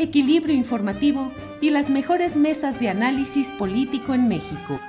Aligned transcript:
equilibrio 0.00 0.54
informativo 0.54 1.30
y 1.60 1.70
las 1.70 1.90
mejores 1.90 2.36
mesas 2.36 2.80
de 2.80 2.88
análisis 2.88 3.50
político 3.50 4.14
en 4.14 4.28
México. 4.28 4.80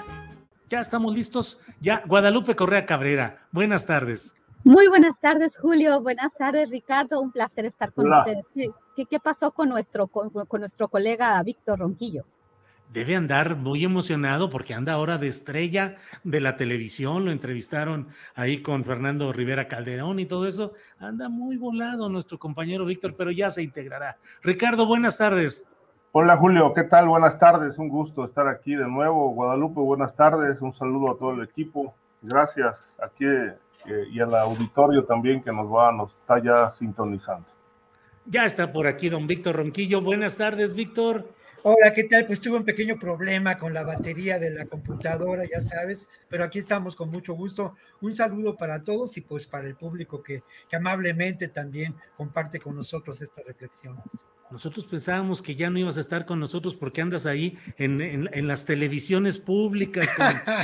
Ya 0.69 0.79
estamos 0.79 1.13
listos. 1.13 1.59
Ya, 1.81 2.01
Guadalupe 2.07 2.55
Correa 2.55 2.85
Cabrera, 2.85 3.47
buenas 3.51 3.85
tardes. 3.85 4.33
Muy 4.63 4.87
buenas 4.87 5.19
tardes, 5.19 5.57
Julio. 5.57 6.01
Buenas 6.01 6.33
tardes, 6.35 6.69
Ricardo. 6.69 7.19
Un 7.19 7.31
placer 7.31 7.65
estar 7.65 7.91
con 7.91 8.11
ustedes. 8.11 8.45
¿Qué, 8.53 9.19
pasó 9.19 9.51
con 9.51 9.69
nuestro, 9.69 10.07
con 10.07 10.59
nuestro 10.59 10.87
colega 10.87 11.41
Víctor 11.43 11.79
Ronquillo? 11.79 12.25
Debe 12.91 13.15
andar 13.15 13.55
muy 13.55 13.83
emocionado 13.85 14.49
porque 14.49 14.73
anda 14.73 14.93
ahora 14.93 15.17
de 15.17 15.27
estrella 15.27 15.95
de 16.23 16.41
la 16.41 16.57
televisión, 16.57 17.25
lo 17.25 17.31
entrevistaron 17.31 18.07
ahí 18.35 18.61
con 18.61 18.83
Fernando 18.83 19.31
Rivera 19.31 19.67
Calderón 19.67 20.19
y 20.19 20.25
todo 20.25 20.47
eso. 20.47 20.73
Anda 20.99 21.29
muy 21.29 21.57
volado 21.57 22.09
nuestro 22.09 22.37
compañero 22.37 22.85
Víctor, 22.85 23.15
pero 23.17 23.31
ya 23.31 23.49
se 23.49 23.63
integrará. 23.63 24.17
Ricardo, 24.43 24.85
buenas 24.85 25.17
tardes. 25.17 25.65
Hola 26.11 26.35
Julio, 26.35 26.73
¿qué 26.73 26.83
tal? 26.83 27.07
Buenas 27.07 27.39
tardes, 27.39 27.77
un 27.77 27.87
gusto 27.87 28.25
estar 28.25 28.47
aquí 28.47 28.75
de 28.75 28.87
nuevo. 28.87 29.33
Guadalupe, 29.33 29.79
buenas 29.79 30.13
tardes, 30.13 30.61
un 30.61 30.73
saludo 30.73 31.11
a 31.11 31.17
todo 31.17 31.31
el 31.31 31.43
equipo. 31.43 31.95
Gracias 32.21 32.89
aquí 33.01 33.25
eh, 33.25 33.55
y 34.11 34.19
al 34.19 34.35
auditorio 34.35 35.05
también 35.05 35.41
que 35.41 35.53
nos 35.53 35.71
va, 35.71 35.93
nos 35.93 36.11
está 36.11 36.43
ya 36.43 36.69
sintonizando. 36.69 37.47
Ya 38.25 38.43
está 38.43 38.71
por 38.73 38.85
aquí 38.87 39.07
don 39.07 39.25
Víctor 39.25 39.55
Ronquillo. 39.55 40.01
Buenas 40.01 40.35
tardes, 40.35 40.75
Víctor. 40.75 41.25
Hola, 41.63 41.93
¿qué 41.93 42.05
tal? 42.05 42.25
Pues 42.25 42.41
tuve 42.41 42.57
un 42.57 42.65
pequeño 42.65 42.97
problema 42.97 43.59
con 43.59 43.71
la 43.71 43.83
batería 43.83 44.39
de 44.39 44.49
la 44.49 44.65
computadora, 44.65 45.43
ya 45.45 45.61
sabes, 45.61 46.07
pero 46.27 46.43
aquí 46.43 46.57
estamos 46.57 46.95
con 46.95 47.11
mucho 47.11 47.35
gusto. 47.35 47.75
Un 48.01 48.15
saludo 48.15 48.57
para 48.57 48.83
todos 48.83 49.15
y 49.17 49.21
pues 49.21 49.45
para 49.45 49.67
el 49.67 49.75
público 49.75 50.23
que, 50.23 50.41
amablemente 50.73 51.49
también 51.49 51.93
comparte 52.17 52.59
con 52.59 52.75
nosotros 52.75 53.21
estas 53.21 53.45
reflexiones. 53.45 54.05
Nosotros 54.49 54.87
pensábamos 54.87 55.43
que 55.43 55.53
ya 55.53 55.69
no 55.69 55.77
ibas 55.77 55.99
a 55.99 56.01
estar 56.01 56.25
con 56.25 56.39
nosotros 56.39 56.75
porque 56.75 57.01
andas 57.01 57.27
ahí 57.27 57.55
en, 57.77 58.47
las 58.47 58.65
televisiones 58.65 59.37
públicas 59.37 60.09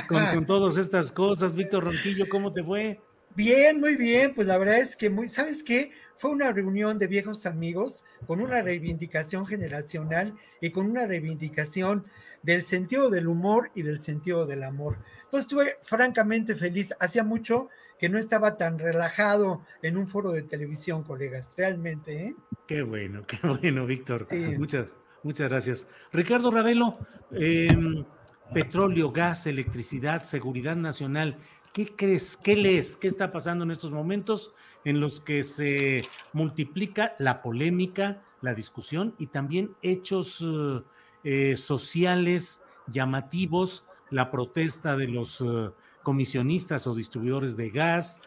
con, 0.07 0.25
con 0.33 0.45
todas 0.47 0.77
estas 0.77 1.11
cosas. 1.11 1.55
Víctor 1.55 1.83
Ronquillo, 1.83 2.27
¿cómo 2.27 2.51
te 2.51 2.63
fue? 2.63 2.99
Bien, 3.35 3.79
muy 3.79 3.95
bien. 3.95 4.33
Pues 4.33 4.47
la 4.47 4.57
verdad 4.57 4.79
es 4.79 4.95
que 4.95 5.11
muy, 5.11 5.29
¿sabes 5.29 5.61
qué? 5.61 5.91
Fue 6.17 6.31
una 6.31 6.51
reunión 6.51 6.97
de 6.97 7.07
viejos 7.07 7.45
amigos 7.45 8.03
con 8.25 8.41
una 8.41 8.61
reivindicación 8.61 9.45
generacional 9.45 10.35
y 10.59 10.71
con 10.71 10.89
una 10.89 11.05
reivindicación 11.05 12.05
del 12.41 12.63
sentido 12.63 13.09
del 13.09 13.27
humor 13.27 13.69
y 13.75 13.83
del 13.83 13.99
sentido 13.99 14.45
del 14.45 14.63
amor. 14.63 14.97
Entonces 15.25 15.41
estuve 15.41 15.77
francamente 15.83 16.55
feliz. 16.55 16.93
Hacía 16.99 17.23
mucho 17.23 17.69
que 17.99 18.09
no 18.09 18.17
estaba 18.17 18.57
tan 18.57 18.79
relajado 18.79 19.61
en 19.81 19.97
un 19.97 20.07
foro 20.07 20.31
de 20.31 20.43
televisión, 20.43 21.03
colegas, 21.03 21.53
realmente. 21.57 22.27
¿eh? 22.27 22.35
Qué 22.67 22.81
bueno, 22.81 23.23
qué 23.27 23.37
bueno, 23.45 23.85
Víctor. 23.85 24.27
Muchas, 24.57 24.93
muchas 25.23 25.49
gracias. 25.49 25.87
Ricardo 26.11 26.49
Ravelo, 26.51 26.97
em, 27.31 28.05
petróleo, 28.53 29.11
gas, 29.11 29.45
electricidad, 29.45 30.23
seguridad 30.23 30.75
nacional. 30.75 31.37
¿Qué 31.73 31.95
crees? 31.95 32.37
¿Qué 32.37 32.55
lees? 32.55 32.97
¿Qué 32.97 33.07
está 33.07 33.31
pasando 33.31 33.63
en 33.63 33.71
estos 33.71 33.91
momentos 33.91 34.53
en 34.87 35.01
los 35.01 35.19
que 35.19 35.43
se 35.43 36.07
multiplica 36.31 37.13
la 37.19 37.41
polémica, 37.41 38.23
la 38.39 38.53
discusión 38.53 39.13
y 39.17 39.27
también 39.27 39.75
hechos 39.81 40.41
eh, 40.41 40.81
eh, 41.25 41.57
sociales 41.57 42.61
llamativos, 42.87 43.83
la 44.11 44.31
protesta 44.31 44.95
de 44.95 45.09
los 45.09 45.41
eh, 45.41 45.71
comisionistas 46.03 46.87
o 46.87 46.95
distribuidores 46.95 47.57
de 47.57 47.69
gas, 47.69 48.21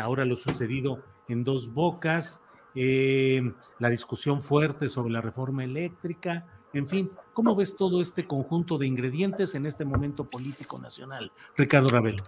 ahora 0.00 0.24
lo 0.24 0.36
sucedido 0.36 1.02
en 1.28 1.42
dos 1.42 1.74
bocas, 1.74 2.42
la 2.74 3.90
discusión 3.90 4.40
fuerte 4.40 4.88
sobre 4.88 5.12
la 5.12 5.20
reforma 5.20 5.64
eléctrica, 5.64 6.46
en 6.72 6.88
fin, 6.88 7.10
¿cómo 7.34 7.54
ves 7.56 7.76
todo 7.76 8.00
este 8.00 8.24
conjunto 8.24 8.78
de 8.78 8.86
ingredientes 8.86 9.56
en 9.56 9.66
este 9.66 9.84
momento 9.84 10.24
político 10.30 10.78
nacional? 10.78 11.32
Ricardo 11.56 11.88
Ravelo. 11.88 12.22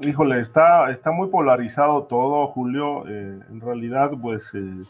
Híjole, 0.00 0.40
está, 0.40 0.90
está 0.90 1.12
muy 1.12 1.28
polarizado 1.28 2.04
todo, 2.04 2.46
Julio. 2.46 3.04
Eh, 3.06 3.40
en 3.50 3.60
realidad, 3.60 4.12
pues 4.20 4.42
eh, 4.54 4.84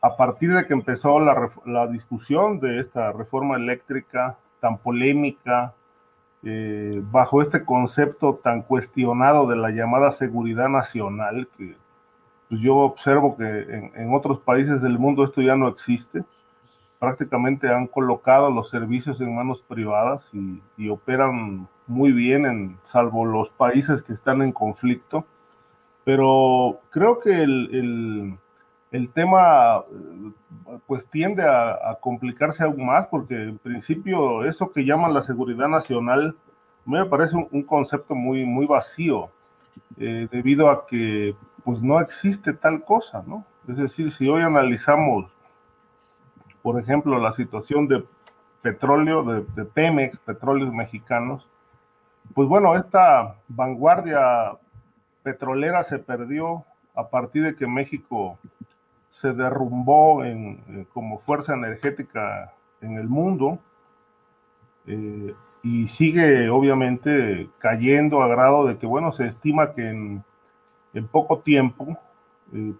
a 0.00 0.16
partir 0.16 0.52
de 0.52 0.66
que 0.66 0.72
empezó 0.72 1.20
la, 1.20 1.50
la, 1.64 1.86
discusión 1.86 2.58
de 2.60 2.80
esta 2.80 3.12
reforma 3.12 3.56
eléctrica 3.56 4.36
tan 4.60 4.78
polémica, 4.78 5.74
eh, 6.42 7.00
bajo 7.10 7.42
este 7.42 7.64
concepto 7.64 8.40
tan 8.42 8.62
cuestionado 8.62 9.46
de 9.46 9.56
la 9.56 9.70
llamada 9.70 10.10
seguridad 10.12 10.68
nacional, 10.68 11.48
que 11.56 11.76
pues, 12.48 12.60
yo 12.60 12.76
observo 12.76 13.36
que 13.36 13.44
en, 13.44 13.92
en 13.94 14.14
otros 14.14 14.40
países 14.40 14.82
del 14.82 14.98
mundo 14.98 15.24
esto 15.24 15.42
ya 15.42 15.54
no 15.54 15.68
existe 15.68 16.24
prácticamente 17.00 17.66
han 17.66 17.86
colocado 17.86 18.50
los 18.50 18.68
servicios 18.68 19.20
en 19.22 19.34
manos 19.34 19.62
privadas 19.66 20.30
y, 20.76 20.88
operan 20.90 21.66
muy 21.86 22.12
bien, 22.12 22.44
en, 22.44 22.78
salvo 22.84 23.24
los 23.24 23.48
países 23.50 24.02
que 24.02 24.12
están 24.12 24.42
en 24.42 24.52
conflicto. 24.52 25.24
Pero 26.04 26.78
creo 26.90 27.18
que 27.18 27.42
el, 27.42 28.38
tema 29.14 29.82
pues 30.86 31.08
tiende 31.08 31.42
a, 31.42 31.98
complicarse 32.00 32.64
aún 32.64 32.84
más 32.84 33.06
porque 33.08 33.34
en 33.34 33.58
principio 33.58 34.44
eso 34.44 34.70
que 34.70 34.84
llaman 34.84 35.14
la 35.14 35.22
seguridad 35.22 35.68
nacional 35.68 36.36
me 36.84 37.04
parece 37.06 37.34
un, 37.50 37.62
concepto 37.62 38.14
muy, 38.14 38.44
muy 38.44 38.66
vacío 38.66 39.30
eh, 39.98 40.28
debido 40.30 40.68
a 40.68 40.86
que 40.86 41.34
pues 41.64 41.82
no 41.82 41.98
existe 41.98 42.52
tal 42.52 42.84
cosa, 42.84 43.22
¿no? 43.26 43.44
Es 43.68 43.78
decir, 43.78 44.10
si 44.10 44.28
hoy 44.28 44.42
analizamos 44.42 45.30
por 46.62 46.78
ejemplo, 46.78 47.18
la 47.18 47.32
situación 47.32 47.88
de 47.88 48.04
petróleo, 48.62 49.22
de, 49.24 49.64
Pemex, 49.64 50.18
petróleos 50.18 50.72
mexicanos, 50.72 51.48
pues 52.34 52.48
bueno, 52.48 52.76
esta 52.76 53.36
vanguardia 53.48 54.52
petrolera 55.22 55.84
se 55.84 55.98
perdió 55.98 56.64
a 56.94 57.08
partir 57.08 57.42
de 57.44 57.56
que 57.56 57.66
México 57.66 58.38
se 59.08 59.32
derrumbó 59.32 60.24
en, 60.24 60.86
como 60.92 61.20
fuerza 61.20 61.54
energética 61.54 62.52
en 62.80 62.96
el 62.96 63.08
mundo 63.08 63.58
eh, 64.86 65.34
y 65.62 65.88
sigue 65.88 66.48
obviamente 66.48 67.48
cayendo 67.58 68.22
a 68.22 68.28
grado 68.28 68.66
de 68.66 68.78
que, 68.78 68.86
bueno, 68.86 69.12
se 69.12 69.26
estima 69.26 69.72
que 69.74 69.88
en 69.88 70.24
poco 71.10 71.40
tiempo 71.40 71.98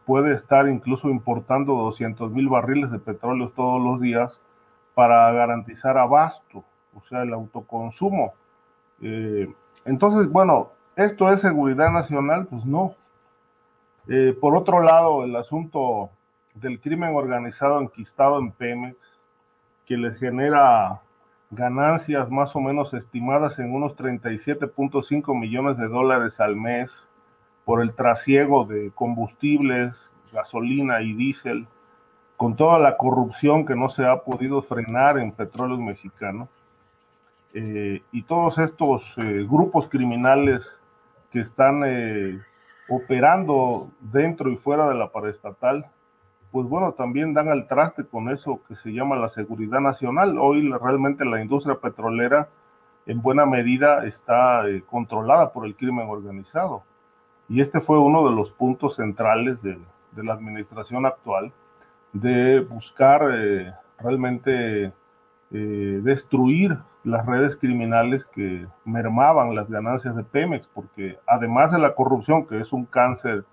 puede 0.05 0.35
estar 0.35 0.69
incluso 0.69 1.09
importando 1.09 1.75
200 1.75 2.33
mil 2.33 2.49
barriles 2.49 2.91
de 2.91 2.99
petróleo 2.99 3.53
todos 3.55 3.81
los 3.81 4.01
días 4.01 4.41
para 4.95 5.31
garantizar 5.33 5.97
abasto, 5.97 6.65
o 6.95 7.01
sea, 7.09 7.23
el 7.23 7.33
autoconsumo. 7.33 8.35
Eh, 9.01 9.53
entonces, 9.85 10.31
bueno, 10.31 10.73
¿esto 10.97 11.31
es 11.33 11.41
seguridad 11.41 11.91
nacional? 11.91 12.47
Pues 12.47 12.65
no. 12.65 12.95
Eh, 14.09 14.37
por 14.41 14.57
otro 14.57 14.83
lado, 14.83 15.25
el 15.25 15.37
asunto 15.37 16.11
del 16.55 16.81
crimen 16.81 17.15
organizado 17.15 17.81
enquistado 17.81 18.41
en 18.41 18.51
Pemex, 18.51 18.97
que 19.87 19.97
les 19.97 20.19
genera 20.19 21.01
ganancias 21.51 22.31
más 22.31 22.55
o 22.55 22.61
menos 22.61 22.93
estimadas 22.95 23.59
en 23.59 23.73
unos 23.73 23.97
37.5 23.97 25.39
millones 25.39 25.77
de 25.79 25.89
dólares 25.89 26.41
al 26.41 26.57
mes 26.57 26.91
por 27.65 27.83
el 27.83 27.95
trasiego 27.95 28.65
de 28.65 28.91
combustibles, 28.95 30.11
gasolina 30.33 31.03
y 31.03 31.13
diésel, 31.15 31.67
con 32.41 32.57
toda 32.57 32.79
la 32.79 32.97
corrupción 32.97 33.67
que 33.67 33.77
no 33.77 33.91
se 33.91 34.07
ha 34.07 34.23
podido 34.23 34.63
frenar 34.63 35.19
en 35.19 35.33
petróleos 35.33 35.79
mexicanos. 35.79 36.49
Eh, 37.53 38.03
y 38.13 38.23
todos 38.23 38.59
estos 38.59 39.13
eh, 39.19 39.47
grupos 39.47 39.89
criminales 39.89 40.81
que 41.33 41.41
están 41.41 41.83
eh, 41.85 42.41
operando 42.89 43.91
dentro 44.01 44.51
y 44.51 44.57
fuera 44.57 44.89
de 44.89 44.95
la 44.95 45.11
paraestatal, 45.11 45.87
pues 46.51 46.67
bueno, 46.67 46.93
también 46.93 47.35
dan 47.35 47.49
al 47.49 47.69
traste 47.69 48.07
con 48.07 48.31
eso 48.31 48.61
que 48.67 48.75
se 48.75 48.91
llama 48.91 49.17
la 49.17 49.29
seguridad 49.29 49.81
nacional. 49.81 50.39
Hoy 50.39 50.67
realmente 50.73 51.25
la 51.25 51.43
industria 51.43 51.77
petrolera 51.77 52.49
en 53.05 53.21
buena 53.21 53.45
medida 53.45 54.07
está 54.07 54.65
controlada 54.89 55.53
por 55.53 55.67
el 55.67 55.77
crimen 55.77 56.09
organizado. 56.09 56.85
Y 57.51 57.61
este 57.61 57.83
fue 57.83 57.99
uno 57.99 58.27
de 58.27 58.35
los 58.35 58.51
puntos 58.51 58.97
centrales 58.97 59.61
de, 59.63 59.79
la 60.17 60.33
administración 60.33 61.05
actual, 61.05 61.53
de 62.15 62.61
buscar 62.61 63.23
realmente 63.99 64.93
destruir 65.51 66.79
las 67.05 67.25
redes 67.27 67.57
criminales 67.57 68.25
que 68.27 68.67
mermaban 68.85 69.55
las 69.55 69.69
ganancias 69.71 70.15
de 70.15 70.25
Pemex, 70.25 70.67
porque 70.69 71.19
además 71.27 71.73
de 71.73 71.79
la 71.79 71.95
corrupción, 71.95 72.47
que 72.47 72.61
es 72.61 72.73
un 72.73 72.85
cáncer 72.85 73.45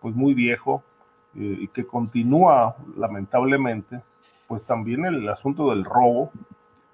pues 0.00 0.14
muy 0.14 0.34
viejo 0.34 0.82
eh, 1.34 1.56
y 1.60 1.68
que 1.68 1.86
continúa 1.86 2.76
lamentablemente, 2.96 4.02
pues 4.46 4.62
también 4.64 5.04
el 5.06 5.28
asunto 5.28 5.70
del 5.70 5.84
robo, 5.84 6.30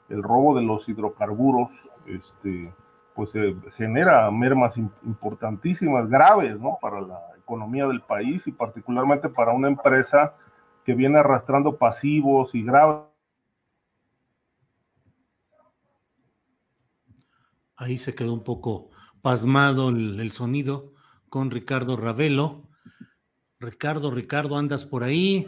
el 0.08 0.23
robo 0.23 0.56
de 0.56 0.62
los 0.62 0.88
hidrocarburos, 0.88 1.70
este, 2.06 2.73
pues 3.20 3.34
eh, 3.34 3.55
genera 3.76 4.31
mermas 4.31 4.78
importantísimas, 4.78 6.08
graves, 6.08 6.58
¿no? 6.58 6.78
Para 6.81 7.02
la 7.02 7.20
economía 7.38 7.87
del 7.87 8.00
país 8.00 8.46
y 8.46 8.50
particularmente 8.50 9.28
para 9.28 9.52
una 9.52 9.69
empresa 9.69 10.37
que 10.87 10.94
viene 10.94 11.19
arrastrando 11.19 11.76
pasivos 11.76 12.55
y 12.55 12.62
graves 12.62 13.02
Ahí 17.76 17.99
se 17.99 18.14
quedó 18.14 18.32
un 18.32 18.43
poco 18.43 18.88
pasmado 19.20 19.90
el, 19.90 20.32
sonido 20.32 20.94
con 21.28 21.50
Ricardo 21.50 21.99
Ravelo. 21.99 22.70
Ricardo, 23.58 24.11
Ricardo, 24.11 24.56
¿andas 24.56 24.87
por 24.87 25.02
ahí? 25.02 25.46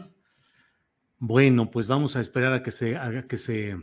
Bueno, 1.17 1.71
pues 1.71 1.87
vamos 1.87 2.15
a 2.15 2.21
esperar 2.21 2.53
a 2.53 2.61
que 2.61 2.69
se, 2.69 2.99
que 3.27 3.37
se 3.37 3.77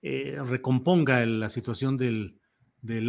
eh, 0.00 0.38
recomponga 0.42 1.26
la 1.26 1.50
situación 1.50 1.98
del, 1.98 2.39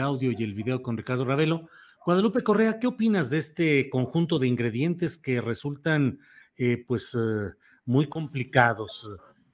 audio 0.02 0.32
y 0.32 0.44
el 0.44 0.54
video 0.54 0.82
con 0.82 0.98
Ricardo 0.98 1.26
Ravelo. 1.26 1.68
Guadalupe 2.06 2.44
Correa, 2.44 2.80
¿qué 2.80 2.88
opinas 2.88 3.30
de 3.30 3.38
este 3.38 3.90
conjunto 3.90 4.40
de 4.40 4.48
ingredientes 4.48 5.18
que 5.18 5.42
resultan 5.42 6.20
eh, 6.58 6.84
pues 6.88 7.16
eh, 7.16 7.54
muy 7.86 8.08
complicados? 8.08 9.08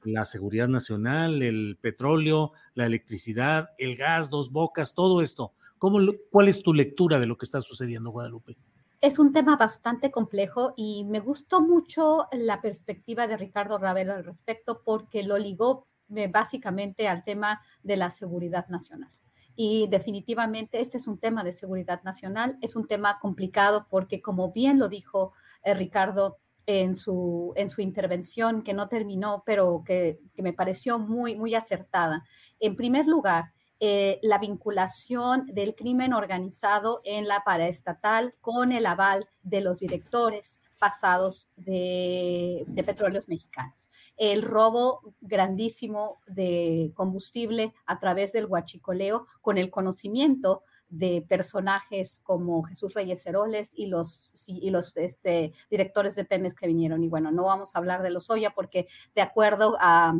la 0.03 0.25
seguridad 0.25 0.67
nacional, 0.67 1.41
el 1.41 1.77
petróleo, 1.81 2.53
la 2.73 2.85
electricidad, 2.85 3.71
el 3.77 3.95
gas, 3.95 4.29
dos 4.29 4.51
bocas, 4.51 4.93
todo 4.93 5.21
esto. 5.21 5.53
¿Cómo, 5.77 5.99
¿Cuál 6.31 6.47
es 6.47 6.63
tu 6.63 6.73
lectura 6.73 7.19
de 7.19 7.25
lo 7.25 7.37
que 7.37 7.45
está 7.45 7.61
sucediendo, 7.61 8.11
Guadalupe? 8.11 8.57
Es 8.99 9.19
un 9.19 9.31
tema 9.31 9.57
bastante 9.57 10.09
complejo 10.09 10.73
y 10.75 11.03
me 11.05 11.19
gustó 11.19 11.61
mucho 11.61 12.27
la 12.31 12.61
perspectiva 12.61 13.27
de 13.27 13.37
Ricardo 13.37 13.77
Ravelo 13.77 14.13
al 14.13 14.23
respecto 14.23 14.81
porque 14.83 15.21
lo 15.21 15.37
ligó 15.37 15.87
eh, 16.15 16.27
básicamente 16.27 17.07
al 17.07 17.23
tema 17.23 17.61
de 17.83 17.97
la 17.97 18.09
seguridad 18.09 18.67
nacional. 18.69 19.11
Y 19.59 19.87
definitivamente 19.87 20.79
este 20.79 20.97
es 20.97 21.07
un 21.07 21.17
tema 21.17 21.43
de 21.43 21.51
seguridad 21.51 22.03
nacional, 22.03 22.59
es 22.61 22.75
un 22.75 22.87
tema 22.87 23.17
complicado 23.19 23.87
porque 23.89 24.21
como 24.21 24.51
bien 24.51 24.77
lo 24.77 24.87
dijo 24.87 25.33
eh, 25.63 25.73
Ricardo, 25.73 26.37
en 26.67 26.97
su, 26.97 27.53
en 27.55 27.69
su 27.69 27.81
intervención, 27.81 28.61
que 28.61 28.73
no 28.73 28.87
terminó, 28.87 29.41
pero 29.45 29.83
que, 29.85 30.19
me 30.35 30.53
pareció 30.53 30.99
muy, 30.99 31.35
muy 31.35 31.55
acertada. 31.55 32.23
En 32.59 32.75
primer 32.75 33.07
lugar, 33.07 33.53
eh, 33.79 34.19
la 34.21 34.37
vinculación 34.37 35.47
del 35.47 35.75
crimen 35.75 36.13
organizado 36.13 37.01
en 37.03 37.27
la 37.27 37.43
paraestatal 37.43 38.35
con 38.41 38.71
el 38.73 38.85
aval 38.85 39.27
de 39.41 39.61
los 39.61 39.79
directores 39.79 40.59
pasados 40.77 41.49
de, 41.55 42.65
de 42.67 42.83
petróleos 42.83 43.29
mexicanos. 43.29 43.86
El 44.17 44.41
robo 44.41 45.13
grandísimo 45.21 46.21
de 46.27 46.91
combustible 46.95 47.73
a 47.85 47.99
través 47.99 48.33
del 48.33 48.45
huachicoleo 48.45 49.27
con 49.41 49.57
el 49.57 49.69
conocimiento 49.69 50.63
de 50.89 51.25
personajes 51.27 52.21
como 52.23 52.63
Jesús 52.63 52.93
Reyes 52.93 53.25
Heroles 53.25 53.71
y 53.75 53.87
los, 53.87 54.31
y 54.47 54.69
los 54.69 54.95
este, 54.97 55.53
directores 55.69 56.15
de 56.15 56.25
Pemex 56.25 56.55
que 56.55 56.67
vinieron. 56.67 57.03
Y 57.03 57.09
bueno, 57.09 57.31
no 57.31 57.43
vamos 57.43 57.75
a 57.75 57.79
hablar 57.79 58.01
de 58.01 58.09
los 58.09 58.29
Oya 58.29 58.51
porque 58.51 58.87
de 59.13 59.21
acuerdo 59.21 59.77
a, 59.79 60.13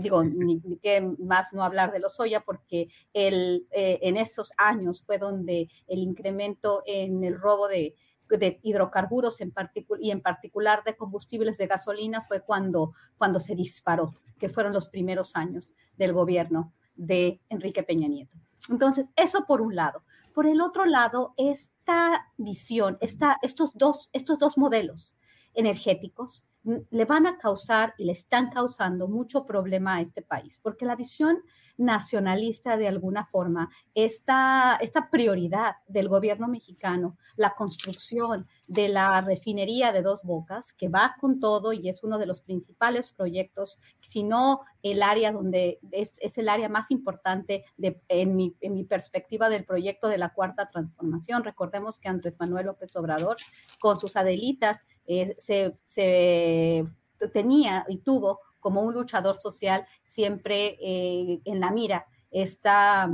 digo, 0.00 0.22
ni, 0.22 0.60
qué 0.82 1.00
más 1.18 1.52
no 1.52 1.64
hablar 1.64 1.92
de 1.92 2.00
los 2.00 2.18
Oya 2.20 2.40
porque 2.40 2.88
el, 3.12 3.66
eh, 3.70 3.98
en 4.02 4.16
esos 4.16 4.52
años 4.58 5.02
fue 5.04 5.18
donde 5.18 5.68
el 5.86 6.00
incremento 6.00 6.82
en 6.86 7.24
el 7.24 7.38
robo 7.38 7.68
de, 7.68 7.94
de 8.38 8.60
hidrocarburos 8.62 9.40
en 9.40 9.52
y 10.00 10.10
en 10.10 10.20
particular 10.20 10.82
de 10.84 10.96
combustibles 10.96 11.58
de 11.58 11.66
gasolina 11.66 12.22
fue 12.22 12.40
cuando, 12.42 12.92
cuando 13.18 13.40
se 13.40 13.54
disparó, 13.54 14.14
que 14.38 14.48
fueron 14.48 14.72
los 14.72 14.88
primeros 14.88 15.36
años 15.36 15.74
del 15.96 16.12
gobierno 16.12 16.72
de 16.94 17.40
Enrique 17.48 17.82
Peña 17.82 18.08
Nieto. 18.08 18.36
Entonces, 18.68 19.10
eso 19.16 19.46
por 19.46 19.60
un 19.60 19.74
lado. 19.74 20.04
Por 20.34 20.46
el 20.46 20.60
otro 20.60 20.84
lado, 20.84 21.34
esta 21.36 22.32
visión, 22.36 22.98
esta, 23.00 23.38
estos, 23.42 23.72
dos, 23.74 24.10
estos 24.12 24.38
dos 24.38 24.58
modelos 24.58 25.16
energéticos 25.54 26.46
le 26.62 27.04
van 27.04 27.26
a 27.26 27.38
causar 27.38 27.94
y 27.96 28.04
le 28.04 28.12
están 28.12 28.50
causando 28.50 29.08
mucho 29.08 29.46
problema 29.46 29.96
a 29.96 30.00
este 30.00 30.22
país, 30.22 30.60
porque 30.62 30.84
la 30.84 30.96
visión 30.96 31.38
nacionalista 31.78 32.76
de 32.76 32.88
alguna 32.88 33.24
forma, 33.24 33.70
esta, 33.94 34.76
esta 34.82 35.08
prioridad 35.08 35.76
del 35.88 36.08
gobierno 36.08 36.46
mexicano, 36.46 37.16
la 37.36 37.54
construcción 37.54 38.46
de 38.66 38.88
la 38.88 39.22
refinería 39.22 39.90
de 39.90 40.02
dos 40.02 40.22
bocas, 40.22 40.74
que 40.74 40.88
va 40.88 41.16
con 41.18 41.40
todo 41.40 41.72
y 41.72 41.88
es 41.88 42.04
uno 42.04 42.18
de 42.18 42.26
los 42.26 42.42
principales 42.42 43.12
proyectos, 43.12 43.80
si 44.00 44.24
no 44.24 44.60
el 44.82 45.02
área 45.02 45.32
donde 45.32 45.78
es, 45.90 46.12
es 46.20 46.36
el 46.36 46.50
área 46.50 46.68
más 46.68 46.90
importante 46.90 47.64
de, 47.78 48.02
en, 48.08 48.36
mi, 48.36 48.54
en 48.60 48.74
mi 48.74 48.84
perspectiva 48.84 49.48
del 49.48 49.64
proyecto 49.64 50.08
de 50.08 50.18
la 50.18 50.34
cuarta 50.34 50.68
transformación. 50.68 51.44
Recordemos 51.44 51.98
que 51.98 52.08
Andrés 52.08 52.36
Manuel 52.38 52.66
López 52.66 52.94
Obrador, 52.96 53.38
con 53.78 53.98
sus 53.98 54.16
adelitas, 54.16 54.84
eh, 55.06 55.34
se, 55.38 55.78
se 55.84 56.49
tenía 57.32 57.84
y 57.88 57.98
tuvo 57.98 58.40
como 58.60 58.82
un 58.82 58.94
luchador 58.94 59.36
social 59.36 59.86
siempre 60.04 60.76
eh, 60.80 61.40
en 61.44 61.60
la 61.60 61.70
mira 61.70 62.06
esta 62.30 63.10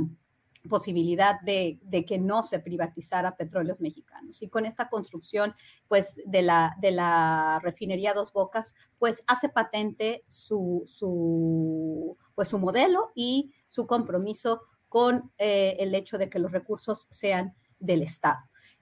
posibilidad 0.67 1.39
de, 1.41 1.79
que 2.05 2.17
no 2.17 2.43
se 2.43 2.59
privatizara 2.59 3.35
petróleos 3.35 3.81
mexicanos. 3.81 4.41
Y 4.41 4.49
con 4.49 4.65
esta 4.65 4.89
construcción, 4.89 5.55
pues, 5.87 6.21
de 6.25 6.41
la, 6.41 6.75
de 6.81 6.91
la 6.91 7.59
refinería 7.63 8.13
Dos 8.13 8.33
Bocas, 8.33 8.75
pues, 8.99 9.23
hace 9.27 9.49
patente 9.49 10.23
su, 10.27 10.83
su, 10.85 12.17
pues, 12.35 12.49
su 12.49 12.59
modelo 12.59 13.11
y 13.15 13.53
su 13.67 13.87
compromiso 13.87 14.61
con 14.89 15.31
eh, 15.37 15.77
el 15.79 15.95
hecho 15.95 16.17
de 16.17 16.29
que 16.29 16.39
los 16.39 16.51
recursos 16.51 17.07
sean 17.09 17.55
del 17.79 18.01
Estado. 18.01 18.39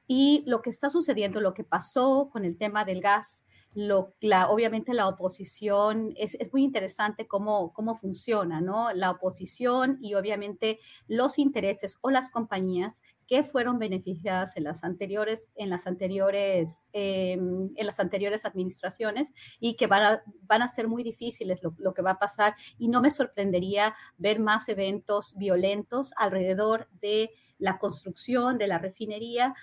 Y 0.08 0.44
lo 0.46 0.62
que 0.62 0.70
está 0.70 0.90
sucediendo, 0.90 1.42
lo 1.42 1.54
que 1.54 1.64
pasó 1.64 2.30
con 2.32 2.46
el 2.46 2.58
tema 2.58 2.86
del 2.86 3.02
gas, 3.02 3.44
obviamente 3.76 4.94
la 4.94 5.08
oposición, 5.08 6.14
es, 6.16 6.36
es, 6.36 6.52
muy 6.54 6.64
interesante 6.64 7.28
cómo, 7.28 7.74
cómo 7.74 7.96
funciona, 7.96 8.62
¿no? 8.62 8.94
La 8.94 9.12
oposición 9.12 9.98
y 10.02 10.14
obviamente 10.14 10.80
los 11.08 11.38
intereses 11.38 11.98
o 12.02 12.10
las 12.10 12.30
compañías 12.30 13.02
que 13.28 13.44
fueron 13.44 13.80
beneficiadas 13.80 14.56
en 14.58 14.64
las 14.64 14.84
anteriores, 14.84 15.54
en 15.56 15.70
las 15.70 15.88
anteriores, 15.88 16.88
em, 16.94 17.72
en 17.76 17.86
las 17.86 18.00
anteriores 18.00 18.46
administraciones 18.46 19.34
y 19.60 19.76
que 19.76 19.88
van 19.88 20.04
a, 20.04 20.24
van 20.44 20.62
a 20.62 20.68
ser 20.68 20.88
muy 20.88 21.04
difíciles 21.04 21.62
lo, 21.64 21.94
que 21.94 22.02
va 22.02 22.12
a 22.12 22.20
pasar. 22.20 22.56
Y 22.78 22.88
no 22.88 23.02
me 23.02 23.12
sorprendería 23.12 23.96
ver 24.18 24.40
más 24.40 24.70
eventos 24.70 25.36
violentos 25.38 26.14
alrededor 26.18 26.88
de 27.02 27.32
la 27.66 27.80
construcción 27.80 28.60
de 28.60 28.68
la 28.68 28.78
refinería, 28.78 29.56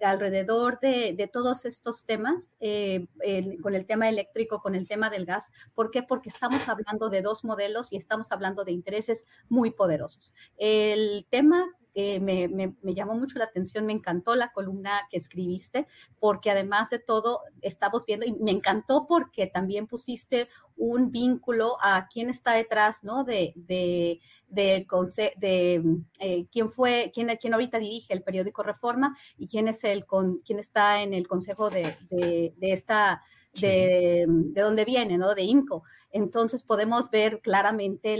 alrededor 0.00 0.78
de, 0.78 1.28
todos 1.32 1.64
estos 1.64 2.04
temas, 2.04 2.56
eh, 2.60 3.08
con 3.60 3.74
el 3.74 3.84
tema 3.84 4.08
eléctrico, 4.08 4.62
con 4.62 4.76
el 4.76 4.86
tema 4.86 5.10
del 5.10 5.26
gas. 5.26 5.50
¿Por 5.74 5.90
qué? 5.90 6.04
Porque 6.04 6.28
estamos 6.28 6.68
hablando 6.68 7.08
de 7.08 7.20
dos 7.20 7.44
modelos 7.44 7.92
y 7.92 7.96
estamos 7.96 8.30
hablando 8.30 8.62
de 8.62 8.70
intereses 8.70 9.24
muy 9.48 9.72
poderosos. 9.72 10.34
El 10.56 11.26
tema 11.28 11.66
eh, 12.00 12.20
me, 12.20 12.46
me, 12.46 12.76
me, 12.80 12.94
llamó 12.94 13.16
mucho 13.16 13.40
la 13.40 13.46
atención, 13.46 13.84
me 13.84 13.92
encantó 13.92 14.36
la 14.36 14.52
columna 14.52 14.92
que 15.10 15.16
escribiste, 15.16 15.88
porque 16.20 16.48
además 16.48 16.90
de 16.90 17.00
todo, 17.00 17.40
estamos 17.60 18.04
viendo, 18.06 18.24
y 18.24 18.30
me 18.34 18.52
encantó 18.52 19.08
porque 19.08 19.48
también 19.48 19.88
pusiste 19.88 20.48
un 20.76 21.10
vínculo 21.10 21.76
a 21.82 22.06
quién 22.06 22.30
está 22.30 22.52
detrás, 22.52 23.02
¿no? 23.02 23.24
De, 23.24 23.52
de, 23.56 24.20
de, 24.46 24.86
de 25.38 25.82
eh, 26.20 26.46
quién 26.52 26.70
fue, 26.70 27.10
quién, 27.12 27.36
quién 27.40 27.54
ahorita 27.54 27.80
dirige 27.80 28.14
el 28.14 28.22
periódico 28.22 28.62
Reforma 28.62 29.16
y 29.36 29.48
quién 29.48 29.66
es 29.66 29.82
el, 29.82 30.06
con, 30.06 30.38
quién 30.44 30.60
está 30.60 31.02
en 31.02 31.14
el 31.14 31.26
consejo 31.26 31.68
de, 31.68 31.96
de, 32.10 32.54
de 32.56 32.72
esta 32.72 33.24
de, 33.54 34.24
de 34.28 34.60
dónde 34.60 34.84
viene, 34.84 35.18
¿no? 35.18 35.34
De 35.34 35.42
INCO. 35.42 35.82
Entonces 36.10 36.62
podemos 36.62 37.10
ver 37.10 37.40
claramente 37.40 38.16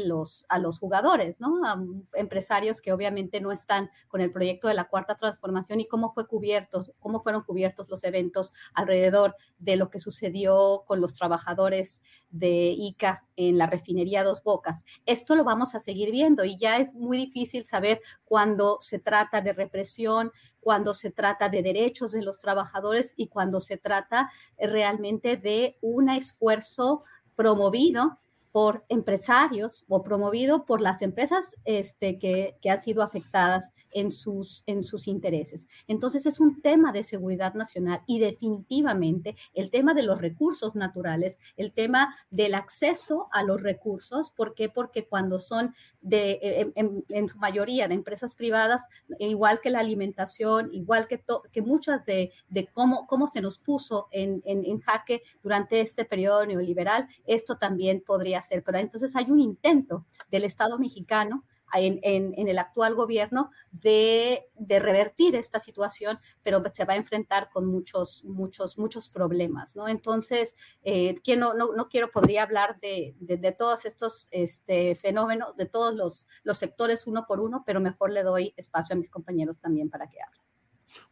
a 0.49 0.59
los 0.59 0.79
jugadores, 0.79 1.41
¿no? 1.41 1.65
A 1.65 1.83
empresarios 2.15 2.81
que 2.81 2.93
obviamente 2.93 3.41
no 3.41 3.53
están 3.53 3.91
con 4.09 4.21
el 4.21 4.33
proyecto 4.33 4.69
de 4.69 4.75
la 4.75 4.89
cuarta 4.89 5.17
transformación 5.17 5.81
y 5.81 5.89
cómo 5.89 6.11
fue 6.11 6.27
cubiertos, 6.27 6.93
cómo 6.99 7.21
fueron 7.21 7.43
cubiertos 7.43 7.89
los 7.89 8.05
eventos 8.05 8.53
alrededor 8.75 9.37
de 9.59 9.77
lo 9.77 9.91
que 9.91 10.01
sucedió 10.01 10.85
con 10.87 11.01
los 11.01 11.15
trabajadores 11.15 12.03
de 12.31 12.75
ICA 12.79 13.25
en 13.37 13.57
la 13.57 13.67
refinería 13.67 14.25
Dos 14.25 14.43
Bocas. 14.43 14.85
Esto 15.07 15.35
lo 15.35 15.45
vamos 15.45 15.75
a 15.75 15.81
seguir 15.81 16.11
viendo 16.11 16.45
y 16.45 16.57
ya 16.57 16.77
es 16.77 16.95
muy 16.95 17.19
difícil 17.19 17.67
saber 17.67 18.01
cuando 18.25 18.79
se 18.81 18.99
trata 18.99 19.41
de 19.41 19.53
represión, 19.53 20.33
cuando 20.61 20.93
se 20.93 21.11
trata 21.11 21.49
de 21.49 21.63
derechos 21.63 22.13
de 22.13 22.23
los 22.23 22.39
trabajadores 22.39 23.15
y 23.17 23.29
cuando 23.29 23.61
se 23.61 23.79
trata 23.79 24.31
realmente 24.59 25.37
de 25.37 25.79
un 25.81 26.11
esfuerzo 26.11 27.05
promovido 27.39 28.19
por 28.53 28.85
empresarios 28.89 29.85
o 29.89 30.03
promovido 30.03 30.65
por 30.65 30.81
las 30.81 31.03
empresas 31.03 31.57
este, 31.65 32.19
que, 32.19 32.57
que, 32.61 32.71
han 32.71 32.81
sido 32.81 33.03
afectadas 33.03 33.73
en 33.91 34.11
sus, 34.11 34.63
en 34.67 34.83
sus 34.83 35.09
intereses. 35.09 35.69
Entonces 35.87 36.27
es 36.27 36.41
un 36.41 36.61
tema 36.63 36.93
de 36.93 37.03
seguridad 37.03 37.55
nacional 37.55 38.03
y 38.07 38.19
definitivamente 38.21 39.37
el 39.55 39.71
tema 39.71 39.95
de 39.95 40.03
los 40.03 40.21
recursos 40.21 40.75
naturales, 40.75 41.39
el 41.57 41.73
tema 41.73 42.17
del 42.31 42.55
acceso 42.55 43.29
a 43.33 43.43
los 43.43 43.63
recursos, 43.63 44.31
¿por 44.31 44.55
qué? 44.55 44.69
Porque 44.69 45.07
cuando 45.07 45.39
son 45.39 45.75
de, 46.01 46.39
en, 46.43 46.73
en, 46.75 47.05
en 47.09 47.29
su 47.29 47.39
mayoría 47.39 47.89
de 47.89 47.95
empresas 47.95 48.35
privadas, 48.35 48.87
igual 49.19 49.61
que 49.61 49.71
la 49.71 49.81
alimentación, 49.81 50.71
igual 50.73 51.07
que, 51.09 51.19
to, 51.19 51.43
que 51.53 51.63
muchas 51.63 52.05
de, 52.05 52.33
de, 52.49 52.67
cómo, 52.67 53.07
cómo 53.07 53.27
se 53.27 53.41
nos 53.41 53.59
puso 53.59 54.09
en, 54.11 54.43
en 54.45 54.79
jaque 54.79 55.23
durante 55.43 55.81
este 55.81 56.05
periodo 56.05 56.47
neoliberal, 56.47 57.09
esto 57.27 57.57
también 57.59 58.03
podría 58.07 58.38
hacer, 58.39 58.63
pero 58.65 58.79
entonces 58.79 59.15
hay 59.17 59.31
un 59.31 59.41
intento 59.41 60.07
del 60.31 60.45
Estado 60.45 60.79
mexicano 60.79 61.45
en, 61.75 62.49
el 62.49 62.59
actual 62.59 62.95
gobierno 62.95 63.51
de, 63.71 64.47
revertir 64.59 65.35
esta 65.37 65.61
situación, 65.61 66.19
pero 66.43 66.63
se 66.73 66.85
va 66.85 66.95
a 66.95 66.97
enfrentar 66.97 67.51
con 67.51 67.67
muchos, 67.67 68.25
muchos, 68.25 68.79
muchos 68.79 69.11
problemas, 69.11 69.77
¿no? 69.77 69.89
Entonces, 69.89 70.57
eh, 70.83 71.17
que 71.23 71.37
no, 71.37 71.55
no, 71.55 71.73
no, 71.75 71.89
quiero, 71.89 72.11
podría 72.11 72.43
hablar 72.43 72.79
de, 72.81 73.15
de, 73.21 73.37
de 73.37 73.53
todos 73.53 73.85
estos 73.85 74.29
este, 74.31 74.95
fenómenos, 74.95 75.57
de 75.57 75.67
todos 75.67 75.95
los, 75.95 76.27
los 76.43 76.59
sectores 76.59 77.07
uno 77.07 77.27
por 77.27 77.41
uno, 77.41 77.63
pero 77.67 77.81
mejor 77.81 78.11
le 78.11 78.23
doy 78.23 78.55
espacio 78.57 78.95
a 78.95 78.97
mis 78.97 79.11
compañeros 79.11 79.59
también 79.59 79.91
para 79.91 80.09
que 80.09 80.19
hablen. 80.23 80.43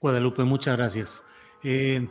Guadalupe, 0.01 0.43
muchas 0.45 0.77
gracias. 0.77 1.23
Eh, 1.63 2.09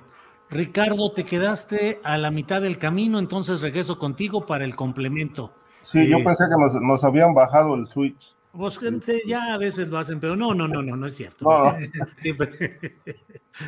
Ricardo, 0.49 1.11
te 1.11 1.25
quedaste 1.25 1.99
a 2.03 2.17
la 2.17 2.31
mitad 2.31 2.61
del 2.61 2.77
camino, 2.77 3.19
entonces 3.19 3.61
regreso 3.61 3.97
contigo 3.97 4.45
para 4.45 4.63
el 4.63 4.75
complemento. 4.75 5.51
Sí, 5.81 5.99
eh, 5.99 6.07
yo 6.07 6.23
pensé 6.23 6.45
que 6.45 6.59
nos, 6.59 6.73
nos, 6.81 7.03
habían 7.03 7.33
bajado 7.33 7.75
el 7.75 7.87
switch. 7.87 8.35
Pues 8.51 8.77
gente, 8.77 9.21
ya 9.27 9.53
a 9.53 9.57
veces 9.57 9.89
lo 9.89 9.97
hacen, 9.97 10.19
pero 10.19 10.35
no, 10.35 10.53
no, 10.53 10.67
no, 10.67 10.81
no, 10.81 10.95
no 10.95 11.07
es 11.07 11.15
cierto. 11.15 11.43
No, 11.43 11.73
no. 11.73 11.77
Siempre, 12.21 12.99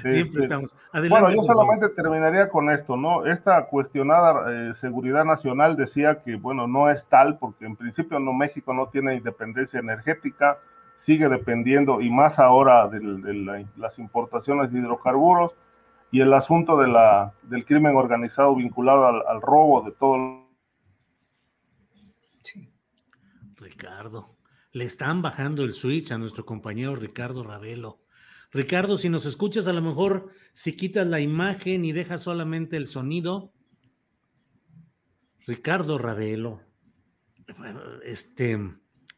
siempre 0.01 0.43
estamos. 0.43 0.75
Adelante, 0.91 1.25
bueno, 1.25 1.36
yo 1.36 1.43
solamente 1.43 1.89
terminaría 1.89 2.50
con 2.50 2.69
esto, 2.69 2.96
¿no? 2.96 3.25
Esta 3.25 3.65
cuestionada 3.65 4.46
eh, 4.50 4.75
seguridad 4.75 5.25
nacional 5.25 5.75
decía 5.75 6.22
que, 6.24 6.36
bueno, 6.36 6.67
no 6.67 6.89
es 6.89 7.05
tal, 7.05 7.38
porque 7.38 7.65
en 7.65 7.75
principio 7.75 8.19
no 8.19 8.34
México 8.34 8.74
no 8.74 8.88
tiene 8.88 9.15
independencia 9.15 9.79
energética, 9.79 10.60
sigue 10.96 11.27
dependiendo, 11.27 12.01
y 12.01 12.10
más 12.10 12.39
ahora 12.39 12.88
de, 12.88 13.00
de 13.00 13.34
la, 13.34 13.65
las 13.77 14.00
importaciones 14.00 14.72
de 14.72 14.79
hidrocarburos 14.79 15.53
y 16.12 16.22
el 16.22 16.34
asunto 16.34 16.78
de 16.78 16.88
la, 16.88 17.34
del 17.44 17.66
crimen 17.66 17.96
organizado 17.96 18.56
vinculado 18.56 19.06
al, 19.28 19.42
robo 19.42 19.82
de 19.82 19.92
todo. 19.92 20.48
Ricardo, 23.56 24.38
le 24.72 24.86
están 24.86 25.22
bajando 25.22 25.64
el 25.64 25.74
switch 25.74 26.12
a 26.12 26.18
nuestro 26.18 26.46
compañero 26.46 26.96
Ricardo 26.96 27.44
Ravelo. 27.44 28.02
Ricardo, 28.52 28.98
si 28.98 29.10
nos 29.10 29.26
escuchas, 29.26 29.68
a 29.68 29.74
lo 29.74 29.82
mejor 29.82 30.32
si 30.54 30.76
quitas 30.76 31.06
la 31.06 31.20
imagen 31.20 31.84
y 31.84 31.92
dejas 31.92 32.22
solamente 32.22 32.78
el 32.78 32.88
sonido. 32.88 33.52
Ricardo 35.46 35.98
Ravelo, 35.98 36.62
este, 38.04 38.58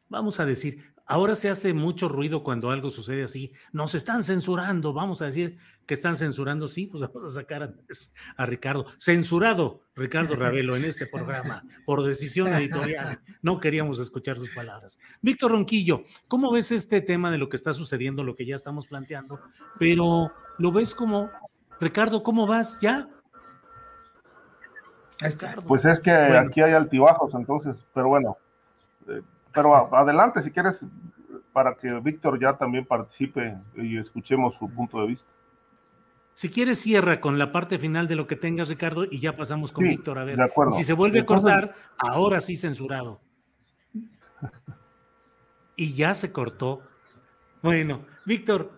vamos 0.08 0.40
a 0.40 0.46
decir, 0.46 0.84
Ahora 1.12 1.34
se 1.34 1.50
hace 1.50 1.74
mucho 1.74 2.08
ruido 2.08 2.44
cuando 2.44 2.70
algo 2.70 2.92
sucede 2.92 3.24
así. 3.24 3.52
Nos 3.72 3.96
están 3.96 4.22
censurando. 4.22 4.94
Vamos 4.94 5.24
a 5.24 5.26
decir 5.26 5.58
que 5.88 5.96
están 5.96 6.16
censurando. 6.16 6.68
Sí, 6.68 6.86
pues 6.86 7.02
vamos 7.14 7.36
a 7.36 7.42
sacar 7.42 7.64
a, 7.64 7.74
a 8.38 8.46
Ricardo. 8.46 8.86
Censurado 9.00 9.82
Ricardo 9.96 10.36
Ravelo 10.36 10.76
en 10.76 10.86
este 10.86 11.08
programa 11.08 11.64
por 11.84 12.04
decisión 12.04 12.54
editorial. 12.54 13.20
No 13.42 13.60
queríamos 13.60 14.00
escuchar 14.00 14.38
sus 14.38 14.52
palabras. 14.52 15.00
Víctor 15.24 15.50
Ronquillo, 15.50 16.04
¿cómo 16.28 16.52
ves 16.52 16.72
este 16.72 17.02
tema 17.02 17.32
de 17.32 17.40
lo 17.40 17.50
que 17.50 17.58
está 17.58 17.74
sucediendo, 17.74 18.24
lo 18.24 18.36
que 18.36 18.46
ya 18.46 18.54
estamos 18.54 18.86
planteando? 18.86 19.40
Pero 19.80 20.32
lo 20.60 20.72
ves 20.72 20.94
como, 20.94 21.32
Ricardo, 21.82 22.22
¿cómo 22.22 22.46
vas? 22.46 22.80
¿Ya? 22.82 23.10
Pues 25.68 25.86
es 25.86 26.00
que 26.00 26.12
bueno. 26.12 26.38
aquí 26.38 26.62
hay 26.62 26.74
altibajos, 26.74 27.34
entonces, 27.34 27.84
pero 27.96 28.10
bueno. 28.10 28.38
Pero 29.62 29.94
adelante 29.94 30.42
si 30.42 30.52
quieres 30.52 30.86
para 31.52 31.76
que 31.76 31.92
Víctor 32.00 32.40
ya 32.40 32.56
también 32.56 32.86
participe 32.86 33.58
y 33.76 33.98
escuchemos 33.98 34.56
su 34.58 34.70
punto 34.70 35.02
de 35.02 35.08
vista. 35.08 35.28
Si 36.34 36.48
quieres, 36.48 36.80
cierra 36.80 37.20
con 37.20 37.38
la 37.38 37.52
parte 37.52 37.78
final 37.78 38.08
de 38.08 38.16
lo 38.16 38.26
que 38.26 38.38
tengas, 38.38 38.70
Ricardo, 38.70 39.04
y 39.04 39.20
ya 39.20 39.36
pasamos 39.36 39.74
con 39.74 39.84
sí, 39.84 39.90
Víctor. 39.90 40.18
A 40.18 40.24
ver, 40.24 40.40
si 40.72 40.86
se 40.86 40.94
vuelve 40.94 41.20
a 41.20 41.26
cortar, 41.26 41.76
ahora 41.98 42.40
sí 42.40 42.56
censurado. 42.56 43.20
Y 45.76 45.94
ya 45.94 46.14
se 46.14 46.32
cortó. 46.32 46.82
Bueno, 47.62 48.06
Víctor, 48.24 48.72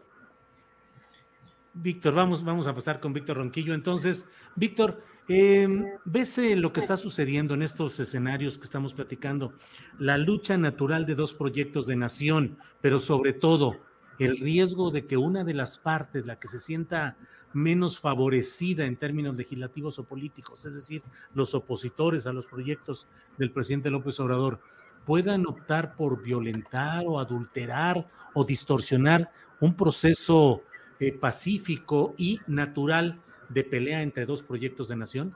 Víctor, 1.76 2.16
vamos, 2.16 2.44
vamos 2.44 2.66
a 2.66 2.74
pasar 2.74 3.00
con 3.00 3.14
Víctor 3.14 3.38
Ronquillo. 3.38 3.76
Entonces, 3.76 4.28
Víctor, 4.56 5.04
eh, 5.34 5.68
¿ves 6.06 6.38
eh, 6.38 6.56
lo 6.56 6.74
que 6.74 6.80
está 6.80 6.98
sucediendo 6.98 7.54
en 7.54 7.62
estos 7.62 8.00
escenarios 8.00 8.58
que 8.58 8.66
estamos 8.66 8.94
platicando? 8.94 9.54
La 10.00 10.18
lucha 10.18 10.58
natural 10.58 11.06
de 11.06 11.16
dos 11.16 11.34
proyectos 11.34 11.86
de 11.88 11.96
nación, 11.96 12.58
pero 12.82 13.00
sobre 13.00 13.34
todo 13.34 13.80
el 14.20 14.38
riesgo 14.38 14.92
de 14.92 15.08
que 15.08 15.18
una 15.18 15.44
de 15.44 15.54
las 15.54 15.78
partes, 15.78 16.26
la 16.26 16.40
que 16.40 16.48
se 16.48 16.60
sienta 16.60 17.18
menos 17.54 18.00
favorecida 18.00 18.86
en 18.86 18.96
términos 18.96 19.36
legislativos 19.36 20.00
o 20.00 20.04
políticos, 20.04 20.66
es 20.66 20.76
decir, 20.76 21.04
los 21.34 21.54
opositores 21.54 22.28
a 22.28 22.34
los 22.34 22.46
proyectos 22.46 23.08
del 23.38 23.52
presidente 23.52 23.90
López 23.90 24.20
Obrador, 24.20 24.60
puedan 25.06 25.48
optar 25.48 25.96
por 25.96 26.22
violentar 26.22 27.04
o 27.08 27.20
adulterar 27.20 28.08
o 28.34 28.44
distorsionar 28.44 29.32
un 29.60 29.76
proceso 29.76 30.64
eh, 31.00 31.12
pacífico 31.12 32.14
y 32.18 32.40
natural 32.48 33.20
de 33.54 33.64
pelea 33.64 34.02
entre 34.02 34.26
dos 34.26 34.44
proyectos 34.44 34.88
de 34.88 34.96
nación? 34.96 35.36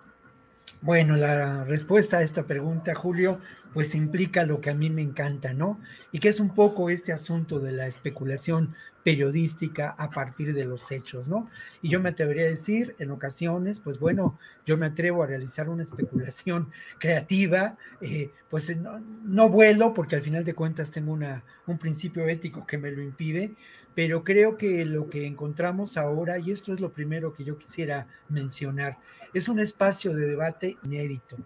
Bueno, 0.81 1.15
la 1.15 1.63
respuesta 1.63 2.17
a 2.17 2.21
esta 2.21 2.45
pregunta, 2.45 2.93
Julio, 2.93 3.39
pues 3.73 3.95
implica 3.95 4.45
lo 4.45 4.61
que 4.61 4.69
a 4.69 4.75
mí 4.75 4.89
me 4.89 5.01
encanta, 5.01 5.53
¿no? 5.53 5.79
Y 6.11 6.19
que 6.19 6.29
es 6.29 6.39
un 6.39 6.53
poco 6.53 6.89
este 6.89 7.11
asunto 7.11 7.59
de 7.59 7.71
la 7.71 7.87
especulación 7.87 8.75
periodística 9.03 9.89
a 9.97 10.09
partir 10.09 10.53
de 10.53 10.65
los 10.65 10.91
hechos, 10.91 11.27
¿no? 11.27 11.49
Y 11.81 11.89
yo 11.89 11.99
me 11.99 12.09
atrevería 12.09 12.45
a 12.45 12.49
decir, 12.49 12.95
en 12.99 13.11
ocasiones, 13.11 13.79
pues 13.79 13.99
bueno, 13.99 14.37
yo 14.65 14.77
me 14.77 14.87
atrevo 14.87 15.23
a 15.23 15.27
realizar 15.27 15.69
una 15.69 15.83
especulación 15.83 16.71
creativa, 16.99 17.77
eh, 18.01 18.31
pues 18.49 18.75
no, 18.77 18.99
no, 19.23 19.49
vuelo 19.49 19.93
porque 19.93 20.15
al 20.15 20.21
final 20.21 20.43
de 20.43 20.55
cuentas 20.55 20.91
tengo 20.91 21.13
una, 21.13 21.43
un 21.67 21.77
principio 21.77 22.27
ético 22.27 22.65
que 22.65 22.77
me 22.77 22.91
lo 22.91 23.01
impide, 23.01 23.55
pero 23.95 24.23
creo 24.23 24.57
que 24.57 24.85
lo 24.85 25.09
que 25.09 25.25
encontramos 25.25 25.97
ahora, 25.97 26.37
y 26.37 26.51
esto 26.51 26.73
es 26.73 26.81
lo 26.81 26.91
primero 26.91 27.33
que 27.33 27.45
yo 27.45 27.57
quisiera 27.57 28.07
mencionar, 28.27 28.97
es 29.33 29.47
un 29.47 29.59
espacio 29.59 30.13
de 30.13 30.27
debate 30.27 30.77
inédito 30.83 31.37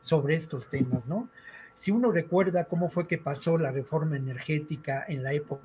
sobre 0.00 0.36
estos 0.36 0.68
temas, 0.68 1.08
¿no? 1.08 1.28
Si 1.74 1.90
uno 1.90 2.10
recuerda 2.12 2.64
cómo 2.64 2.88
fue 2.88 3.06
que 3.06 3.18
pasó 3.18 3.58
la 3.58 3.72
reforma 3.72 4.16
energética 4.16 5.04
en 5.06 5.22
la 5.22 5.34
época 5.34 5.62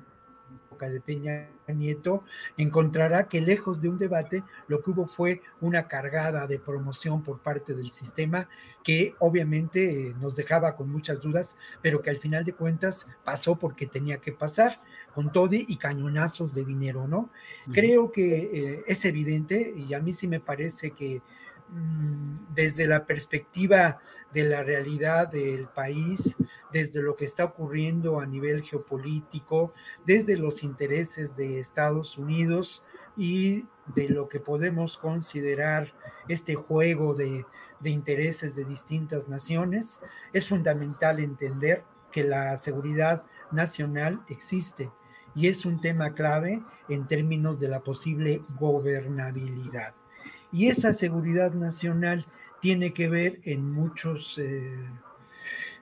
de 0.80 1.00
Peña 1.00 1.48
Nieto, 1.68 2.24
encontrará 2.56 3.28
que 3.28 3.40
lejos 3.40 3.80
de 3.80 3.88
un 3.88 3.98
debate, 3.98 4.42
lo 4.66 4.82
que 4.82 4.90
hubo 4.90 5.06
fue 5.06 5.40
una 5.60 5.86
cargada 5.86 6.46
de 6.46 6.58
promoción 6.58 7.22
por 7.22 7.38
parte 7.38 7.74
del 7.74 7.92
sistema 7.92 8.48
que 8.82 9.14
obviamente 9.20 10.14
nos 10.20 10.34
dejaba 10.34 10.74
con 10.74 10.90
muchas 10.90 11.22
dudas, 11.22 11.56
pero 11.80 12.02
que 12.02 12.10
al 12.10 12.18
final 12.18 12.44
de 12.44 12.54
cuentas 12.54 13.06
pasó 13.24 13.56
porque 13.56 13.86
tenía 13.86 14.18
que 14.18 14.32
pasar 14.32 14.80
con 15.14 15.30
todo 15.32 15.50
y 15.52 15.76
cañonazos 15.76 16.54
de 16.54 16.64
dinero, 16.64 17.06
¿no? 17.06 17.30
Creo 17.72 18.10
que 18.10 18.50
eh, 18.52 18.84
es 18.86 19.04
evidente 19.04 19.74
y 19.76 19.92
a 19.94 20.00
mí 20.00 20.12
sí 20.12 20.26
me 20.26 20.40
parece 20.40 20.92
que 20.92 21.20
mm, 21.68 22.54
desde 22.54 22.86
la 22.86 23.04
perspectiva 23.04 24.00
de 24.32 24.44
la 24.44 24.62
realidad 24.62 25.28
del 25.28 25.66
país, 25.66 26.36
desde 26.72 27.02
lo 27.02 27.16
que 27.16 27.26
está 27.26 27.44
ocurriendo 27.44 28.20
a 28.20 28.26
nivel 28.26 28.62
geopolítico, 28.62 29.74
desde 30.06 30.38
los 30.38 30.62
intereses 30.62 31.36
de 31.36 31.60
Estados 31.60 32.16
Unidos 32.16 32.82
y 33.14 33.66
de 33.94 34.08
lo 34.08 34.28
que 34.30 34.40
podemos 34.40 34.96
considerar 34.96 35.92
este 36.28 36.54
juego 36.54 37.14
de, 37.14 37.44
de 37.80 37.90
intereses 37.90 38.56
de 38.56 38.64
distintas 38.64 39.28
naciones, 39.28 40.00
es 40.32 40.48
fundamental 40.48 41.20
entender 41.20 41.84
que 42.10 42.24
la 42.24 42.56
seguridad 42.56 43.26
nacional 43.50 44.22
existe 44.28 44.90
y 45.34 45.48
es 45.48 45.64
un 45.64 45.80
tema 45.80 46.14
clave 46.14 46.62
en 46.88 47.06
términos 47.06 47.60
de 47.60 47.68
la 47.68 47.80
posible 47.80 48.42
gobernabilidad. 48.58 49.94
Y 50.52 50.68
esa 50.68 50.92
seguridad 50.92 51.54
nacional 51.54 52.26
tiene 52.60 52.92
que 52.92 53.08
ver 53.08 53.40
en 53.44 53.72
muchos, 53.72 54.38
eh, 54.38 54.76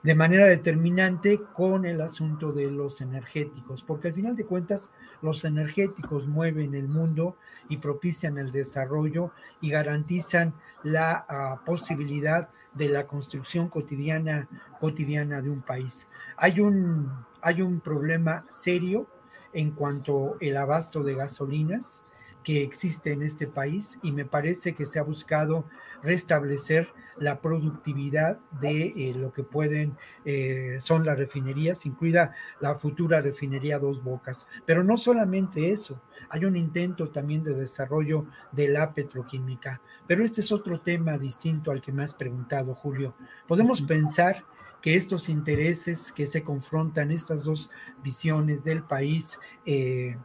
de 0.03 0.15
manera 0.15 0.47
determinante 0.47 1.41
con 1.53 1.85
el 1.85 2.01
asunto 2.01 2.53
de 2.53 2.71
los 2.71 3.01
energéticos, 3.01 3.83
porque 3.83 4.09
al 4.09 4.15
final 4.15 4.37
de 4.37 4.47
cuentas 4.47 4.93
los 5.21 5.45
energéticos 5.45 6.27
mueven 6.27 6.75
el 6.75 6.89
mundo 6.89 7.37
y 7.69 7.79
propician 7.79 8.39
el 8.39 8.53
desarrollo 8.53 9.33
y 9.61 9.71
garantizan 9.71 10.55
la 10.83 11.27
ah, 11.29 11.61
posibilidad 11.67 12.49
de 12.75 12.89
la 12.89 13.07
construcción 13.07 13.69
cotidiana, 13.69 14.49
cotidiana 14.81 15.43
de 15.43 15.51
un 15.51 15.61
país. 15.61 16.09
Hay 16.37 16.61
un, 16.61 17.11
hay 17.43 17.61
un 17.61 17.81
problema 17.81 18.47
serio 18.49 19.07
en 19.53 19.73
cuanto 19.73 20.37
al 20.41 20.57
abasto 20.57 21.03
de 21.03 21.15
gasolinas 21.15 22.05
que 22.45 22.63
existe 22.63 23.13
en 23.13 23.23
este 23.23 23.47
país 23.47 23.99
y 24.03 24.13
me 24.13 24.25
parece 24.25 24.75
que 24.75 24.87
se 24.87 24.99
ha 24.99 25.03
buscado 25.03 25.65
restablecer 26.03 26.89
la 27.19 27.41
productividad 27.41 28.39
de 28.61 28.95
eh, 28.97 29.15
lo 29.15 29.33
que 29.33 29.43
pueden, 29.43 29.97
eh, 30.25 30.79
son 30.81 31.05
las 31.05 31.19
refinerías, 31.19 31.85
incluida 31.85 32.35
la 32.61 32.77
futura 32.77 33.21
refinería 33.21 33.79
Dos 33.79 34.03
Bocas. 34.03 34.47
Pero 34.65 34.83
no 34.83 34.97
solamente 34.97 35.71
eso, 35.71 36.01
hay 36.31 36.47
un 36.47 36.57
intento 36.57 37.09
también 37.11 37.45
de 37.45 37.55
desarrollo 37.55 38.25
de 38.53 38.69
la 38.69 38.95
petroquímica. 38.95 39.83
Pero 40.07 40.25
este 40.25 40.41
es 40.41 40.51
otro 40.51 40.81
tema 40.81 41.19
distinto 41.19 41.71
al 41.71 41.83
que 41.83 41.93
me 41.93 42.05
has 42.05 42.15
preguntado, 42.15 42.75
Julio. 42.75 43.15
Podemos 43.47 43.83
pensar 43.83 44.43
que 44.81 44.97
estos 44.97 45.29
intereses 45.29 46.13
que 46.13 46.27
se 46.27 46.43
confrontan, 46.43 47.11
estas 47.11 47.45
dos 47.45 47.71
visiones 48.03 48.65
del 48.65 48.83
país, 48.83 49.39
eh, 49.67 50.17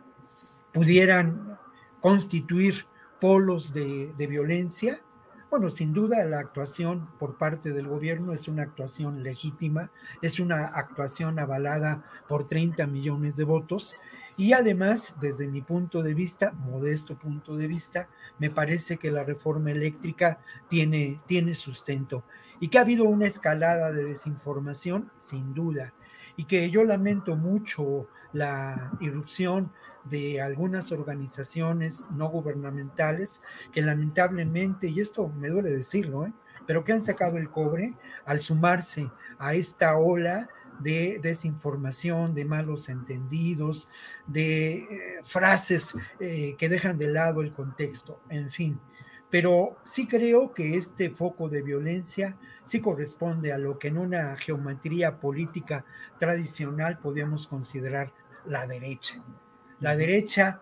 pudieran 0.73 1.57
constituir 2.01 2.85
polos 3.19 3.73
de, 3.73 4.13
de, 4.17 4.27
violencia. 4.27 5.01
Bueno, 5.49 5.69
sin 5.69 5.93
duda 5.93 6.23
la 6.25 6.39
actuación 6.39 7.07
por 7.17 7.37
parte 7.37 7.71
del 7.71 7.87
gobierno 7.87 8.33
es 8.33 8.47
una 8.47 8.63
actuación 8.63 9.23
legítima, 9.23 9.91
es 10.21 10.39
una 10.39 10.65
actuación 10.65 11.39
avalada 11.39 12.03
por 12.27 12.45
30 12.45 12.87
millones 12.87 13.37
de 13.37 13.45
votos 13.45 13.95
y 14.37 14.51
además, 14.51 15.15
desde 15.21 15.47
mi 15.47 15.61
punto 15.61 16.03
de 16.03 16.13
vista, 16.13 16.51
modesto 16.51 17.15
punto 17.15 17.55
de 17.55 17.67
vista, 17.67 18.09
me 18.37 18.49
parece 18.49 18.97
que 18.97 19.11
la 19.11 19.23
reforma 19.23 19.71
eléctrica 19.71 20.39
tiene, 20.67 21.21
tiene 21.25 21.55
sustento 21.55 22.23
y 22.59 22.69
que 22.69 22.77
ha 22.77 22.81
habido 22.81 23.05
una 23.05 23.27
escalada 23.27 23.91
de 23.91 24.05
desinformación, 24.05 25.11
sin 25.17 25.53
duda, 25.53 25.93
y 26.37 26.45
que 26.45 26.69
yo 26.69 26.83
lamento 26.83 27.35
mucho 27.35 28.07
la 28.33 28.91
irrupción 28.99 29.71
de 30.03 30.41
algunas 30.41 30.91
organizaciones 30.91 32.07
no 32.11 32.29
gubernamentales 32.29 33.41
que 33.71 33.81
lamentablemente, 33.81 34.87
y 34.87 34.99
esto 34.99 35.29
me 35.29 35.49
duele 35.49 35.71
decirlo, 35.71 36.25
¿eh? 36.25 36.33
pero 36.67 36.83
que 36.83 36.93
han 36.93 37.01
sacado 37.01 37.37
el 37.37 37.49
cobre 37.49 37.93
al 38.25 38.39
sumarse 38.39 39.09
a 39.39 39.53
esta 39.53 39.97
ola 39.97 40.49
de 40.79 41.19
desinformación, 41.21 42.33
de 42.33 42.45
malos 42.45 42.89
entendidos, 42.89 43.87
de 44.27 44.75
eh, 44.77 44.87
frases 45.23 45.95
eh, 46.19 46.55
que 46.57 46.69
dejan 46.69 46.97
de 46.97 47.07
lado 47.07 47.41
el 47.41 47.53
contexto, 47.53 48.19
en 48.29 48.51
fin. 48.51 48.79
Pero 49.29 49.77
sí 49.83 50.07
creo 50.07 50.53
que 50.53 50.77
este 50.77 51.09
foco 51.09 51.49
de 51.49 51.61
violencia 51.61 52.37
sí 52.63 52.81
corresponde 52.81 53.51
a 53.51 53.57
lo 53.57 53.79
que 53.79 53.89
en 53.89 53.97
una 53.97 54.35
geometría 54.37 55.19
política 55.19 55.85
tradicional 56.19 56.99
podríamos 56.99 57.47
considerar 57.47 58.11
la 58.45 58.67
derecha. 58.67 59.23
La 59.79 59.95
derecha 59.95 60.61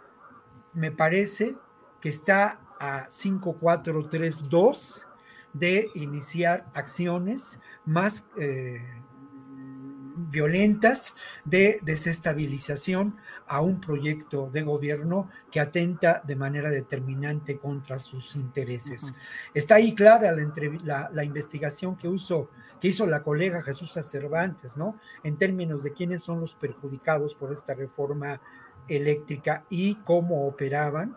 me 0.73 0.91
parece 0.91 1.56
que 2.02 2.10
está 2.10 2.60
a 2.80 3.06
5, 3.10 3.58
4, 3.60 4.10
3, 4.10 4.49
2 4.49 5.08
de 5.54 5.89
iniciar 5.95 6.65
acciones 6.73 7.60
más 7.86 8.28
eh, 8.38 8.82
violentas 10.15 11.13
de 11.45 11.80
desestabilización 11.82 13.17
a 13.47 13.62
un 13.62 13.80
proyecto 13.80 14.49
de 14.52 14.63
gobierno 14.63 15.30
que 15.52 15.60
atenta 15.60 16.21
de 16.26 16.36
manera 16.36 16.69
determinante 16.69 17.58
contra 17.58 17.99
sus 17.99 18.36
intereses. 18.36 19.13
Está 19.54 19.76
ahí 19.76 19.93
clara 19.93 20.32
la, 20.32 21.10
la, 21.12 21.23
investigación 21.23 21.95
que, 21.95 22.10
que 22.80 22.88
hizo 22.88 23.08
la 23.08 23.23
colega 23.23 23.62
Jesús 23.62 23.93
Cervantes, 23.93 24.78
¿no? 24.78 24.97
En 25.23 25.38
términos 25.38 25.84
de 25.84 25.93
quiénes 25.93 26.23
son 26.23 26.39
los 26.39 26.56
perjudicados 26.56 27.36
por 27.36 27.54
esta 27.54 27.73
reforma 27.73 28.41
eléctrica 28.88 29.65
y 29.69 29.95
cómo 29.95 30.47
operaban 30.47 31.15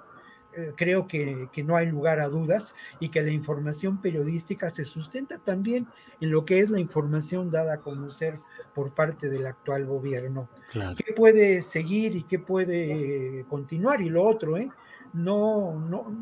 eh, 0.56 0.72
creo 0.74 1.06
que, 1.06 1.50
no 1.64 1.76
hay 1.76 1.86
lugar 1.86 2.18
a 2.18 2.28
dudas 2.28 2.74
y 2.98 3.10
que 3.10 3.22
la 3.22 3.30
información 3.30 4.00
periodística 4.00 4.70
se 4.70 4.86
sustenta 4.86 5.36
también 5.36 5.86
en 6.18 6.30
lo 6.30 6.46
que 6.46 6.60
es 6.60 6.70
la 6.70 6.80
información 6.80 7.50
dada 7.50 7.74
a 7.74 7.80
conocer 7.80 8.40
por 8.76 8.92
parte 8.92 9.30
del 9.30 9.46
actual 9.46 9.86
gobierno. 9.86 10.50
¿Qué 10.70 11.14
puede 11.14 11.62
seguir 11.62 12.14
y 12.14 12.24
qué 12.24 12.38
puede 12.38 13.46
continuar? 13.48 14.02
Y 14.02 14.10
lo 14.10 14.22
otro, 14.22 14.58
¿eh? 14.58 14.68
No, 15.14 15.80
no, 15.80 16.14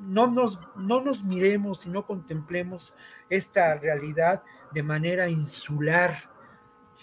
no, 0.00 0.26
nos, 0.26 0.60
no 0.76 1.00
nos 1.00 1.24
miremos 1.24 1.86
y 1.86 1.88
no 1.88 2.04
contemplemos 2.04 2.92
esta 3.30 3.74
realidad 3.76 4.42
de 4.74 4.82
manera 4.82 5.30
insular. 5.30 6.28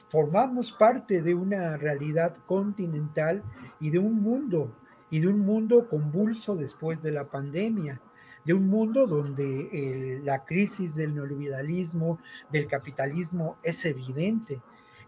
Formamos 0.10 0.72
parte 0.72 1.24
de 1.24 1.34
una 1.34 1.78
realidad 1.78 2.36
continental 2.46 3.42
y 3.80 3.90
de 3.90 3.98
un 3.98 4.22
mundo 4.22 4.72
y 5.10 5.20
de 5.20 5.30
un 5.30 5.40
mundo 5.40 5.90
convulso 5.90 6.56
después 6.56 7.02
de 7.02 7.12
la 7.12 7.26
pandemia, 7.26 8.00
de 8.46 8.54
un 8.54 8.68
mundo 8.68 9.08
donde 9.08 9.70
eh, 9.72 10.22
la 10.24 10.46
crisis 10.46 10.94
del 10.94 11.16
neoliberalismo, 11.16 12.20
del 12.52 12.68
capitalismo 12.68 13.58
es 13.64 13.84
evidente. 13.86 14.62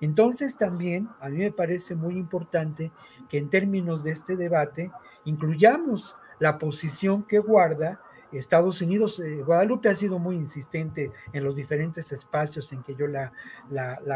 Entonces 0.04 0.58
también 0.58 1.08
a 1.22 1.30
mí 1.30 1.38
me 1.38 1.52
parece 1.54 1.96
muy 1.96 2.18
importante 2.18 2.92
que 3.30 3.38
en 3.38 3.50
términos 3.50 4.04
de 4.04 4.12
este 4.12 4.36
debate 4.36 4.92
incluyamos 5.24 6.18
la 6.40 6.58
posición 6.58 7.24
que 7.24 7.40
guarda 7.40 8.02
Estados 8.38 8.82
Unidos, 8.82 9.20
eh, 9.20 9.42
Guadalupe 9.44 9.90
ha 9.90 9.96
sido 9.96 10.20
muy 10.20 10.36
insistente 10.36 11.12
en 11.34 11.44
los 11.44 11.56
diferentes 11.56 12.12
espacios 12.12 12.72
en 12.74 12.84
que 12.84 12.96
yo 12.96 13.08
la, 13.08 13.32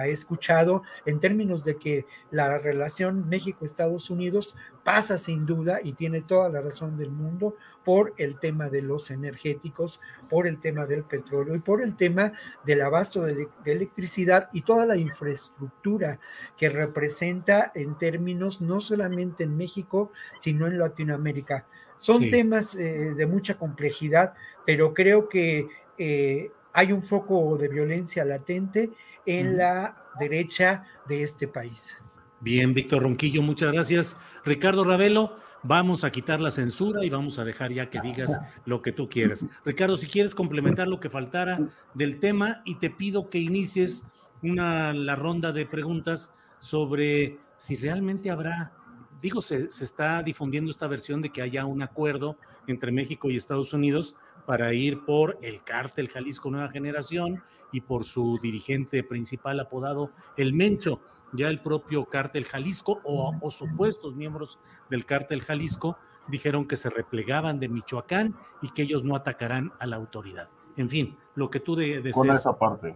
he 0.06 0.12
escuchado, 0.12 0.84
en 1.06 1.20
términos 1.20 1.64
de 1.64 1.78
que 1.78 2.06
la 2.32 2.58
relación 2.58 3.28
México-Estados 3.30 4.10
Unidos 4.10 4.56
pasa 4.84 5.18
sin 5.18 5.46
duda 5.46 5.80
y 5.84 5.94
tiene 5.94 6.22
toda 6.22 6.50
la 6.50 6.62
razón 6.62 6.98
del 6.98 7.12
mundo 7.12 7.56
por 7.84 8.14
el 8.18 8.40
tema 8.40 8.70
de 8.70 8.82
los 8.82 9.12
energéticos, 9.12 10.00
por 10.30 10.48
el 10.48 10.60
tema 10.60 10.86
del 10.86 11.04
petróleo 11.04 11.56
y 11.56 11.60
por 11.60 11.82
el 11.82 11.96
tema 11.96 12.34
del 12.66 12.82
abasto 12.82 13.24
de, 13.24 13.48
de 13.64 13.72
electricidad 13.72 14.50
y 14.54 14.62
toda 14.62 14.86
la 14.86 14.98
infraestructura 14.98 16.20
que 16.58 16.70
representa 16.70 17.72
en 17.76 17.98
términos 17.98 18.62
no 18.62 18.82
solamente 18.82 19.44
en 19.44 19.58
México, 19.58 20.12
sino 20.40 20.68
en 20.68 20.80
Latinoamérica. 20.80 21.66
Son 21.98 22.30
temas 22.30 22.76
eh, 22.76 23.14
de 23.16 23.26
mucha 23.26 23.58
complejidad, 23.58 24.34
pero 24.66 24.94
creo 24.94 25.28
que 25.28 25.68
eh, 25.98 26.52
hay 26.74 26.92
un 26.92 27.04
foco 27.04 27.58
de 27.58 27.68
violencia 27.68 28.24
latente 28.24 28.92
en 29.26 29.58
la 29.58 29.98
derecha 30.20 30.86
de 31.08 31.24
este 31.24 31.48
país. 31.48 31.98
Bien, 32.40 32.74
Víctor 32.74 33.04
Ronquillo, 33.04 33.42
muchas 33.42 33.72
gracias. 33.72 34.18
Ricardo 34.46 34.84
Ravelo, 34.84 35.38
vamos 35.64 36.04
a 36.04 36.12
quitar 36.12 36.40
la 36.40 36.52
censura 36.52 37.04
y 37.04 37.10
vamos 37.10 37.40
a 37.40 37.46
dejar 37.46 37.72
ya 37.72 37.90
que 37.90 38.00
digas 38.00 38.40
lo 38.66 38.82
que 38.82 38.92
tú 38.92 39.10
quieras. 39.10 39.46
Ricardo, 39.66 39.98
si 39.98 40.08
quieres 40.08 40.36
complementar 40.36 40.88
lo 40.88 41.00
que 41.00 41.10
faltara 41.10 41.60
del 41.94 42.20
tema 42.20 42.62
y 42.64 42.76
te 42.76 42.90
pido 42.90 43.30
que 43.30 43.40
inicies 43.40 44.08
una, 44.44 44.94
la 44.94 45.16
ronda 45.16 45.52
de 45.52 45.66
preguntas 45.66 46.34
sobre 46.60 47.38
si 47.58 47.76
realmente 47.76 48.30
habrá 48.30 48.72
digo, 49.20 49.42
se, 49.42 49.66
está 49.66 50.22
difundiendo 50.24 50.72
esta 50.72 50.88
versión 50.88 51.22
de 51.22 51.32
que 51.32 51.42
haya 51.42 51.66
un 51.66 51.82
acuerdo 51.82 52.38
entre 52.68 52.92
México 52.92 53.30
y 53.30 53.38
Estados 53.38 53.74
Unidos 53.74 54.16
para 54.46 54.74
ir 54.74 55.04
por 55.06 55.38
el 55.42 55.64
cártel 55.64 56.10
Jalisco 56.10 56.50
Nueva 56.50 56.70
Generación 56.70 57.44
y 57.72 57.82
por 57.82 58.06
su 58.06 58.40
dirigente 58.42 59.04
principal 59.04 59.60
apodado 59.60 60.12
El 60.38 60.54
Mencho. 60.54 61.02
ya 61.34 61.50
el 61.50 61.60
propio 61.62 62.06
cártel 62.06 62.46
Jalisco 62.46 63.02
o, 63.04 63.52
supuestos 63.52 64.16
miembros 64.16 64.60
del 64.90 65.06
cártel 65.06 65.42
Jalisco 65.42 65.98
dijeron 66.28 66.68
que 66.68 66.78
se 66.78 66.90
replegaban 66.90 67.60
de 67.60 67.70
Michoacán 67.70 68.36
y 68.62 68.70
que 68.70 68.84
ellos 68.84 69.04
no 69.04 69.16
atacarán 69.16 69.74
a 69.80 69.88
la 69.88 69.98
autoridad. 69.98 70.50
En 70.78 70.90
fin, 70.90 71.18
lo 71.36 71.50
que 71.50 71.60
tú 71.60 71.76
de, 71.76 72.12
Con 72.14 72.30
esa 72.30 72.58
parte. 72.58 72.96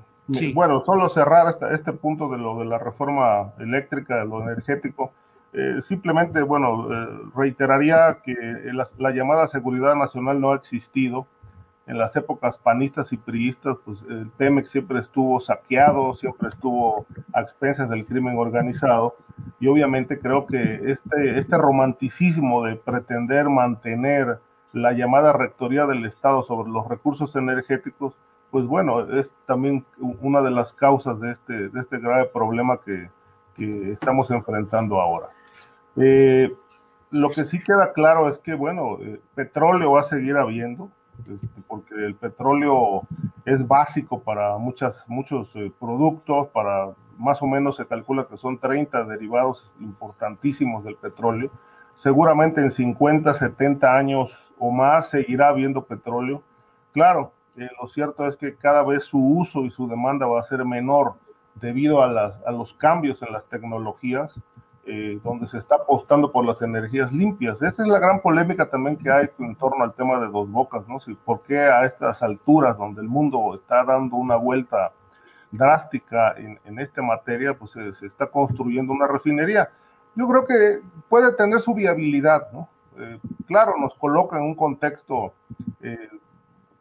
Bueno, 0.54 0.82
solo 0.82 1.10
cerrar 1.10 1.50
este, 1.50 1.74
este, 1.74 1.92
punto 1.94 2.30
de 2.30 2.38
lo 2.38 2.58
de 2.60 2.66
la 2.66 2.78
reforma 2.78 3.54
eléctrica, 3.60 4.18
de 4.18 4.26
lo 4.26 4.42
energético. 4.42 5.12
Eh, 5.54 5.82
simplemente, 5.82 6.42
bueno, 6.44 6.88
eh, 6.94 7.08
reiteraría 7.36 8.20
que 8.24 8.34
la, 8.98 9.12
llamada 9.12 9.48
seguridad 9.48 9.96
nacional 9.96 10.40
no 10.40 10.52
ha 10.52 10.56
existido. 10.56 11.28
En 11.88 11.98
las 11.98 12.16
épocas 12.16 12.58
panistas 12.58 13.12
y 13.12 13.18
priistas, 13.18 13.76
pues 13.84 14.06
el 14.08 14.30
Pemex 14.38 14.70
siempre 14.70 15.00
estuvo 15.00 15.40
saqueado, 15.42 16.14
siempre 16.14 16.48
estuvo 16.48 17.06
a 17.34 17.42
expensas 17.42 17.90
del 17.90 18.06
crimen 18.06 18.38
organizado. 18.38 19.16
Y 19.60 19.68
obviamente 19.68 20.20
creo 20.20 20.46
que 20.46 20.80
este, 20.86 21.38
este 21.38 21.58
romanticismo 21.58 22.64
de 22.64 22.76
pretender 22.76 23.50
mantener 23.50 24.40
la 24.74 24.94
llamada 24.94 25.34
rectoría 25.34 25.86
del 25.86 26.06
Estado 26.06 26.44
sobre 26.44 26.70
los 26.70 26.88
recursos 26.88 27.36
energéticos, 27.36 28.16
pues 28.52 28.66
bueno, 28.66 29.02
es 29.18 29.34
también 29.46 29.84
una 30.22 30.42
de 30.42 30.52
las 30.52 30.72
causas 30.72 31.20
de 31.20 31.32
este, 31.32 31.70
de 31.70 31.80
este 31.82 32.00
grave 32.00 32.26
problema 32.26 32.80
que, 32.86 33.10
que 33.58 33.92
estamos 33.92 34.32
enfrentando 34.32 35.02
ahora. 35.02 35.28
Eh, 35.98 36.54
lo 37.10 37.30
que 37.30 37.46
sí 37.46 37.62
queda 37.62 37.94
claro 37.94 38.30
es 38.30 38.38
que, 38.40 38.54
bueno, 38.54 38.98
eh, 39.02 39.20
petróleo 39.36 39.92
va 39.92 40.02
a 40.02 40.06
seguir 40.06 40.38
habiendo, 40.38 40.90
este, 41.28 41.62
porque 41.68 41.94
el 41.96 42.16
petróleo 42.16 43.02
es 43.46 43.68
básico 43.68 44.22
para 44.22 44.58
muchas, 44.58 45.04
muchos 45.08 45.50
eh, 45.56 45.72
productos, 45.80 46.48
para 46.50 46.92
más 47.18 47.42
o 47.42 47.48
menos 47.48 47.76
se 47.76 47.86
calcula 47.86 48.26
que 48.28 48.38
son 48.38 48.58
30 48.58 49.04
derivados 49.04 49.72
importantísimos 49.80 50.84
del 50.84 50.96
petróleo. 50.96 51.52
Seguramente 51.96 52.62
en 52.62 52.72
50, 52.72 53.34
70 53.34 53.96
años 53.96 54.32
o 54.58 54.72
más 54.72 55.10
seguirá 55.10 55.50
habiendo 55.50 55.84
petróleo. 55.84 56.42
Claro, 56.94 57.34
lo 57.56 57.88
cierto 57.88 58.26
es 58.26 58.38
que 58.38 58.56
cada 58.56 58.84
vez 58.84 59.04
su 59.04 59.20
uso 59.20 59.66
y 59.66 59.72
su 59.72 59.88
demanda 59.88 60.26
va 60.26 60.40
a 60.40 60.44
ser 60.44 60.66
menor 60.66 61.16
debido 61.56 62.02
a, 62.02 62.08
las, 62.08 62.42
a 62.46 62.52
los 62.52 62.74
cambios 62.74 63.22
en 63.22 63.32
las 63.32 63.46
tecnologías, 63.48 64.40
eh, 64.94 65.22
donde 65.24 65.48
se 65.48 65.58
está 65.58 65.76
apostando 65.76 66.34
por 66.34 66.46
las 66.46 66.62
energías 66.62 67.14
limpias. 67.14 67.62
Esa 67.62 67.82
es 67.82 67.88
la 67.88 67.98
gran 67.98 68.20
polémica 68.20 68.70
también 68.70 68.98
que 68.98 69.10
hay 69.10 69.30
en 69.40 69.56
torno 69.56 69.86
al 69.86 69.94
tema 69.94 70.20
de 70.20 70.28
dos 70.28 70.52
bocas, 70.52 70.86
¿no? 70.86 71.00
Si, 71.00 71.14
¿Por 71.14 71.44
qué 71.44 71.60
a 71.60 71.86
estas 71.86 72.22
alturas, 72.22 72.78
donde 72.78 73.00
el 73.00 73.08
mundo 73.08 73.56
está 73.56 73.86
dando 73.86 74.18
una 74.18 74.36
vuelta 74.36 74.92
drástica 75.50 76.34
en, 76.36 76.60
en 76.66 76.78
esta 76.80 77.02
materia, 77.02 77.54
pues 77.54 77.72
se, 77.72 78.06
está 78.06 78.28
construyendo 78.28 78.92
una 78.92 79.08
refinería? 79.08 79.70
Yo 80.14 80.28
creo 80.28 80.46
que 80.46 80.82
puede 81.08 81.32
tener 81.36 81.62
su 81.62 81.74
viabilidad, 81.74 82.52
¿no? 82.52 82.68
Eh, 82.98 83.18
claro, 83.48 83.76
nos 83.80 83.94
coloca 83.94 84.36
en 84.36 84.44
un 84.44 84.56
contexto 84.56 85.32
eh, 85.82 86.10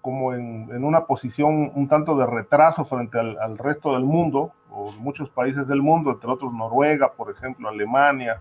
como 0.01 0.33
en, 0.33 0.85
una 0.85 1.07
posición 1.07 1.71
un 1.75 1.89
tanto 1.89 2.17
de 2.17 2.27
retraso 2.27 2.85
frente 2.85 3.19
al, 3.19 3.59
resto 3.59 3.93
del 3.95 4.05
mundo, 4.05 4.53
o 4.71 4.93
muchos 4.93 5.29
países 5.31 5.67
del 5.67 5.83
mundo, 5.83 6.13
entre 6.13 6.31
otros 6.31 6.53
Noruega, 6.53 7.13
por 7.13 7.31
ejemplo, 7.31 7.69
Alemania, 7.69 8.41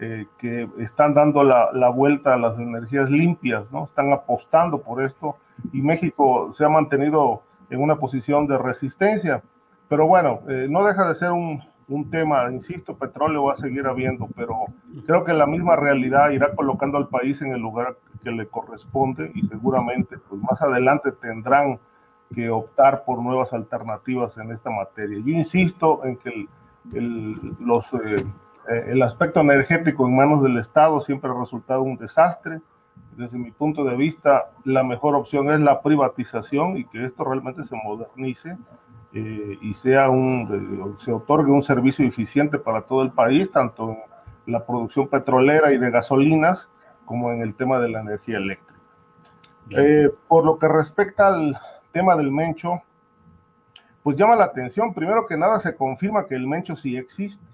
eh, 0.00 0.26
que 0.38 0.68
están 0.78 1.14
dando 1.14 1.42
la, 1.42 1.88
vuelta 1.88 2.34
a 2.34 2.38
las 2.38 2.58
energías 2.58 3.10
limpias, 3.10 3.70
¿no? 3.72 3.84
Están 3.84 4.12
apostando 4.12 4.82
por 4.82 5.02
esto 5.02 5.36
y 5.72 5.82
México 5.82 6.52
se 6.52 6.64
ha 6.64 6.68
mantenido 6.68 7.42
en 7.70 7.80
una 7.80 7.96
posición 7.96 8.46
de 8.46 8.58
resistencia. 8.58 9.42
Pero 9.88 10.06
bueno, 10.06 10.40
eh, 10.48 10.66
no 10.68 10.84
deja 10.84 11.08
de 11.08 11.14
ser 11.14 11.32
un, 11.32 11.62
un 11.88 12.10
tema, 12.10 12.50
insisto, 12.50 12.96
petróleo 12.96 13.44
va 13.44 13.52
a 13.52 13.56
seguir 13.56 13.86
habiendo, 13.86 14.28
pero 14.34 14.60
creo 15.06 15.24
que 15.24 15.32
la 15.32 15.46
misma 15.46 15.76
realidad 15.76 16.30
irá 16.30 16.54
colocando 16.54 16.98
al 16.98 17.08
país 17.08 17.40
en 17.42 17.52
el 17.52 17.60
lugar 17.60 17.96
que 18.24 18.32
le 18.32 18.48
corresponde 18.48 19.30
y 19.34 19.42
seguramente 19.42 20.18
pues 20.18 20.42
más 20.42 20.60
adelante 20.62 21.12
tendrán 21.12 21.78
que 22.34 22.50
optar 22.50 23.04
por 23.04 23.22
nuevas 23.22 23.52
alternativas 23.52 24.36
en 24.38 24.50
esta 24.50 24.70
materia. 24.70 25.18
Yo 25.18 25.32
insisto 25.32 26.04
en 26.04 26.16
que 26.16 26.48
el, 26.94 27.38
los, 27.60 27.84
eh, 27.94 28.16
eh, 28.68 28.84
el 28.88 29.02
aspecto 29.02 29.40
energético 29.40 30.06
en 30.06 30.16
manos 30.16 30.42
del 30.42 30.58
Estado 30.58 31.00
siempre 31.00 31.30
ha 31.30 31.34
resultado 31.34 31.82
un 31.82 31.96
desastre. 31.96 32.60
Desde 33.16 33.38
mi 33.38 33.52
punto 33.52 33.84
de 33.84 33.94
vista, 33.96 34.50
la 34.64 34.82
mejor 34.82 35.14
opción 35.14 35.50
es 35.50 35.60
la 35.60 35.82
privatización 35.82 36.78
y 36.78 36.84
que 36.86 37.04
esto 37.04 37.24
realmente 37.24 37.64
se 37.64 37.76
modernice 37.76 38.56
eh, 39.12 39.58
y 39.60 39.74
sea 39.74 40.10
un, 40.10 40.96
se 40.98 41.12
otorgue 41.12 41.52
un 41.52 41.62
servicio 41.62 42.04
eficiente 42.04 42.58
para 42.58 42.82
todo 42.82 43.02
el 43.02 43.12
país, 43.12 43.52
tanto 43.52 43.96
en 44.46 44.52
la 44.52 44.66
producción 44.66 45.06
petrolera 45.08 45.72
y 45.72 45.78
de 45.78 45.90
gasolinas 45.90 46.68
como 47.04 47.30
en 47.32 47.42
el 47.42 47.54
tema 47.54 47.78
de 47.80 47.88
la 47.88 48.00
energía 48.00 48.38
eléctrica. 48.38 48.80
Eh, 49.70 50.10
por 50.28 50.44
lo 50.44 50.58
que 50.58 50.68
respecta 50.68 51.28
al 51.28 51.58
tema 51.92 52.16
del 52.16 52.30
Mencho, 52.30 52.82
pues 54.02 54.16
llama 54.16 54.36
la 54.36 54.44
atención, 54.44 54.92
primero 54.92 55.26
que 55.26 55.36
nada 55.36 55.60
se 55.60 55.74
confirma 55.74 56.26
que 56.26 56.34
el 56.34 56.46
Mencho 56.46 56.76
sí 56.76 56.96
existe, 56.96 57.44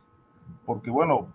porque 0.66 0.90
bueno, 0.90 1.28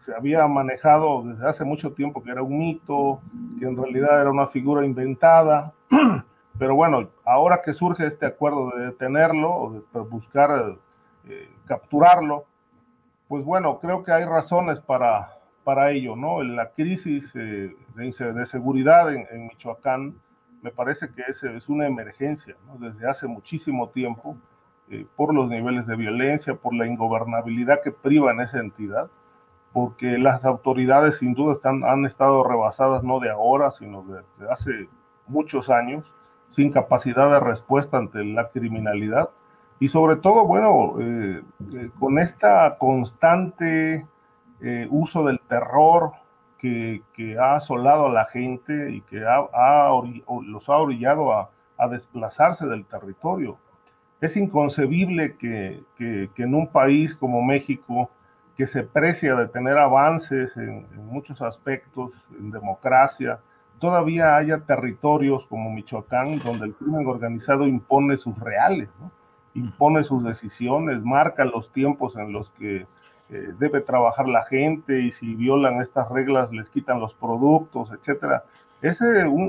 se 0.00 0.14
había 0.14 0.46
manejado 0.46 1.22
desde 1.22 1.48
hace 1.48 1.64
mucho 1.64 1.92
tiempo 1.92 2.22
que 2.22 2.30
era 2.30 2.42
un 2.42 2.58
mito, 2.58 3.20
que 3.58 3.66
en 3.66 3.76
realidad 3.76 4.20
era 4.20 4.30
una 4.30 4.48
figura 4.48 4.84
inventada, 4.84 5.72
Pero 6.58 6.74
bueno, 6.74 7.08
ahora 7.24 7.62
que 7.62 7.72
surge 7.72 8.06
este 8.06 8.26
acuerdo 8.26 8.70
de 8.70 8.86
detenerlo 8.86 9.54
o 9.54 9.72
de 9.72 10.00
buscar 10.00 10.76
eh, 11.28 11.48
capturarlo, 11.66 12.46
pues 13.28 13.44
bueno, 13.44 13.78
creo 13.78 14.02
que 14.02 14.10
hay 14.10 14.24
razones 14.24 14.80
para, 14.80 15.37
para 15.68 15.90
ello, 15.90 16.16
¿no? 16.16 16.42
La 16.42 16.70
crisis 16.70 17.30
eh, 17.34 17.76
de, 17.94 18.46
seguridad 18.46 19.12
en, 19.12 19.48
Michoacán 19.48 20.14
me 20.62 20.70
parece 20.70 21.10
que 21.10 21.20
es, 21.28 21.42
es 21.42 21.68
una 21.68 21.86
emergencia, 21.86 22.56
¿no? 22.66 22.78
Desde 22.78 23.06
hace 23.06 23.26
muchísimo 23.26 23.90
tiempo, 23.90 24.38
eh, 24.88 25.04
por 25.14 25.34
los 25.34 25.50
niveles 25.50 25.86
de 25.86 25.94
violencia, 25.94 26.54
por 26.54 26.72
la 26.72 26.86
ingobernabilidad 26.86 27.82
que 27.82 27.92
priva 27.92 28.32
en 28.32 28.40
esa 28.40 28.60
entidad, 28.60 29.10
porque 29.74 30.16
las 30.16 30.46
autoridades 30.46 31.18
sin 31.18 31.34
duda 31.34 31.52
están, 31.52 31.84
han 31.84 32.06
estado 32.06 32.44
rebasadas 32.44 33.04
no 33.04 33.20
de 33.20 33.28
ahora, 33.28 33.70
sino 33.70 34.04
de 34.04 34.50
hace 34.50 34.88
muchos 35.26 35.68
años 35.68 36.10
sin 36.48 36.72
capacidad 36.72 37.30
de 37.30 37.40
respuesta 37.40 37.98
ante 37.98 38.24
la 38.24 38.48
criminalidad 38.48 39.28
y 39.80 39.88
sobre 39.88 40.16
todo, 40.16 40.46
bueno, 40.46 40.94
eh, 40.98 41.42
eh, 41.74 41.90
con 42.00 42.18
esta 42.18 42.78
constante 42.78 44.06
eh, 44.60 44.86
uso 44.90 45.24
del 45.24 45.40
terror 45.40 46.12
que, 46.58 47.02
ha 47.40 47.54
asolado 47.54 48.06
a 48.06 48.12
la 48.12 48.24
gente 48.26 48.90
y 48.90 49.00
que 49.02 49.20
los 49.20 50.68
ha 50.68 50.76
orillado 50.76 51.32
a, 51.32 51.50
desplazarse 51.90 52.66
del 52.66 52.84
territorio. 52.86 53.56
Es 54.20 54.36
inconcebible 54.36 55.36
que, 55.36 55.84
en 55.98 56.54
un 56.54 56.66
país 56.66 57.14
como 57.14 57.40
México, 57.42 58.10
que 58.56 58.66
se 58.66 58.82
precia 58.82 59.36
de 59.36 59.46
tener 59.46 59.78
avances 59.78 60.56
en 60.56 60.86
muchos 61.06 61.40
aspectos, 61.40 62.10
en 62.36 62.50
democracia, 62.50 63.38
todavía 63.78 64.36
haya 64.36 64.58
territorios 64.58 65.46
como 65.46 65.70
Michoacán 65.70 66.38
donde 66.40 66.66
el 66.66 66.74
crimen 66.74 67.06
organizado 67.06 67.66
impone 67.66 68.18
sus 68.18 68.38
reales, 68.38 68.88
impone 69.54 70.04
sus 70.04 70.24
decisiones, 70.24 71.02
marca 71.02 71.44
los 71.44 71.72
tiempos 71.72 72.16
en 72.16 72.32
los 72.32 72.50
que 72.50 72.86
eh, 73.30 73.52
debe 73.58 73.80
trabajar 73.82 74.26
la 74.26 74.44
gente 74.44 75.00
y 75.00 75.12
si 75.12 75.34
violan 75.34 75.82
estas 75.82 76.08
reglas 76.10 76.50
les 76.50 76.68
quitan 76.70 76.98
los 76.98 77.12
productos, 77.14 77.90
etcétera. 77.92 78.44
Ese 78.80 79.04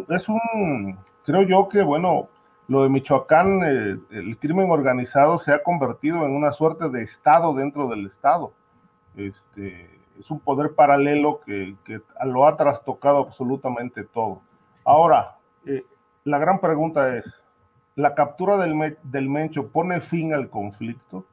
es 0.09 0.27
un, 0.27 0.97
creo 1.23 1.43
yo 1.43 1.69
que, 1.69 1.81
bueno, 1.81 2.27
lo 2.67 2.83
de 2.83 2.89
Michoacán, 2.89 3.61
eh, 3.63 3.97
el 4.11 4.37
crimen 4.37 4.69
organizado 4.69 5.39
se 5.39 5.53
ha 5.53 5.63
convertido 5.63 6.25
en 6.25 6.31
una 6.35 6.51
suerte 6.51 6.89
de 6.89 7.03
Estado 7.03 7.53
dentro 7.53 7.87
del 7.87 8.05
Estado. 8.05 8.51
Este, 9.15 9.89
es 10.19 10.29
un 10.29 10.39
poder 10.39 10.75
paralelo 10.75 11.39
que, 11.45 11.75
lo 12.25 12.47
ha 12.47 12.57
trastocado 12.57 13.19
absolutamente 13.19 14.03
todo. 14.03 14.41
Ahora, 14.83 15.37
eh, 15.65 15.85
la 16.25 16.37
gran 16.37 16.59
pregunta 16.59 17.15
es, 17.15 17.25
¿la 17.95 18.13
captura 18.13 18.57
del, 18.57 18.97
del 19.03 19.29
Mencho 19.29 19.69
pone 19.69 20.01
fin 20.01 20.33
al 20.33 20.49
conflicto? 20.49 21.23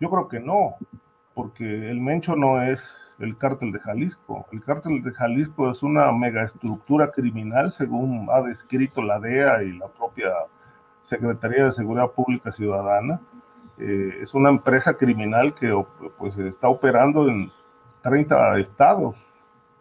Yo 0.00 0.10
creo 0.10 0.28
que 0.28 0.40
no, 0.40 0.76
porque 1.34 1.90
el 1.90 2.00
Mencho 2.00 2.36
no 2.36 2.62
es 2.62 2.82
el 3.18 3.36
cártel 3.36 3.72
de 3.72 3.80
Jalisco. 3.80 4.46
El 4.52 4.62
cártel 4.62 5.02
de 5.02 5.12
Jalisco 5.12 5.70
es 5.70 5.82
una 5.82 6.10
megaestructura 6.12 7.10
criminal, 7.10 7.72
según 7.72 8.28
ha 8.30 8.40
descrito 8.42 9.02
la 9.02 9.18
DEA 9.18 9.62
y 9.64 9.72
la 9.72 9.88
propia 9.88 10.30
Secretaría 11.02 11.66
de 11.66 11.72
Seguridad 11.72 12.10
Pública 12.10 12.50
Ciudadana. 12.52 13.20
Eh, 13.78 14.18
es 14.22 14.34
una 14.34 14.50
empresa 14.50 14.94
criminal 14.94 15.54
que 15.54 15.84
pues, 16.18 16.36
está 16.38 16.68
operando 16.68 17.28
en 17.28 17.50
30 18.02 18.58
estados, 18.58 19.16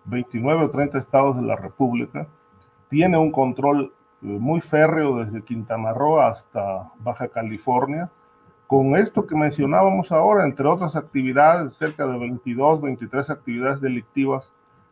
29 0.05 0.65
o 0.65 0.71
30 0.71 0.97
estados 0.97 1.35
de 1.35 1.43
la 1.43 1.55
República, 1.55 2.27
tiene 2.89 3.17
un 3.17 3.31
control 3.31 3.93
eh, 4.21 4.25
muy 4.25 4.61
férreo 4.61 5.17
desde 5.17 5.43
Quintana 5.43 5.93
Roo 5.93 6.19
hasta 6.19 6.91
Baja 6.99 7.27
California, 7.27 8.09
con 8.67 8.95
esto 8.95 9.27
que 9.27 9.35
mencionábamos 9.35 10.11
ahora, 10.11 10.45
entre 10.45 10.67
otras 10.67 10.95
actividades, 10.95 11.75
cerca 11.75 12.07
de 12.07 12.17
22, 12.17 12.81
23 12.81 13.29
actividades 13.29 13.81
delictivas, 13.81 14.51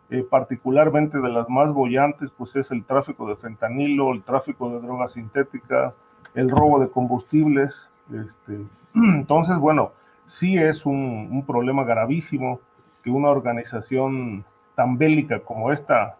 eh, 0.09 0.25
particularmente 0.29 1.19
de 1.19 1.29
las 1.29 1.49
más 1.49 1.71
bollantes, 1.71 2.29
pues 2.37 2.55
es 2.55 2.69
el 2.71 2.83
tráfico 2.83 3.27
de 3.27 3.37
fentanilo, 3.37 4.11
el 4.11 4.23
tráfico 4.23 4.69
de 4.69 4.81
drogas 4.81 5.13
sintéticas, 5.13 5.93
el 6.35 6.49
robo 6.49 6.79
de 6.79 6.89
combustibles. 6.89 7.73
Este, 8.13 8.61
entonces, 8.93 9.57
bueno, 9.57 9.93
sí 10.25 10.57
es 10.57 10.85
un, 10.85 11.29
un 11.31 11.45
problema 11.45 11.83
gravísimo 11.83 12.59
que 13.03 13.09
una 13.09 13.29
organización 13.29 14.43
tan 14.75 14.97
bélica 14.97 15.39
como 15.39 15.71
esta 15.71 16.17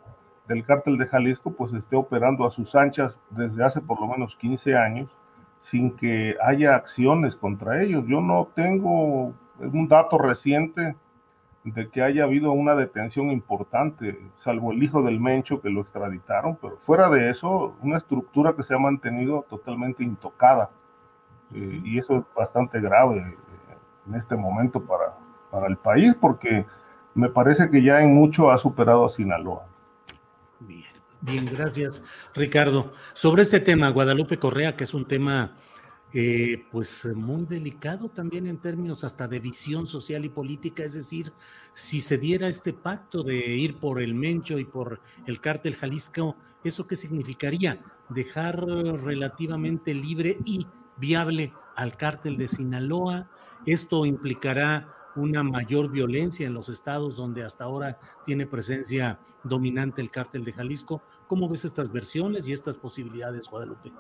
del 0.47 0.65
cártel 0.65 0.97
de 0.97 1.07
Jalisco, 1.07 1.51
pues 1.51 1.73
esté 1.73 1.95
operando 1.95 2.45
a 2.45 2.51
sus 2.51 2.75
anchas 2.75 3.19
desde 3.29 3.63
hace 3.63 3.81
por 3.81 3.99
lo 4.01 4.07
menos 4.07 4.35
15 4.35 4.75
años 4.75 5.09
sin 5.61 5.95
que 5.95 6.35
haya 6.41 6.75
acciones 6.75 7.35
contra 7.35 7.81
ellos. 7.81 8.03
Yo 8.07 8.19
no 8.19 8.49
tengo 8.53 9.33
un 9.59 9.87
dato 9.87 10.17
reciente 10.17 10.95
de 11.63 11.89
que 11.89 12.01
haya 12.01 12.23
habido 12.23 12.51
una 12.51 12.75
detención 12.75 13.29
importante, 13.29 14.19
salvo 14.35 14.71
el 14.71 14.81
hijo 14.81 15.03
del 15.03 15.19
Mencho 15.19 15.61
que 15.61 15.69
lo 15.69 15.81
extraditaron, 15.81 16.57
pero 16.59 16.77
fuera 16.77 17.07
de 17.09 17.29
eso, 17.29 17.75
una 17.81 17.97
estructura 17.97 18.53
que 18.53 18.63
se 18.63 18.73
ha 18.73 18.79
mantenido 18.79 19.45
totalmente 19.47 20.03
intocada. 20.03 20.71
Eh, 21.53 21.81
y 21.83 21.99
eso 21.99 22.17
es 22.17 22.23
bastante 22.35 22.81
grave 22.81 23.17
eh, 23.19 23.35
en 24.07 24.15
este 24.15 24.35
momento 24.35 24.83
para, 24.83 25.13
para 25.51 25.67
el 25.67 25.77
país, 25.77 26.15
porque 26.19 26.65
me 27.13 27.29
parece 27.29 27.69
que 27.69 27.83
ya 27.83 28.01
en 28.01 28.15
mucho 28.15 28.49
ha 28.49 28.57
superado 28.57 29.05
a 29.05 29.09
Sinaloa. 29.09 29.67
Bien. 30.59 30.90
Bien, 31.21 31.45
gracias, 31.45 32.03
Ricardo. 32.33 32.93
Sobre 33.13 33.43
este 33.43 33.59
tema, 33.59 33.89
Guadalupe 33.89 34.39
Correa, 34.39 34.75
que 34.75 34.85
es 34.85 34.93
un 34.95 35.05
tema 35.05 35.55
eh, 36.13 36.65
pues 36.71 37.05
muy 37.15 37.45
delicado 37.45 38.09
también 38.09 38.47
en 38.47 38.57
términos 38.57 39.03
hasta 39.03 39.27
de 39.27 39.39
visión 39.39 39.85
social 39.85 40.25
y 40.25 40.29
política, 40.29 40.83
es 40.83 40.95
decir, 40.95 41.31
si 41.73 42.01
se 42.01 42.17
diera 42.17 42.47
este 42.47 42.73
pacto 42.73 43.21
de 43.21 43.37
ir 43.37 43.77
por 43.77 44.01
el 44.01 44.15
Mencho 44.15 44.57
y 44.57 44.65
por 44.65 44.99
el 45.27 45.39
cártel 45.39 45.75
Jalisco, 45.75 46.35
¿eso 46.63 46.87
qué 46.87 46.95
significaría? 46.95 47.81
Dejar 48.09 48.59
relativamente 48.59 49.93
libre 49.93 50.39
y 50.43 50.65
viable 50.97 51.53
al 51.75 51.95
cártel 51.97 52.35
de 52.35 52.47
Sinaloa. 52.47 53.29
Esto 53.65 54.05
implicará 54.05 55.00
una 55.15 55.43
mayor 55.43 55.89
violencia 55.89 56.47
en 56.47 56.53
los 56.53 56.69
estados 56.69 57.15
donde 57.15 57.43
hasta 57.43 57.63
ahora 57.63 57.99
tiene 58.25 58.45
presencia 58.45 59.19
dominante 59.43 60.01
el 60.01 60.11
cártel 60.11 60.43
de 60.43 60.53
Jalisco. 60.53 61.01
¿Cómo 61.27 61.49
ves 61.49 61.65
estas 61.65 61.91
versiones 61.91 62.47
y 62.47 62.53
estas 62.53 62.77
posibilidades, 62.77 63.47
Guadalupe? 63.47 63.91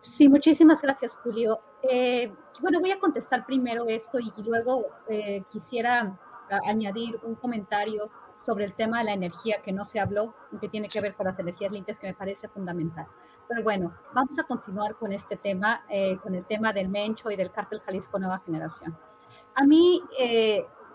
Sí, 0.00 0.28
muchísimas 0.28 0.82
gracias, 0.82 1.16
Julio. 1.16 1.60
Eh, 1.82 2.32
bueno, 2.60 2.80
voy 2.80 2.90
a 2.90 2.98
contestar 2.98 3.46
primero 3.46 3.86
esto 3.86 4.18
y, 4.18 4.32
luego 4.42 4.86
eh, 5.08 5.44
quisiera 5.50 6.18
añadir 6.66 7.18
un 7.22 7.34
comentario 7.34 8.10
sobre 8.34 8.64
el 8.64 8.74
tema 8.74 8.98
de 8.98 9.04
la 9.04 9.12
energía 9.12 9.62
que 9.62 9.72
no 9.72 9.84
se 9.84 10.00
habló, 10.00 10.34
que 10.60 10.68
tiene 10.68 10.88
que 10.88 11.00
ver 11.00 11.14
con 11.14 11.26
las 11.26 11.38
energías 11.38 11.72
limpias, 11.72 11.98
que 11.98 12.08
me 12.08 12.14
parece 12.14 12.48
fundamental. 12.48 13.06
Pero 13.48 13.62
bueno, 13.62 13.94
vamos 14.12 14.38
a 14.38 14.44
continuar 14.44 14.96
con 14.96 15.12
este 15.12 15.36
tema, 15.36 15.84
eh, 15.88 16.18
con 16.18 16.34
el 16.34 16.44
tema 16.44 16.72
del 16.72 16.88
Mencho 16.88 17.30
y 17.30 17.36
del 17.36 17.52
cártel 17.52 17.80
Jalisco 17.80 18.18
Nueva 18.18 18.38
Generación. 18.40 18.96
A 19.54 19.64
mí, 19.64 20.02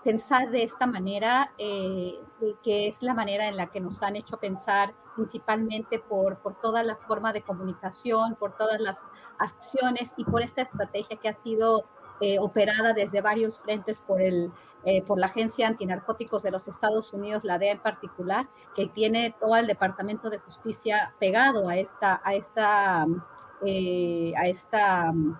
pensar 0.08 0.50
de 0.52 0.64
esta 0.64 0.88
manera, 0.88 1.52
eh, 1.58 2.18
que 2.64 2.88
es 2.88 3.04
la 3.04 3.14
manera 3.14 3.50
en 3.50 3.58
la 3.58 3.68
que 3.68 3.82
nos 3.82 4.02
han 4.02 4.16
hecho 4.16 4.38
pensar 4.38 4.94
principalmente 5.18 6.00
por, 6.00 6.38
por 6.38 6.62
toda 6.62 6.82
la 6.82 6.96
forma 6.96 7.34
de 7.34 7.42
comunicación, 7.42 8.36
por 8.36 8.56
todas 8.56 8.80
las 8.80 9.04
acciones 9.38 10.14
y 10.16 10.24
por 10.24 10.42
esta 10.42 10.62
estrategia 10.62 11.18
que 11.18 11.28
ha 11.28 11.34
sido 11.34 11.90
eh, 12.22 12.40
operada 12.40 12.94
desde 12.94 13.20
varios 13.20 13.60
frentes 13.60 14.00
por, 14.00 14.22
el, 14.22 14.54
eh, 14.86 15.02
por 15.02 15.20
la 15.20 15.26
Agencia 15.26 15.68
Antinarcóticos 15.68 16.42
de 16.42 16.52
los 16.52 16.70
Estados 16.70 17.12
Unidos, 17.12 17.44
la 17.44 17.60
DEA 17.60 17.74
en 17.74 17.82
particular, 17.82 18.48
que 18.78 18.88
tiene 18.88 19.36
todo 19.38 19.58
el 19.58 19.68
Departamento 19.68 20.30
de 20.30 20.40
Justicia 20.40 21.16
pegado 21.20 21.68
a 21.68 21.76
esta, 21.76 22.22
a 22.24 22.34
esta, 22.34 23.02
a 23.02 24.48
esta 24.48 25.12
mm, 25.12 25.38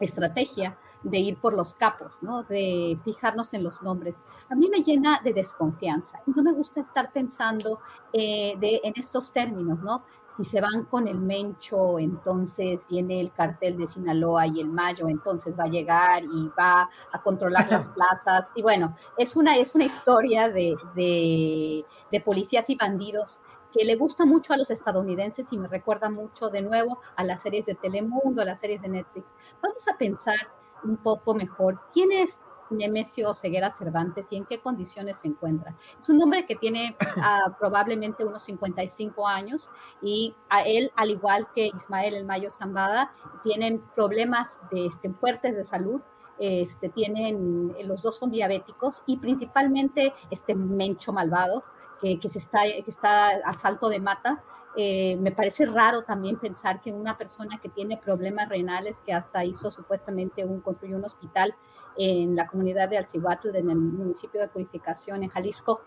estrategia 0.00 0.76
de 1.02 1.18
ir 1.18 1.36
por 1.38 1.54
los 1.54 1.74
capos, 1.74 2.18
¿no? 2.20 2.44
De 2.44 2.98
fijarnos 3.04 3.54
en 3.54 3.64
los 3.64 3.82
nombres. 3.82 4.20
A 4.48 4.54
mí 4.54 4.68
me 4.68 4.82
llena 4.82 5.20
de 5.22 5.32
desconfianza 5.32 6.20
y 6.26 6.30
no 6.30 6.42
me 6.42 6.52
gusta 6.52 6.80
estar 6.80 7.12
pensando 7.12 7.80
eh, 8.12 8.54
de, 8.58 8.80
en 8.84 8.92
estos 8.96 9.32
términos, 9.32 9.80
¿no? 9.80 10.04
Si 10.36 10.44
se 10.44 10.60
van 10.60 10.84
con 10.84 11.08
el 11.08 11.18
Mencho, 11.18 11.98
entonces 11.98 12.86
viene 12.88 13.20
el 13.20 13.32
cartel 13.32 13.76
de 13.76 13.86
Sinaloa 13.86 14.46
y 14.46 14.60
el 14.60 14.68
Mayo, 14.68 15.08
entonces 15.08 15.58
va 15.58 15.64
a 15.64 15.68
llegar 15.68 16.24
y 16.24 16.50
va 16.58 16.88
a 17.12 17.22
controlar 17.22 17.70
las 17.70 17.88
plazas. 17.94 18.46
Y 18.54 18.62
bueno, 18.62 18.96
es 19.18 19.36
una, 19.36 19.56
es 19.56 19.74
una 19.74 19.84
historia 19.84 20.48
de, 20.48 20.74
de, 20.94 21.84
de 22.10 22.20
policías 22.20 22.70
y 22.70 22.76
bandidos 22.76 23.42
que 23.72 23.84
le 23.84 23.96
gusta 23.96 24.24
mucho 24.24 24.52
a 24.52 24.56
los 24.56 24.70
estadounidenses 24.70 25.52
y 25.52 25.58
me 25.58 25.66
recuerda 25.66 26.10
mucho 26.10 26.48
de 26.50 26.62
nuevo 26.62 26.98
a 27.16 27.24
las 27.24 27.42
series 27.42 27.66
de 27.66 27.74
Telemundo, 27.74 28.42
a 28.42 28.44
las 28.44 28.60
series 28.60 28.82
de 28.82 28.88
Netflix. 28.88 29.34
Vamos 29.62 29.88
a 29.88 29.96
pensar 29.96 30.36
un 30.84 30.96
poco 30.96 31.34
mejor 31.34 31.80
quién 31.92 32.12
es 32.12 32.40
Nemesio 32.72 33.34
Ceguera 33.34 33.70
Cervantes 33.70 34.26
y 34.30 34.36
en 34.36 34.44
qué 34.44 34.60
condiciones 34.60 35.18
se 35.18 35.28
encuentra. 35.28 35.76
Es 36.00 36.08
un 36.08 36.22
hombre 36.22 36.46
que 36.46 36.56
tiene 36.56 36.96
ah, 37.22 37.54
probablemente 37.58 38.24
unos 38.24 38.42
55 38.42 39.28
años 39.28 39.70
y 40.00 40.34
a 40.48 40.62
él, 40.62 40.90
al 40.96 41.10
igual 41.10 41.48
que 41.54 41.66
Ismael 41.66 42.14
El 42.14 42.24
Mayo 42.24 42.50
Zambada, 42.50 43.12
tienen 43.42 43.82
problemas 43.94 44.60
de, 44.70 44.86
este, 44.86 45.10
fuertes 45.10 45.56
de 45.56 45.64
salud. 45.64 46.00
Este, 46.38 46.88
tienen, 46.88 47.76
los 47.84 48.02
dos 48.02 48.16
son 48.16 48.30
diabéticos 48.30 49.02
y 49.06 49.18
principalmente 49.18 50.12
este 50.30 50.54
mencho 50.54 51.12
malvado 51.12 51.62
que 52.00 52.28
se 52.28 52.38
está, 52.38 52.62
que 52.62 52.90
está 52.90 53.28
a 53.44 53.56
salto 53.56 53.88
de 53.88 54.00
mata, 54.00 54.42
eh, 54.76 55.16
me 55.18 55.32
parece 55.32 55.66
raro 55.66 56.02
también 56.02 56.38
pensar 56.38 56.80
que 56.80 56.92
una 56.92 57.18
persona 57.18 57.58
que 57.60 57.68
tiene 57.68 57.98
problemas 57.98 58.48
renales, 58.48 59.00
que 59.00 59.12
hasta 59.12 59.44
hizo 59.44 59.70
supuestamente 59.70 60.44
un, 60.44 60.60
construyó 60.60 60.96
un 60.96 61.04
hospital 61.04 61.54
en 61.98 62.34
la 62.34 62.46
comunidad 62.46 62.88
de 62.88 62.96
Alcihuatl, 62.96 63.54
en 63.54 63.68
el 63.68 63.76
municipio 63.76 64.40
de 64.40 64.48
Purificación, 64.48 65.22
en 65.22 65.28
Jalisco, 65.28 65.82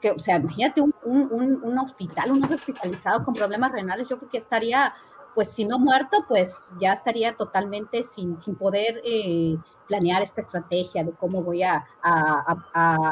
que, 0.00 0.10
o 0.10 0.18
sea, 0.18 0.36
imagínate 0.36 0.82
un, 0.82 0.94
un, 1.04 1.60
un 1.62 1.78
hospital, 1.78 2.32
un 2.32 2.44
hospitalizado 2.44 3.24
con 3.24 3.32
problemas 3.32 3.72
renales, 3.72 4.08
yo 4.08 4.18
creo 4.18 4.30
que 4.30 4.38
estaría, 4.38 4.94
pues 5.36 5.52
si 5.52 5.66
no 5.66 5.78
muerto, 5.78 6.24
pues 6.26 6.72
ya 6.80 6.94
estaría 6.94 7.36
totalmente 7.36 8.02
sin, 8.02 8.40
sin 8.40 8.56
poder 8.56 9.02
eh, 9.04 9.58
planear 9.86 10.22
esta 10.22 10.40
estrategia 10.40 11.04
de 11.04 11.12
cómo 11.12 11.42
voy 11.42 11.62
a, 11.62 11.86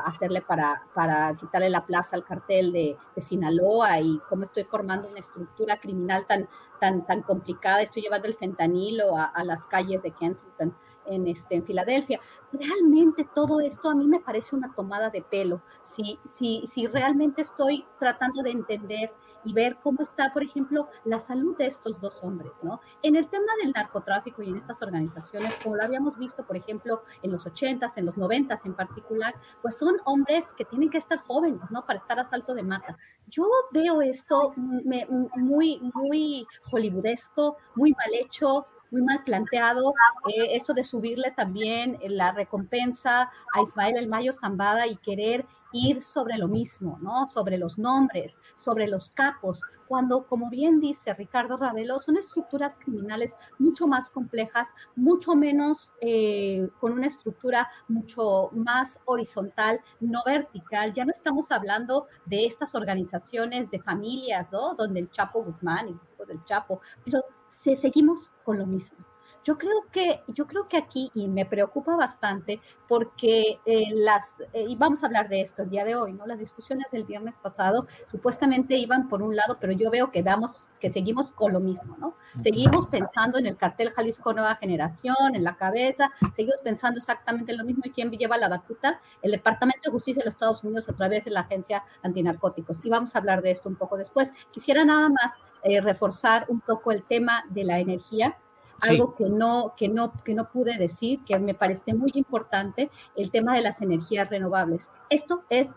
hacerle 0.07 0.41
para, 0.41 0.81
para, 0.95 1.37
quitarle 1.37 1.69
la 1.69 1.85
plaza 1.85 2.17
al 2.17 2.25
cartel 2.25 2.73
de, 2.73 2.97
Sinaloa 3.19 4.01
y 4.01 4.19
cómo 4.31 4.45
estoy 4.45 4.65
formando 4.65 5.07
una 5.07 5.19
estructura 5.19 5.77
criminal 5.77 6.27
tan, 6.27 6.49
tan, 6.81 7.05
tan 7.05 7.21
complicada. 7.21 7.83
Estoy 7.83 8.03
llevando 8.03 8.27
el 8.27 8.35
fentanilo 8.35 9.19
a, 9.19 9.45
las 9.45 9.67
calles 9.67 10.03
de 10.03 10.11
Kensington. 10.11 10.75
En, 11.07 11.27
este, 11.27 11.57
en 11.57 11.67
Filadelfia. 11.67 12.19
Realmente 12.51 13.29
todo 13.35 13.61
esto 13.61 13.91
a 13.91 13.95
mí 13.95 14.07
me 14.07 14.21
parece 14.21 14.57
una 14.57 14.75
tomada 14.75 15.11
de 15.11 15.21
pelo. 15.21 15.61
Si, 15.83 16.19
si, 16.25 16.67
si 16.67 16.87
realmente 16.87 17.43
estoy 17.43 17.85
tratando 18.01 18.43
de 18.43 18.53
entender 18.53 19.13
y 19.45 19.53
ver 19.53 19.79
cómo 19.83 20.03
está, 20.03 20.33
por 20.33 20.43
ejemplo, 20.43 20.89
la 21.05 21.19
salud 21.19 21.57
de 21.57 21.67
estos 21.67 22.01
dos 22.01 22.23
hombres, 22.23 22.53
¿no? 22.63 22.81
En 23.03 23.17
el 23.17 23.29
tema 23.29 23.53
del 23.63 23.73
narcotráfico 23.73 24.43
y 24.43 24.49
en 24.49 24.57
estas 24.57 24.83
organizaciones, 24.83 25.55
como 25.63 25.77
lo 25.77 25.83
habíamos 25.83 26.19
visto, 26.19 26.45
por 26.45 26.57
ejemplo, 26.57 27.03
en 27.23 27.33
los 27.33 27.47
80s, 27.47 27.93
en 27.97 28.07
los 28.07 28.17
90s 28.17 28.67
en 28.67 28.75
particular, 28.75 29.35
pues 29.63 29.79
son 29.79 29.97
hombres 30.05 30.53
que 30.53 30.65
tienen 30.65 30.91
que 30.91 30.99
estar 30.99 31.19
jóvenes, 31.19 31.71
¿no? 31.71 31.85
Para 31.87 31.99
estar 31.99 32.19
a 32.19 32.25
salto 32.25 32.55
de 32.55 32.63
mata. 32.63 32.97
Yo 33.29 33.45
veo 33.73 34.03
esto 34.03 34.53
muy, 34.57 35.81
muy 35.95 36.47
hollywoodesco, 36.71 37.57
muy 37.75 37.93
mal 37.93 38.15
hecho, 38.15 38.67
muy 38.91 39.03
mal 39.03 39.23
planteado. 39.25 39.93
Eh, 40.29 40.55
esto 40.55 40.73
de 40.73 40.85
subirle 40.85 41.33
también 41.33 41.99
la 42.03 42.33
recompensa 42.33 43.31
a 43.53 43.63
Ismael 43.63 43.97
El 43.97 44.09
Mayo 44.09 44.33
Zambada 44.33 44.87
y 44.87 44.97
querer 44.97 45.47
ir 45.75 46.03
sobre 46.03 46.39
lo 46.39 46.49
mismo, 46.49 46.99
¿no? 47.03 47.27
Sobre 47.27 47.59
los 47.59 47.79
nombres, 47.79 48.39
sobre 48.57 48.87
los 48.87 49.11
capos, 49.11 49.61
cuando, 49.87 50.27
como 50.27 50.49
bien 50.49 50.81
dice 50.81 51.13
Ricardo 51.15 51.57
Ravelo, 51.57 51.99
son 51.99 52.17
estructuras 52.17 52.79
criminales 52.79 53.37
mucho 53.59 53.87
más 53.87 54.09
complejas, 54.09 54.73
mucho 54.97 55.35
menos, 55.35 55.93
eh, 56.01 56.69
con 56.81 56.93
una 56.93 57.07
estructura 57.07 57.69
mucho 57.89 58.51
más 58.53 59.01
horizontal, 59.05 59.81
no 60.01 60.23
vertical. 60.25 60.93
Ya 60.93 61.05
no 61.05 61.11
estamos 61.11 61.51
hablando 61.51 62.07
de 62.25 62.47
estas 62.47 62.75
organizaciones 62.75 63.71
de 63.71 63.81
familias, 63.81 64.53
¿no? 64.53 64.75
Donde 64.75 65.01
el 65.01 65.11
Chapo 65.11 65.43
Guzmán 65.43 65.89
y 65.89 66.13
hijos 66.13 66.29
del 66.29 66.45
Chapo, 66.45 66.81
pero 67.05 67.25
se, 67.49 67.77
seguimos 67.77 68.31
con 68.45 68.59
lo 68.59 68.67
mismo 68.67 69.14
Yo 69.45 69.59
creo 69.59 69.85
que, 69.93 70.23
yo 70.29 70.47
creo 70.47 70.69
que 70.69 70.79
aquí, 70.79 71.11
y 71.15 71.29
me 71.29 71.45
preocupa 71.45 71.95
bastante, 71.97 72.61
porque 72.89 73.61
eh, 73.67 73.85
las, 73.95 74.41
eh, 74.55 74.65
y 74.67 74.75
vamos 74.75 75.03
a 75.03 75.07
hablar 75.07 75.29
de 75.29 75.43
esto 75.43 75.63
el 75.63 75.71
día 75.71 75.85
de 75.85 75.97
hoy, 75.97 76.15
¿no? 76.15 76.27
Las 76.27 76.39
discusiones 76.39 76.87
del 76.91 77.05
viernes 77.05 77.37
pasado 77.37 77.87
supuestamente 78.11 78.77
iban 78.77 79.09
por 79.09 79.23
un 79.23 79.37
lado, 79.37 79.59
pero 79.61 79.73
yo 79.73 79.91
veo 79.91 80.11
que 80.11 80.23
damos, 80.23 80.67
que 80.81 80.89
seguimos 80.89 81.31
con 81.33 81.53
lo 81.53 81.61
mismo, 81.61 81.95
¿no? 81.99 82.15
Seguimos 82.43 82.87
pensando 82.87 83.39
en 83.39 83.45
el 83.45 83.59
cartel 83.59 83.91
Jalisco 83.91 84.33
Nueva 84.33 84.57
Generación, 84.57 85.35
en 85.35 85.45
la 85.45 85.57
cabeza, 85.57 86.11
seguimos 86.33 86.63
pensando 86.63 86.99
exactamente 86.99 87.53
en 87.53 87.59
lo 87.59 87.65
mismo 87.65 87.83
y 87.85 87.91
quién 87.91 88.11
lleva 88.11 88.39
la 88.39 88.49
batuta, 88.49 89.01
el 89.21 89.33
Departamento 89.33 89.91
de 89.91 89.91
Justicia 89.91 90.21
de 90.21 90.27
los 90.27 90.35
Estados 90.35 90.65
Unidos 90.65 90.89
a 90.89 90.95
través 90.95 91.27
de 91.27 91.31
la 91.33 91.41
Agencia 91.41 91.85
Antinarcóticos. 92.03 92.79
Y 92.83 92.89
vamos 92.89 93.15
a 93.15 93.19
hablar 93.19 93.43
de 93.43 93.51
esto 93.51 93.69
un 93.69 93.77
poco 93.77 93.99
después. 93.99 94.33
Quisiera 94.51 94.85
nada 94.87 95.11
más 95.11 95.33
eh, 95.63 95.81
reforzar 95.81 96.47
un 96.49 96.61
poco 96.61 96.93
el 96.93 97.03
tema 97.05 97.45
de 97.51 97.65
la 97.65 97.79
energía 97.79 98.39
algo 98.89 99.15
que 99.15 99.29
no, 99.29 99.75
que, 99.77 99.89
no, 99.89 100.13
que 100.25 100.35
no 100.35 100.49
pude 100.51 100.77
decir, 100.79 101.25
que 101.25 101.39
me 101.39 101.55
parece 101.55 101.95
muy 101.95 102.13
importante, 102.15 102.91
el 103.17 103.31
tema 103.31 103.55
de 103.55 103.63
las 103.63 103.83
energías 103.83 104.29
renovables. 104.31 104.89
Esto 105.11 105.45
es 105.51 105.69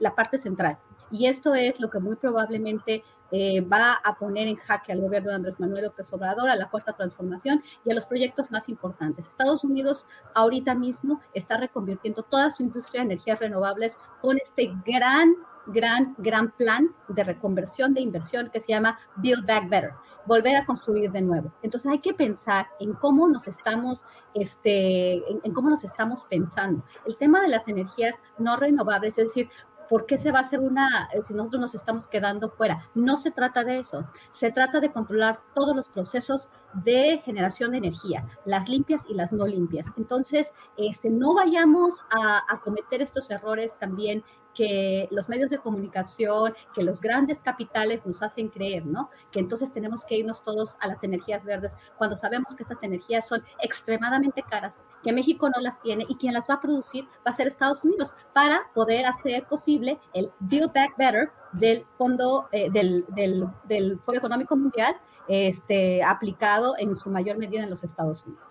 la 0.00 0.14
parte 0.14 0.38
central 0.38 0.78
y 1.10 1.26
esto 1.26 1.54
es 1.54 1.80
lo 1.80 1.90
que 1.90 2.00
muy 2.00 2.16
probablemente 2.16 3.04
eh, 3.30 3.60
va 3.60 3.92
a 4.02 4.18
poner 4.18 4.48
en 4.48 4.56
jaque 4.56 4.92
al 4.92 5.00
gobierno 5.00 5.30
de 5.30 5.36
Andrés 5.36 5.60
Manuel 5.60 5.84
López 5.84 6.10
Obrador, 6.12 6.48
a 6.48 6.56
la 6.56 6.70
cuarta 6.70 6.94
transformación 6.94 7.62
y 7.84 7.90
a 7.90 7.94
los 7.94 8.06
proyectos 8.06 8.50
más 8.50 8.68
importantes. 8.68 9.28
Estados 9.28 9.64
Unidos 9.64 10.06
ahorita 10.34 10.74
mismo 10.74 11.20
está 11.34 11.58
reconvirtiendo 11.58 12.22
toda 12.22 12.50
su 12.50 12.62
industria 12.62 13.02
de 13.02 13.12
energías 13.12 13.38
renovables 13.38 13.98
con 14.22 14.38
este 14.38 14.72
gran 14.84 15.34
gran, 15.68 16.14
gran 16.18 16.50
plan 16.52 16.94
de 17.08 17.24
reconversión 17.24 17.94
de 17.94 18.00
inversión 18.00 18.50
que 18.50 18.60
se 18.60 18.72
llama 18.72 18.98
Build 19.16 19.46
Back 19.46 19.68
Better, 19.68 19.92
volver 20.28 20.54
a 20.56 20.66
construir 20.66 21.10
de 21.10 21.22
nuevo. 21.22 21.52
Entonces 21.62 21.90
hay 21.90 21.98
que 21.98 22.14
pensar 22.14 22.68
en 22.78 22.92
cómo 22.92 23.26
nos 23.26 23.48
estamos, 23.48 24.04
este, 24.34 25.14
en, 25.42 25.52
cómo 25.52 25.70
nos 25.70 25.82
estamos 25.82 26.24
pensando. 26.24 26.84
El 27.06 27.16
tema 27.16 27.40
de 27.40 27.48
las 27.48 27.66
energías 27.66 28.14
no 28.38 28.56
renovables, 28.56 29.18
es 29.18 29.28
decir, 29.28 29.48
¿por 29.88 30.04
qué 30.04 30.18
se 30.18 30.30
va 30.30 30.40
a 30.40 30.42
hacer 30.42 30.60
una, 30.60 31.08
si 31.22 31.32
nosotros 31.32 31.62
nos 31.62 31.74
estamos 31.74 32.06
quedando 32.06 32.50
fuera? 32.50 32.90
No 32.94 33.16
se 33.16 33.30
trata 33.30 33.64
de 33.64 33.78
eso, 33.78 34.06
se 34.30 34.52
trata 34.52 34.80
de 34.80 34.92
controlar 34.92 35.40
todos 35.54 35.74
los 35.74 35.88
procesos 35.88 36.50
de 36.74 37.22
generación 37.24 37.70
de 37.70 37.78
energía, 37.78 38.26
las 38.44 38.68
limpias 38.68 39.04
y 39.08 39.14
las 39.14 39.32
no 39.32 39.46
limpias. 39.46 39.86
Entonces, 39.96 40.52
este, 40.76 41.08
no 41.08 41.34
vayamos 41.34 42.04
a 42.10 42.60
cometer 42.62 43.00
estos 43.00 43.30
errores 43.30 43.78
también 43.78 44.22
que 44.58 45.06
los 45.12 45.28
medios 45.28 45.50
de 45.50 45.58
comunicación, 45.58 46.52
que 46.74 46.82
los 46.82 47.00
grandes 47.00 47.40
capitales 47.40 48.04
nos 48.04 48.24
hacen 48.24 48.48
creer, 48.48 48.84
¿no? 48.84 49.08
Que 49.30 49.38
entonces 49.38 49.72
tenemos 49.72 50.04
que 50.04 50.16
irnos 50.16 50.42
todos 50.42 50.76
a 50.80 50.88
las 50.88 51.04
energías 51.04 51.44
verdes 51.44 51.76
cuando 51.96 52.16
sabemos 52.16 52.56
que 52.56 52.64
estas 52.64 52.82
energías 52.82 53.28
son 53.28 53.40
extremadamente 53.62 54.42
caras, 54.42 54.82
que 55.04 55.12
México 55.12 55.48
no 55.48 55.60
las 55.60 55.80
tiene 55.80 56.04
y 56.08 56.16
quien 56.16 56.34
las 56.34 56.50
va 56.50 56.54
a 56.54 56.60
producir 56.60 57.04
va 57.24 57.30
a 57.30 57.34
ser 57.34 57.46
Estados 57.46 57.84
Unidos 57.84 58.16
para 58.34 58.62
poder 58.74 59.06
hacer 59.06 59.46
posible 59.46 60.00
el 60.12 60.32
Build 60.40 60.72
Back 60.72 60.96
Better 60.98 61.30
del 61.52 61.84
Fondo, 61.96 62.48
eh, 62.50 62.68
del, 62.68 63.04
del, 63.14 64.00
Foro 64.00 64.18
Económico 64.18 64.56
Mundial 64.56 64.96
este, 65.28 66.02
aplicado 66.02 66.74
en 66.78 66.96
su 66.96 67.10
mayor 67.10 67.38
medida 67.38 67.62
en 67.62 67.70
los 67.70 67.84
Estados 67.84 68.26
Unidos. 68.26 68.44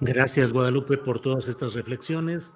Gracias, 0.00 0.52
Guadalupe, 0.52 0.98
por 0.98 1.20
todas 1.20 1.46
estas 1.46 1.74
reflexiones. 1.74 2.54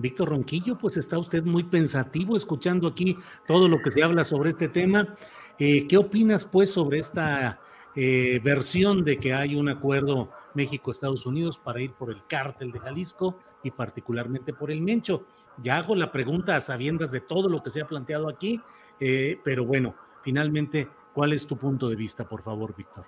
Víctor 0.00 0.30
Ronquillo, 0.30 0.76
pues 0.78 0.96
está 0.96 1.18
usted 1.18 1.44
muy 1.44 1.64
pensativo 1.64 2.36
escuchando 2.36 2.88
aquí 2.88 3.18
todo 3.46 3.68
lo 3.68 3.80
que 3.80 3.90
se 3.90 4.02
habla 4.02 4.24
sobre 4.24 4.50
este 4.50 4.68
tema. 4.68 5.14
Eh, 5.58 5.86
¿Qué 5.86 5.96
opinas 5.96 6.44
pues 6.44 6.70
sobre 6.70 6.98
esta 6.98 7.60
eh, 7.94 8.40
versión 8.42 9.04
de 9.04 9.18
que 9.18 9.34
hay 9.34 9.54
un 9.54 9.68
acuerdo 9.68 10.30
México-Estados 10.54 11.26
Unidos 11.26 11.58
para 11.58 11.80
ir 11.80 11.92
por 11.92 12.10
el 12.10 12.24
cártel 12.26 12.72
de 12.72 12.80
Jalisco 12.80 13.38
y 13.62 13.70
particularmente 13.70 14.52
por 14.52 14.70
el 14.70 14.80
Mencho? 14.80 15.26
Ya 15.62 15.76
hago 15.76 15.94
la 15.94 16.10
pregunta 16.10 16.56
a 16.56 16.60
sabiendas 16.60 17.10
de 17.10 17.20
todo 17.20 17.48
lo 17.48 17.62
que 17.62 17.70
se 17.70 17.82
ha 17.82 17.86
planteado 17.86 18.28
aquí, 18.28 18.60
eh, 18.98 19.38
pero 19.44 19.64
bueno, 19.64 19.94
finalmente, 20.22 20.88
¿cuál 21.12 21.32
es 21.32 21.46
tu 21.46 21.56
punto 21.56 21.88
de 21.88 21.96
vista, 21.96 22.26
por 22.26 22.42
favor, 22.42 22.74
Víctor? 22.74 23.04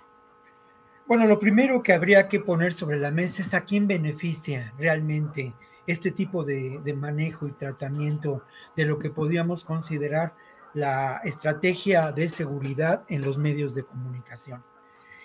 Bueno, 1.07 1.25
lo 1.25 1.39
primero 1.39 1.81
que 1.83 1.93
habría 1.93 2.29
que 2.29 2.39
poner 2.39 2.73
sobre 2.73 2.99
la 2.99 3.11
mesa 3.11 3.41
es 3.41 3.53
a 3.53 3.65
quién 3.65 3.87
beneficia 3.87 4.73
realmente 4.77 5.53
este 5.87 6.11
tipo 6.11 6.43
de, 6.43 6.81
manejo 6.97 7.47
y 7.47 7.51
tratamiento 7.51 8.43
de 8.75 8.85
lo 8.85 8.99
que 8.99 9.09
podríamos 9.09 9.63
considerar 9.63 10.33
la 10.73 11.21
estrategia 11.23 12.11
de 12.11 12.29
seguridad 12.29 13.03
en 13.09 13.21
los 13.21 13.37
medios 13.37 13.75
de 13.75 13.83
comunicación. 13.83 14.63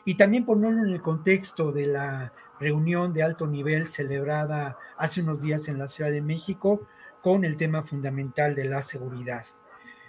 Y 0.04 0.14
también 0.14 0.44
ponerlo 0.44 0.84
en 0.84 0.92
el 0.92 1.02
contexto 1.02 1.72
de 1.72 1.86
la 1.86 2.32
reunión 2.58 3.12
de 3.12 3.22
alto 3.22 3.46
nivel 3.46 3.88
celebrada 3.88 4.78
hace 4.96 5.22
unos 5.22 5.42
días 5.42 5.68
en 5.68 5.78
la 5.78 5.88
Ciudad 5.88 6.10
de 6.10 6.22
México 6.22 6.82
con 7.22 7.44
el 7.44 7.56
tema 7.56 7.82
fundamental 7.82 8.54
de 8.54 8.64
la 8.64 8.82
seguridad. 8.82 9.44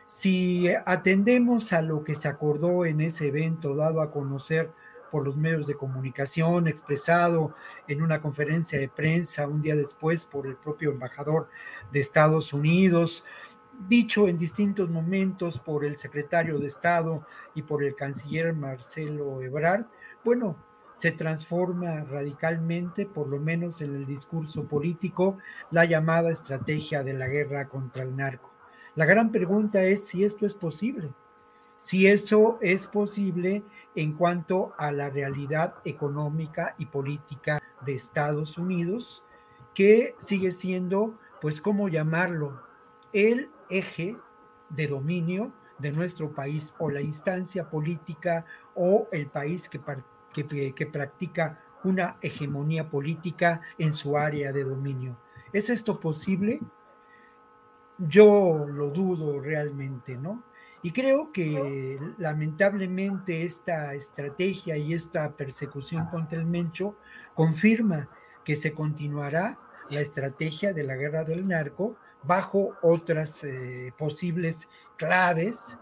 Si 0.05 0.67
atendemos 0.85 1.71
a 1.71 1.81
lo 1.81 2.03
que 2.03 2.15
se 2.15 2.27
acordó 2.27 2.85
en 2.85 3.01
ese 3.01 3.27
evento 3.27 3.75
dado 3.75 4.01
a 4.01 4.11
conocer 4.11 4.71
por 5.09 5.25
los 5.25 5.35
medios 5.35 5.67
de 5.67 5.75
comunicación, 5.75 6.67
expresado 6.67 7.53
en 7.87 8.01
una 8.01 8.21
conferencia 8.21 8.79
de 8.79 8.89
prensa 8.89 9.47
un 9.47 9.61
día 9.61 9.75
después 9.75 10.25
por 10.25 10.47
el 10.47 10.55
propio 10.55 10.91
embajador 10.91 11.49
de 11.91 11.99
Estados 11.99 12.53
Unidos, 12.53 13.23
dicho 13.87 14.27
en 14.27 14.37
distintos 14.37 14.89
momentos 14.89 15.59
por 15.59 15.85
el 15.85 15.97
secretario 15.97 16.59
de 16.59 16.67
Estado 16.67 17.25
y 17.55 17.61
por 17.61 17.83
el 17.83 17.95
canciller 17.95 18.53
Marcelo 18.53 19.41
Ebrard, 19.41 19.85
bueno, 20.23 20.57
se 20.93 21.11
transforma 21.13 22.03
radicalmente, 22.03 23.05
por 23.05 23.29
lo 23.29 23.39
menos 23.39 23.79
en 23.79 23.95
el 23.95 24.05
discurso 24.05 24.65
político, 24.65 25.37
la 25.71 25.85
llamada 25.85 26.29
estrategia 26.29 27.03
de 27.03 27.13
la 27.13 27.29
guerra 27.29 27.69
contra 27.69 28.03
el 28.03 28.15
narco. 28.17 28.51
La 28.95 29.05
gran 29.05 29.31
pregunta 29.31 29.81
es 29.83 30.05
si 30.05 30.25
esto 30.25 30.45
es 30.45 30.55
posible. 30.55 31.13
Si 31.77 32.07
eso 32.07 32.57
es 32.59 32.85
posible 32.87 33.63
en 33.99 34.13
cuanto 34.13 34.71
a 34.77 34.93
la 34.93 35.09
realidad 35.09 35.75
económica 35.83 36.73
y 36.77 36.85
política 36.85 37.61
de 37.81 37.95
Estados 37.95 38.57
Unidos, 38.57 39.25
que 39.73 40.15
sigue 40.17 40.53
siendo, 40.53 41.19
pues, 41.41 41.59
¿cómo 41.59 41.89
llamarlo? 41.89 42.63
El 43.11 43.51
eje 43.69 44.15
de 44.69 44.87
dominio 44.87 45.51
de 45.79 45.91
nuestro 45.91 46.31
país 46.31 46.73
o 46.79 46.89
la 46.89 47.01
instancia 47.01 47.69
política 47.69 48.45
o 48.73 49.09
el 49.11 49.27
país 49.27 49.67
que, 49.67 49.81
que, 50.33 50.73
que 50.73 50.85
practica 50.85 51.59
una 51.83 52.15
hegemonía 52.21 52.89
política 52.89 53.59
en 53.77 53.93
su 53.93 54.15
área 54.15 54.53
de 54.53 54.63
dominio. 54.63 55.17
¿Es 55.51 55.69
esto 55.69 55.99
posible? 55.99 56.61
Yo 57.97 58.65
lo 58.65 58.91
dudo 58.91 59.41
realmente, 59.41 60.15
¿no? 60.15 60.41
Y 60.81 60.91
creo 60.91 61.31
que 61.33 61.99
lamentablemente 62.17 63.43
esta 63.43 63.93
estrategia 63.93 64.77
y 64.77 64.93
esta 64.93 65.31
persecución 65.33 66.05
contra 66.05 66.39
el 66.39 66.45
Mencho 66.45 66.95
confirma 67.33 68.07
que 68.45 68.55
se 68.55 68.73
continuará 68.73 69.59
la 69.89 69.99
estrategia 69.99 70.71
de 70.73 70.83
la 70.83 70.95
guerra 70.95 71.23
del 71.23 71.47
narco 71.47 71.97
bajo 72.23 72.75
otras 72.81 73.43
eh, 73.43 73.93
posibles 73.97 74.69
claves. 74.97 75.77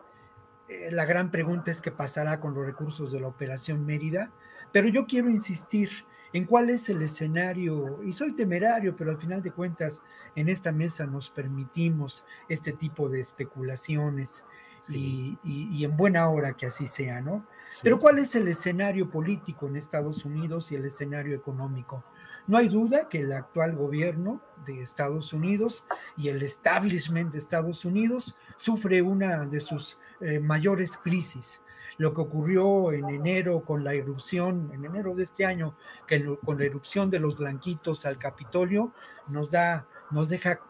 Eh, 0.68 0.90
la 0.92 1.06
gran 1.06 1.30
pregunta 1.30 1.72
es 1.72 1.82
qué 1.82 1.92
pasará 1.92 2.40
con 2.40 2.54
los 2.54 2.66
recursos 2.66 3.12
de 3.12 3.20
la 3.20 3.28
Operación 3.28 3.86
Mérida, 3.86 4.32
pero 4.72 4.88
yo 4.88 5.06
quiero 5.06 5.30
insistir 5.30 5.90
en 6.34 6.46
cuál 6.46 6.70
es 6.70 6.90
el 6.90 7.02
escenario, 7.02 8.04
y 8.04 8.12
soy 8.14 8.34
temerario, 8.34 8.96
pero 8.96 9.12
al 9.12 9.18
final 9.18 9.42
de 9.42 9.52
cuentas 9.52 10.04
en 10.36 10.50
esta 10.50 10.72
mesa 10.72 11.06
nos 11.06 11.30
permitimos 11.30 12.26
este 12.50 12.74
tipo 12.74 13.08
de 13.08 13.22
especulaciones 13.22 14.44
y, 14.90 15.84
en 15.84 15.98
buena 15.98 16.30
hora 16.30 16.54
que 16.54 16.68
así 16.68 16.88
sea, 16.88 17.22
¿no? 17.22 17.46
Pero 17.84 18.00
¿cuál 18.00 18.20
es 18.20 18.36
el 18.36 18.48
escenario 18.48 19.10
político 19.10 19.68
en 19.68 19.76
Estados 19.76 20.26
Unidos 20.26 20.72
y 20.72 20.76
el 20.76 20.86
escenario 20.86 21.36
económico? 21.36 22.04
No 22.48 22.58
hay 22.58 22.70
duda 22.70 23.10
que 23.10 23.20
el 23.20 23.34
actual 23.34 23.76
gobierno 23.76 24.42
de 24.66 24.82
Estados 24.82 25.34
Unidos 25.34 25.86
y 26.16 26.30
el 26.30 26.42
establishment 26.42 27.32
de 27.34 27.40
Estados 27.40 27.84
Unidos 27.84 28.36
sufre 28.58 29.02
una 29.02 29.46
de 29.46 29.60
sus 29.60 30.00
eh, 30.22 30.40
mayores 30.40 30.98
crisis. 30.98 31.62
Lo 31.98 32.14
que 32.14 32.22
ocurrió 32.22 32.92
en 32.94 33.10
enero 33.10 33.62
con 33.62 33.84
la 33.84 33.94
erupción, 33.94 34.72
en 34.74 34.86
enero 34.86 35.14
de 35.14 35.24
este 35.24 35.46
año, 35.46 35.76
que 36.06 36.24
con 36.46 36.58
la 36.58 36.66
erupción 36.66 37.10
de 37.10 37.20
los 37.20 37.38
blanquitos 37.38 38.06
al 38.06 38.18
Capitolio, 38.18 38.94
nos 39.28 39.52
da, 39.52 39.86
nos 40.12 40.30
deja 40.30 40.62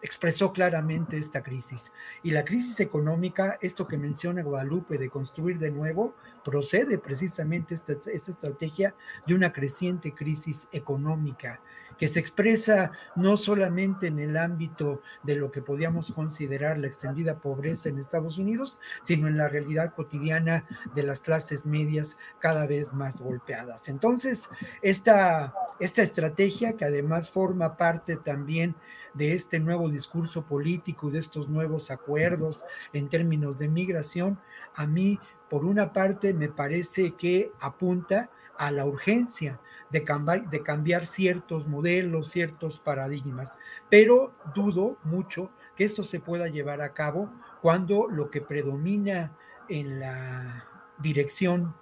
expresó 0.00 0.52
claramente 0.52 1.16
esta 1.16 1.42
crisis. 1.42 1.92
Y 2.22 2.30
la 2.30 2.44
crisis 2.44 2.80
económica, 2.80 3.58
esto 3.60 3.86
que 3.86 3.98
menciona 3.98 4.42
Guadalupe 4.42 4.98
de 4.98 5.10
construir 5.10 5.58
de 5.58 5.70
nuevo, 5.70 6.14
procede 6.44 6.98
precisamente 6.98 7.74
esta, 7.74 7.92
esta 7.92 8.30
estrategia 8.30 8.94
de 9.26 9.34
una 9.34 9.52
creciente 9.52 10.12
crisis 10.12 10.68
económica 10.72 11.60
que 12.02 12.08
se 12.08 12.18
expresa 12.18 12.90
no 13.14 13.36
solamente 13.36 14.08
en 14.08 14.18
el 14.18 14.36
ámbito 14.36 15.02
de 15.22 15.36
lo 15.36 15.52
que 15.52 15.62
podríamos 15.62 16.10
considerar 16.10 16.76
la 16.76 16.88
extendida 16.88 17.38
pobreza 17.38 17.90
en 17.90 18.00
Estados 18.00 18.38
Unidos, 18.38 18.80
sino 19.02 19.28
en 19.28 19.36
la 19.36 19.46
realidad 19.46 19.94
cotidiana 19.94 20.66
de 20.96 21.04
las 21.04 21.20
clases 21.20 21.64
medias 21.64 22.18
cada 22.40 22.66
vez 22.66 22.92
más 22.92 23.20
golpeadas. 23.20 23.88
Entonces, 23.88 24.50
esta, 24.82 25.54
esta 25.78 26.02
estrategia, 26.02 26.76
que 26.76 26.86
además 26.86 27.30
forma 27.30 27.76
parte 27.76 28.16
también 28.16 28.74
de 29.14 29.34
este 29.34 29.60
nuevo 29.60 29.88
discurso 29.88 30.42
político 30.42 31.08
de 31.08 31.20
estos 31.20 31.48
nuevos 31.48 31.92
acuerdos 31.92 32.64
en 32.92 33.08
términos 33.08 33.60
de 33.60 33.68
migración, 33.68 34.40
a 34.74 34.88
mí, 34.88 35.20
por 35.48 35.64
una 35.64 35.92
parte, 35.92 36.34
me 36.34 36.48
parece 36.48 37.12
que 37.12 37.52
apunta 37.60 38.28
a 38.58 38.72
la 38.72 38.86
urgencia 38.86 39.60
de, 39.92 40.00
de 40.50 40.62
cambiar 40.62 41.06
ciertos 41.06 41.68
modelos, 41.68 42.30
ciertos 42.30 42.80
paradigmas, 42.80 43.58
pero 43.88 44.32
dudo 44.54 44.96
mucho 45.04 45.50
que 45.76 45.84
esto 45.84 46.02
se 46.02 46.18
pueda 46.18 46.48
llevar 46.48 46.80
a 46.80 46.92
cabo 46.92 47.30
cuando 47.60 48.08
lo 48.08 48.30
que 48.30 48.40
predomina 48.40 49.32
en 49.68 50.00
la 50.00 50.66
dirección, 50.98 51.74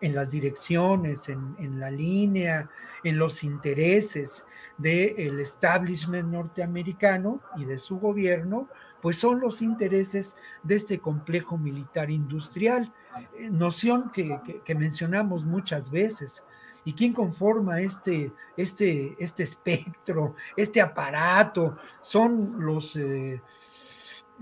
en 0.00 0.14
las 0.14 0.30
direcciones, 0.30 1.28
en, 1.28 1.54
en 1.58 1.78
la 1.78 1.90
línea, 1.90 2.68
en 3.04 3.18
los 3.18 3.44
intereses 3.44 4.46
del 4.76 5.40
establishment 5.40 6.28
norteamericano 6.28 7.40
y 7.56 7.64
de 7.64 7.78
su 7.78 7.98
gobierno, 7.98 8.68
pues 9.02 9.16
son 9.16 9.40
los 9.40 9.62
intereses 9.62 10.36
de 10.62 10.76
este 10.76 10.98
complejo 10.98 11.58
militar 11.58 12.10
industrial, 12.10 12.92
eh, 13.38 13.50
noción 13.50 14.10
que 14.12 14.74
mencionamos 14.74 15.44
muchas 15.44 15.90
veces, 15.90 16.44
¿Y 16.84 16.92
quién 16.92 17.12
conforma 17.12 17.80
este, 17.80 18.32
este, 18.56 19.16
este 19.18 19.42
espectro, 19.42 20.34
este 20.56 20.80
aparato? 20.80 21.76
¿Son 22.00 22.64
los 22.64 22.96
eh, 22.96 23.42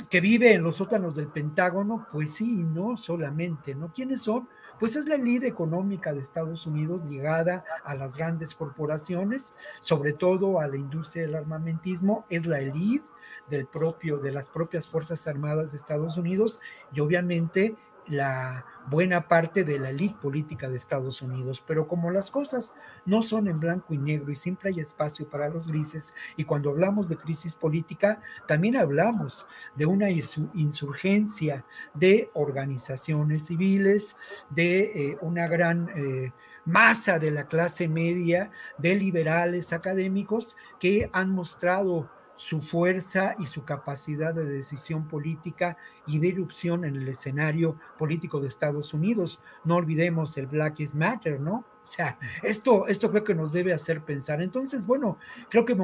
que 0.09 0.21
viven 0.21 0.53
en 0.53 0.63
los 0.63 0.77
sótanos 0.77 1.17
del 1.17 1.29
Pentágono? 1.29 2.07
Pues 2.13 2.35
sí, 2.35 2.63
no 2.63 2.97
solamente, 2.97 3.75
¿no? 3.75 3.93
¿Quiénes 3.93 4.23
son? 4.23 4.49
Pues 4.79 4.95
es 4.95 5.09
la 5.09 5.15
elite 5.15 5.47
económica 5.47 6.13
de 6.13 6.21
Estados 6.21 6.67
Unidos 6.67 7.01
ligada 7.09 7.65
a 7.83 7.95
las 7.95 8.17
grandes 8.17 8.55
corporaciones, 8.55 9.55
sobre 9.81 10.13
todo 10.13 10.61
a 10.61 10.69
la 10.69 10.77
industria 10.77 11.23
del 11.23 11.35
armamentismo, 11.35 12.27
es 12.29 12.47
la 12.47 12.61
elite 12.61 13.07
del 13.49 13.67
propio, 13.67 14.19
de 14.19 14.33
las 14.33 14.49
propias 14.49 14.87
Fuerzas 14.87 15.27
Armadas 15.27 15.73
de 15.73 15.79
Estados 15.79 16.19
Unidos 16.19 16.61
y 16.93 17.01
obviamente 17.01 17.75
la 18.09 18.65
buena 18.89 19.27
parte 19.29 19.65
de 19.65 19.79
la 19.79 19.91
elite 19.91 20.17
política 20.21 20.69
de 20.69 20.77
Estados 20.77 21.23
Unidos, 21.23 21.63
pero 21.67 21.89
como 21.89 22.11
las 22.11 22.31
cosas 22.31 22.75
no 23.05 23.23
son 23.23 23.49
en 23.49 23.59
blanco 23.59 23.95
y 23.95 23.99
negro 23.99 24.31
y 24.31 24.37
siempre 24.37 24.71
hay 24.71 24.81
espacio 24.81 25.29
para 25.29 25.49
los 25.49 25.69
grises, 25.69 26.15
y 26.37 26.45
cuando 26.45 26.71
hablamos 26.71 27.09
de 27.09 27.17
crisis 27.17 27.55
política, 27.55 28.21
también 28.47 28.77
hablamos 28.77 29.47
de 29.75 29.87
una 29.87 30.09
insurgencia 30.11 31.65
de 31.95 32.31
organizaciones 32.35 33.47
civiles, 33.47 34.17
de 34.51 35.11
eh, 35.11 35.19
una 35.21 35.49
gran... 35.49 35.91
Eh, 35.97 36.33
masa 36.67 37.21
de 37.21 37.31
la 37.31 37.47
clase 37.47 37.89
media, 37.89 38.51
de 38.77 38.97
liberales 38.97 39.73
académicos 39.73 40.57
que 40.81 41.09
han 41.13 41.31
mostrado 41.31 42.11
su 42.37 42.61
fuerza 42.61 43.35
y 43.39 43.47
su 43.47 43.65
capacidad 43.65 44.35
de 44.35 44.45
decisión 44.45 45.09
política 45.09 45.77
y 46.07 46.19
de 46.19 46.29
irrupción 46.29 46.85
en 46.85 46.97
el 46.97 47.09
escenario 47.09 47.77
político 47.99 48.41
de 48.41 48.49
Estados 48.49 48.95
Unidos. 48.95 49.41
No 49.65 49.77
olvidemos 49.77 50.37
el 50.37 50.47
Black 50.47 50.81
is 50.81 50.95
Matter, 50.95 51.41
¿no? 51.41 51.65
O 51.87 51.89
sea, 51.89 52.19
esto, 52.43 52.89
esto 52.89 53.13
creo 53.13 53.23
que 53.23 53.37
nos 53.37 53.53
debe 53.53 53.73
hacer 53.73 54.01
pensar. 54.01 54.43
Entonces, 54.43 54.85
bueno, 54.85 55.19
creo 55.49 55.65
que 55.65 55.77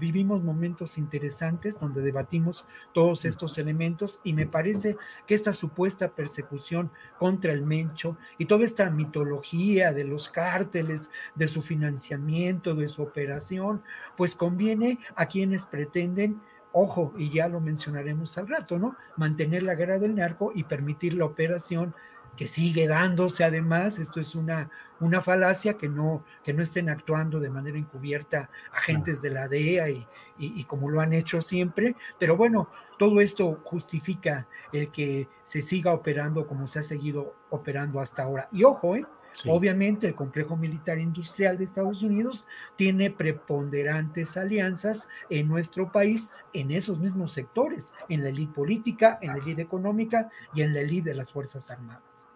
vivimos 0.00 0.42
momentos 0.42 0.98
interesantes 0.98 1.78
donde 1.78 2.02
debatimos 2.02 2.66
todos 2.92 3.24
estos 3.24 3.56
elementos 3.56 4.18
y 4.24 4.32
me 4.32 4.48
parece 4.48 4.96
que 5.28 5.34
esta 5.36 5.54
supuesta 5.54 6.08
persecución 6.08 6.90
contra 7.20 7.52
el 7.52 7.62
Mencho 7.62 8.16
y 8.36 8.46
toda 8.46 8.64
esta 8.64 8.90
mitología 8.90 9.92
de 9.92 10.02
los 10.02 10.28
cárteles, 10.28 11.12
de 11.36 11.46
su 11.46 11.62
financiamiento, 11.62 12.74
de 12.74 12.88
su 12.88 13.04
operación, 13.04 13.80
pues 14.16 14.34
conviene 14.34 14.98
a 15.14 15.26
quienes 15.26 15.66
pretenden 15.66 16.40
ojo, 16.76 17.14
y 17.16 17.30
ya 17.30 17.46
lo 17.46 17.60
mencionaremos 17.60 18.36
al 18.36 18.48
rato, 18.48 18.80
¿no? 18.80 18.96
Mantener 19.16 19.62
la 19.62 19.76
guerra 19.76 20.00
del 20.00 20.16
narco 20.16 20.50
y 20.52 20.64
permitir 20.64 21.14
la 21.14 21.24
operación 21.24 21.94
que 22.36 22.46
sigue 22.46 22.88
dándose 22.88 23.44
además, 23.44 23.98
esto 23.98 24.20
es 24.20 24.34
una, 24.34 24.70
una 25.00 25.20
falacia, 25.20 25.74
que 25.74 25.88
no, 25.88 26.24
que 26.42 26.52
no 26.52 26.62
estén 26.62 26.88
actuando 26.88 27.40
de 27.40 27.50
manera 27.50 27.78
encubierta 27.78 28.50
agentes 28.72 29.22
de 29.22 29.30
la 29.30 29.48
DEA 29.48 29.90
y, 29.90 30.06
y, 30.38 30.64
como 30.64 30.90
lo 30.90 31.00
han 31.00 31.12
hecho 31.12 31.42
siempre, 31.42 31.94
pero 32.18 32.36
bueno, 32.36 32.68
todo 32.98 33.20
esto 33.20 33.60
justifica 33.64 34.46
el 34.72 34.90
que 34.90 35.28
se 35.42 35.62
siga 35.62 35.92
operando 35.92 36.46
como 36.46 36.66
se 36.68 36.80
ha 36.80 36.82
seguido 36.82 37.34
operando 37.50 38.00
hasta 38.00 38.22
ahora. 38.22 38.48
Y 38.52 38.64
ojo, 38.64 38.96
¿eh? 38.96 39.04
Obviamente 39.46 40.06
el 40.06 40.14
complejo 40.14 40.56
militar 40.56 40.98
industrial 40.98 41.58
de 41.58 41.64
Estados 41.64 42.02
Unidos 42.02 42.46
tiene 42.76 43.10
preponderantes 43.10 44.36
alianzas 44.36 45.08
en 45.30 45.48
nuestro 45.48 45.90
país 45.90 46.30
en 46.52 46.70
esos 46.70 46.98
mismos 46.98 47.32
sectores, 47.32 47.92
en 48.08 48.22
la 48.22 48.28
élite 48.28 48.52
política, 48.52 49.18
en 49.20 49.32
la 49.32 49.38
élite 49.38 49.62
económica 49.62 50.30
y 50.54 50.62
en 50.62 50.72
la 50.72 50.80
élite 50.80 51.10
de 51.10 51.16
las 51.16 51.32
Fuerzas 51.32 51.70
Armadas. 51.70 52.28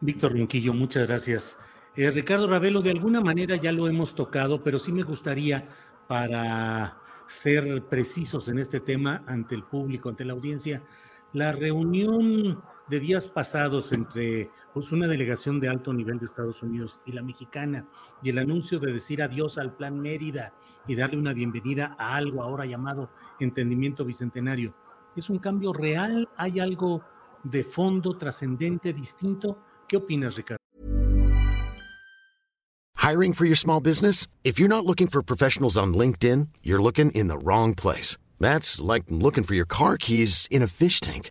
Víctor 0.00 0.32
Rinquillo, 0.32 0.74
muchas 0.74 1.06
gracias. 1.06 1.58
Eh, 1.96 2.10
Ricardo 2.10 2.48
Ravelo, 2.48 2.80
de 2.82 2.90
alguna 2.90 3.20
manera 3.20 3.56
ya 3.56 3.72
lo 3.72 3.88
hemos 3.88 4.14
tocado, 4.14 4.62
pero 4.62 4.78
sí 4.78 4.92
me 4.92 5.02
gustaría 5.02 5.68
para 6.06 6.96
ser 7.26 7.84
precisos 7.84 8.48
en 8.48 8.58
este 8.58 8.80
tema 8.80 9.22
ante 9.26 9.54
el 9.54 9.64
público, 9.64 10.08
ante 10.08 10.24
la 10.24 10.32
audiencia, 10.32 10.82
la 11.32 11.52
reunión 11.52 12.62
de 12.88 13.00
días 13.00 13.26
pasados 13.26 13.92
entre 13.92 14.50
pues, 14.72 14.92
una 14.92 15.06
delegación 15.06 15.60
de 15.60 15.68
alto 15.68 15.92
nivel 15.92 16.18
de 16.18 16.26
Estados 16.26 16.62
Unidos 16.62 17.00
y 17.06 17.12
la 17.12 17.22
mexicana 17.22 17.86
y 18.22 18.30
el 18.30 18.38
anuncio 18.38 18.78
de 18.78 18.92
decir 18.92 19.22
adiós 19.22 19.58
al 19.58 19.74
plan 19.76 19.98
Mérida 20.00 20.54
y 20.86 20.94
darle 20.94 21.18
una 21.18 21.32
bienvenida 21.32 21.96
a 21.98 22.16
algo 22.16 22.42
ahora 22.42 22.64
llamado 22.64 23.10
entendimiento 23.40 24.04
bicentenario. 24.04 24.74
¿Es 25.16 25.28
un 25.30 25.38
cambio 25.38 25.72
real? 25.72 26.28
¿Hay 26.36 26.60
algo 26.60 27.02
de 27.44 27.64
fondo 27.64 28.16
trascendente, 28.16 28.92
distinto? 28.92 29.58
¿Qué 29.86 29.96
opinas, 29.96 30.36
Ricardo? 30.36 30.58
Hiring 32.96 33.32
for 33.32 33.46
your 33.46 33.56
small 33.56 33.80
business? 33.80 34.26
If 34.44 34.58
you're 34.58 34.68
not 34.68 34.84
looking 34.84 35.08
for 35.08 35.22
professionals 35.22 35.78
on 35.78 35.94
LinkedIn, 35.94 36.48
you're 36.62 36.82
looking 36.82 37.10
in 37.12 37.28
the 37.28 37.38
wrong 37.38 37.74
place. 37.74 38.18
That's 38.38 38.80
like 38.80 39.04
looking 39.08 39.44
for 39.44 39.54
your 39.54 39.66
car 39.66 39.96
keys 39.96 40.46
in 40.50 40.62
a 40.62 40.66
fish 40.66 41.00
tank. 41.00 41.30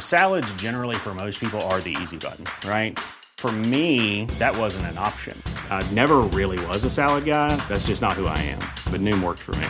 Salads, 0.00 0.52
generally, 0.60 0.96
for 0.96 1.14
most 1.14 1.40
people, 1.40 1.58
are 1.72 1.80
the 1.80 1.96
easy 2.02 2.18
button, 2.18 2.44
right? 2.68 2.98
For 3.38 3.50
me, 3.50 4.26
that 4.38 4.54
wasn't 4.54 4.84
an 4.92 4.98
option. 4.98 5.34
I 5.70 5.82
never 5.92 6.18
really 6.38 6.62
was 6.66 6.84
a 6.84 6.90
salad 6.90 7.24
guy. 7.24 7.56
That's 7.68 7.86
just 7.86 8.02
not 8.02 8.12
who 8.12 8.26
I 8.26 8.36
am. 8.36 8.60
But 8.92 9.00
Noom 9.00 9.22
worked 9.22 9.38
for 9.40 9.56
me. 9.56 9.66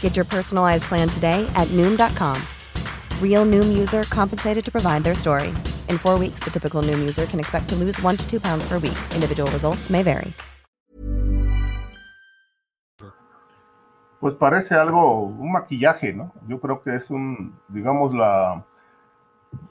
Get 0.00 0.16
your 0.16 0.24
personalized 0.24 0.84
plan 0.84 1.06
today 1.10 1.46
at 1.54 1.68
Noom.com. 1.76 2.40
Real 3.20 3.44
Noom 3.44 3.76
user 3.76 4.04
compensated 4.04 4.64
to 4.64 4.72
provide 4.72 5.04
their 5.04 5.14
story. 5.14 5.48
In 5.90 5.98
four 5.98 6.18
weeks, 6.18 6.40
the 6.40 6.50
typical 6.50 6.80
Noom 6.80 6.98
user 6.98 7.26
can 7.26 7.38
expect 7.38 7.68
to 7.68 7.74
lose 7.76 8.00
one 8.00 8.16
to 8.16 8.26
two 8.26 8.40
pounds 8.40 8.66
per 8.66 8.78
week. 8.78 8.96
Individual 9.14 9.50
results 9.50 9.90
may 9.90 10.02
vary. 10.02 10.32
Pues 14.18 14.34
parece 14.34 14.74
algo, 14.74 15.24
un 15.24 15.52
maquillaje, 15.52 16.14
¿no? 16.14 16.32
Yo 16.48 16.58
creo 16.58 16.82
que 16.82 16.94
es 16.96 17.10
un, 17.10 17.54
digamos, 17.68 18.14
la 18.14 18.64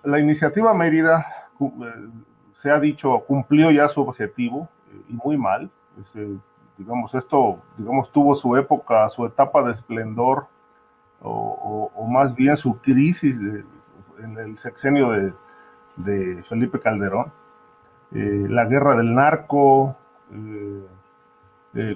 la 0.03 0.19
iniciativa 0.19 0.73
Mérida, 0.73 1.25
eh, 1.59 2.09
se 2.53 2.71
ha 2.71 2.79
dicho, 2.79 3.19
cumplió 3.27 3.71
ya 3.71 3.87
su 3.89 4.01
objetivo 4.01 4.69
eh, 4.91 5.01
y 5.09 5.13
muy 5.13 5.37
mal. 5.37 5.69
digamos, 6.77 7.15
esto, 7.15 7.59
digamos, 7.77 8.11
tuvo 8.11 8.35
su 8.35 8.55
época, 8.57 9.09
su 9.09 9.25
etapa 9.25 9.63
de 9.63 9.71
esplendor, 9.71 10.47
o, 11.21 12.07
más 12.07 12.35
bien 12.35 12.55
su 12.55 12.77
crisis 12.77 13.35
en 14.19 14.37
el 14.37 14.57
sexenio 14.57 15.09
de, 15.95 16.43
Felipe 16.43 16.79
Calderón. 16.79 17.31
eh, 18.11 18.45
la 18.49 18.65
guerra 18.65 18.95
del 18.95 19.13
narco, 19.15 19.95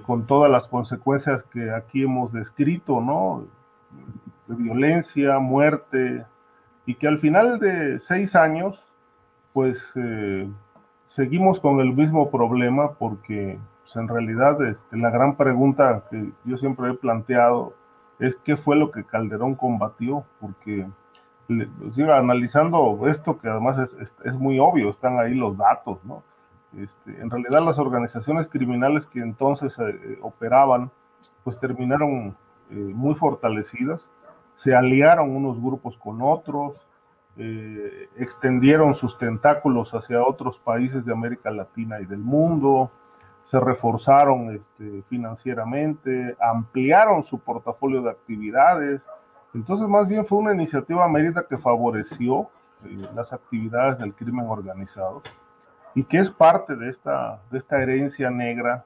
con 0.06 0.26
todas 0.26 0.52
las 0.52 0.68
consecuencias 0.68 1.44
que 1.44 1.72
aquí 1.72 2.04
hemos 2.04 2.34
descrito, 2.34 3.00
¿no? 3.00 3.46
De 4.48 4.56
violencia, 4.56 5.40
muerte, 5.40 6.26
y 6.90 6.96
que 6.96 7.08
al 7.08 7.20
final 7.20 7.60
de 7.60 8.00
seis 8.00 8.36
años, 8.36 8.84
pues 9.54 9.80
seguimos 11.06 11.60
con 11.60 11.82
el 11.82 11.94
mismo 11.94 12.32
problema 12.32 12.94
porque 12.94 13.60
pues, 13.84 13.96
en 13.96 14.08
realidad 14.08 14.60
este, 14.66 14.98
la 14.98 15.12
gran 15.12 15.36
pregunta 15.36 16.06
que 16.10 16.32
yo 16.46 16.58
siempre 16.58 16.90
he 16.90 16.94
planteado 16.96 17.76
es 18.18 18.38
qué 18.38 18.58
fue 18.58 18.76
lo 18.76 18.90
que 18.90 19.04
Calderón 19.04 19.54
combatió, 19.54 20.26
porque 20.40 20.88
sigo 21.94 22.12
analizando 22.12 23.06
esto 23.06 23.38
que 23.38 23.50
además 23.50 23.78
es, 23.78 24.16
es, 24.26 24.36
muy 24.36 24.58
obvio, 24.58 24.90
están 24.90 25.20
ahí 25.20 25.36
los 25.36 25.56
datos, 25.56 26.04
¿no? 26.04 26.24
Este, 26.76 27.22
en 27.22 27.30
realidad 27.30 27.64
las 27.64 27.78
organizaciones 27.78 28.48
criminales 28.48 29.06
que 29.06 29.20
entonces 29.20 29.78
eh, 29.78 30.18
operaban, 30.24 30.90
pues 31.44 31.60
terminaron 31.60 32.36
eh, 32.72 32.74
muy 32.74 33.14
fortalecidas, 33.14 34.10
se 34.60 34.76
aliaron 34.76 35.34
unos 35.34 35.58
grupos 35.58 35.98
con 35.98 36.22
otros, 36.22 36.74
eh, 37.38 38.10
extendieron 38.18 38.94
sus 38.94 39.18
tentáculos 39.18 39.94
hacia 39.94 40.22
otros 40.22 40.60
países 40.60 41.06
de 41.06 41.14
América 41.14 41.50
Latina 41.50 42.02
y 42.02 42.06
del 42.06 42.20
mundo, 42.20 42.92
se 43.44 43.58
reforzaron 43.58 44.54
este, 44.54 45.02
financieramente, 45.04 46.36
ampliaron 46.42 47.24
su 47.24 47.40
portafolio 47.40 48.02
de 48.02 48.10
actividades. 48.10 49.08
Entonces, 49.54 49.88
más 49.88 50.10
bien 50.10 50.26
fue 50.26 50.40
una 50.40 50.54
iniciativa 50.54 51.08
Mérida 51.08 51.46
que 51.48 51.58
favoreció 51.58 52.50
eh, 52.84 52.98
las 53.16 53.32
actividades 53.32 53.98
del 53.98 54.14
crimen 54.14 54.48
organizado 54.48 55.22
y 55.96 56.04
que 56.04 56.18
es 56.18 56.30
parte 56.32 56.76
de 56.76 56.90
esta, 56.90 57.40
de 57.50 57.60
esta 57.60 57.82
herencia 57.82 58.30
negra 58.30 58.84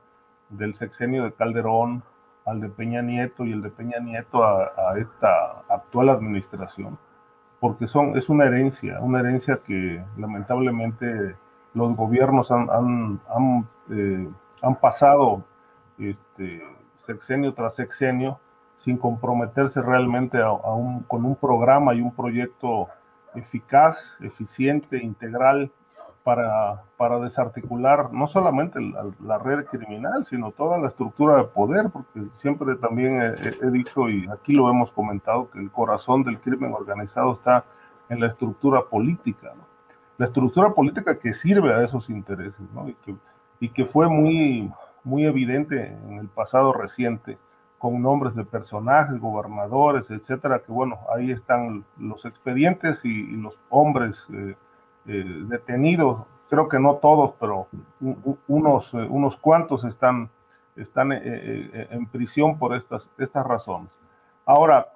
del 0.49 0.75
sexenio 0.75 1.23
de 1.23 1.33
Calderón 1.33 2.03
al 2.45 2.59
de 2.61 2.69
Peña 2.69 3.01
Nieto 3.01 3.45
y 3.45 3.51
el 3.51 3.61
de 3.61 3.69
Peña 3.69 3.99
Nieto 3.99 4.43
a, 4.43 4.97
esta 4.97 5.63
actual 5.69 6.09
administración, 6.09 6.97
porque 7.59 7.87
son, 7.87 8.17
es 8.17 8.29
una 8.29 8.45
herencia, 8.45 8.99
una 8.99 9.19
herencia 9.19 9.59
que 9.65 10.03
lamentablemente 10.17 11.35
los 11.73 11.95
gobiernos 11.95 12.51
han, 12.51 12.69
han, 12.69 13.67
eh, 13.89 14.29
han 14.61 14.75
pasado 14.75 15.43
este, 15.97 16.63
sexenio 16.95 17.53
tras 17.53 17.75
sexenio 17.75 18.39
sin 18.75 18.97
comprometerse 18.97 19.81
realmente 19.81 20.39
a, 20.39 20.49
con 21.07 21.25
un 21.25 21.35
programa 21.35 21.93
y 21.93 22.01
un 22.01 22.13
proyecto 22.13 22.87
eficaz, 23.35 24.17
eficiente, 24.21 24.97
integral 24.97 25.71
para, 26.23 26.83
para 26.97 27.19
desarticular 27.19 28.13
no 28.13 28.27
solamente 28.27 28.79
la, 29.19 29.37
red 29.37 29.65
criminal, 29.65 30.25
sino 30.25 30.51
toda 30.51 30.77
la 30.77 30.87
estructura 30.87 31.37
de 31.37 31.43
poder, 31.43 31.89
porque 31.91 32.21
siempre 32.35 32.75
también 32.77 33.21
he, 33.21 33.71
dicho 33.71 34.09
y 34.09 34.27
aquí 34.29 34.53
lo 34.53 34.69
hemos 34.69 34.91
comentado 34.91 35.49
que 35.51 35.59
el 35.59 35.69
corazón 35.69 36.23
del 36.23 36.39
crimen 36.39 36.73
organizado 36.73 37.33
está 37.33 37.65
en 38.09 38.19
la 38.21 38.27
estructura 38.27 38.83
política, 38.83 39.53
la 40.17 40.25
estructura 40.25 40.73
política 40.73 41.19
que 41.19 41.33
sirve 41.33 41.73
a 41.73 41.83
esos 41.83 42.09
intereses, 42.09 42.65
¿no? 42.73 42.87
y 42.87 42.93
que 42.93 43.15
y 43.63 43.69
que 43.69 43.85
fue 43.85 44.09
muy, 44.09 44.69
muy 45.05 45.25
evidente 45.25 45.87
en 45.87 46.17
el 46.17 46.27
pasado 46.27 46.73
reciente 46.73 47.37
con 47.77 48.01
nombres 48.01 48.35
de 48.35 48.43
personajes, 48.43 49.17
gobernadores, 49.21 50.11
etcétera, 50.11 50.59
que 50.59 50.73
bueno, 50.73 50.99
ahí 51.15 51.31
están 51.31 51.85
los 51.97 52.25
expedientes 52.25 53.05
y, 53.05 53.23
los 53.37 53.57
hombres 53.69 54.27
eh, 54.33 54.55
eh, 55.07 55.23
detenidos, 55.47 56.25
creo 56.49 56.67
que 56.67 56.79
no 56.79 56.95
todos, 56.95 57.33
pero 57.39 57.67
unos, 58.47 58.93
eh, 58.93 59.07
unos 59.09 59.37
cuantos 59.37 59.83
están, 59.85 60.29
están 60.75 61.11
en 61.11 62.05
prisión 62.07 62.57
por 62.57 62.75
estas, 62.75 63.09
estas 63.17 63.45
razones. 63.45 63.99
Ahora, 64.45 64.87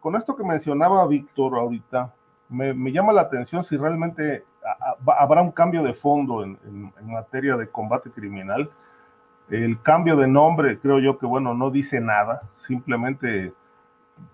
con 0.00 0.16
esto 0.16 0.36
que 0.36 0.44
mencionaba 0.44 1.06
Víctor 1.06 1.54
ahorita, 1.54 2.12
me, 2.48 2.74
me 2.74 2.92
llama 2.92 3.12
la 3.12 3.22
atención 3.22 3.64
si 3.64 3.76
realmente 3.76 4.44
habrá 5.18 5.42
un 5.42 5.52
cambio 5.52 5.82
de 5.82 5.94
fondo 5.94 6.42
en, 6.44 6.92
materia 7.04 7.56
de 7.56 7.68
combate 7.68 8.10
criminal. 8.10 8.70
El 9.50 9.80
cambio 9.82 10.16
de 10.16 10.26
nombre, 10.26 10.78
creo 10.78 10.98
yo 10.98 11.18
que, 11.18 11.26
bueno, 11.26 11.54
no 11.54 11.70
dice 11.70 12.00
nada, 12.00 12.42
simplemente 12.56 13.52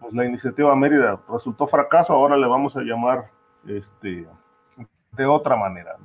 pues, 0.01 0.13
la 0.13 0.25
iniciativa 0.25 0.75
Mérida 0.77 1.19
resultó 1.29 1.67
fracaso, 1.67 2.13
ahora 2.13 2.37
le 2.37 2.47
vamos 2.47 2.77
a 2.77 2.83
llamar 2.83 3.31
este, 3.67 4.29
de 5.19 5.27
otra 5.27 5.57
manera. 5.57 5.97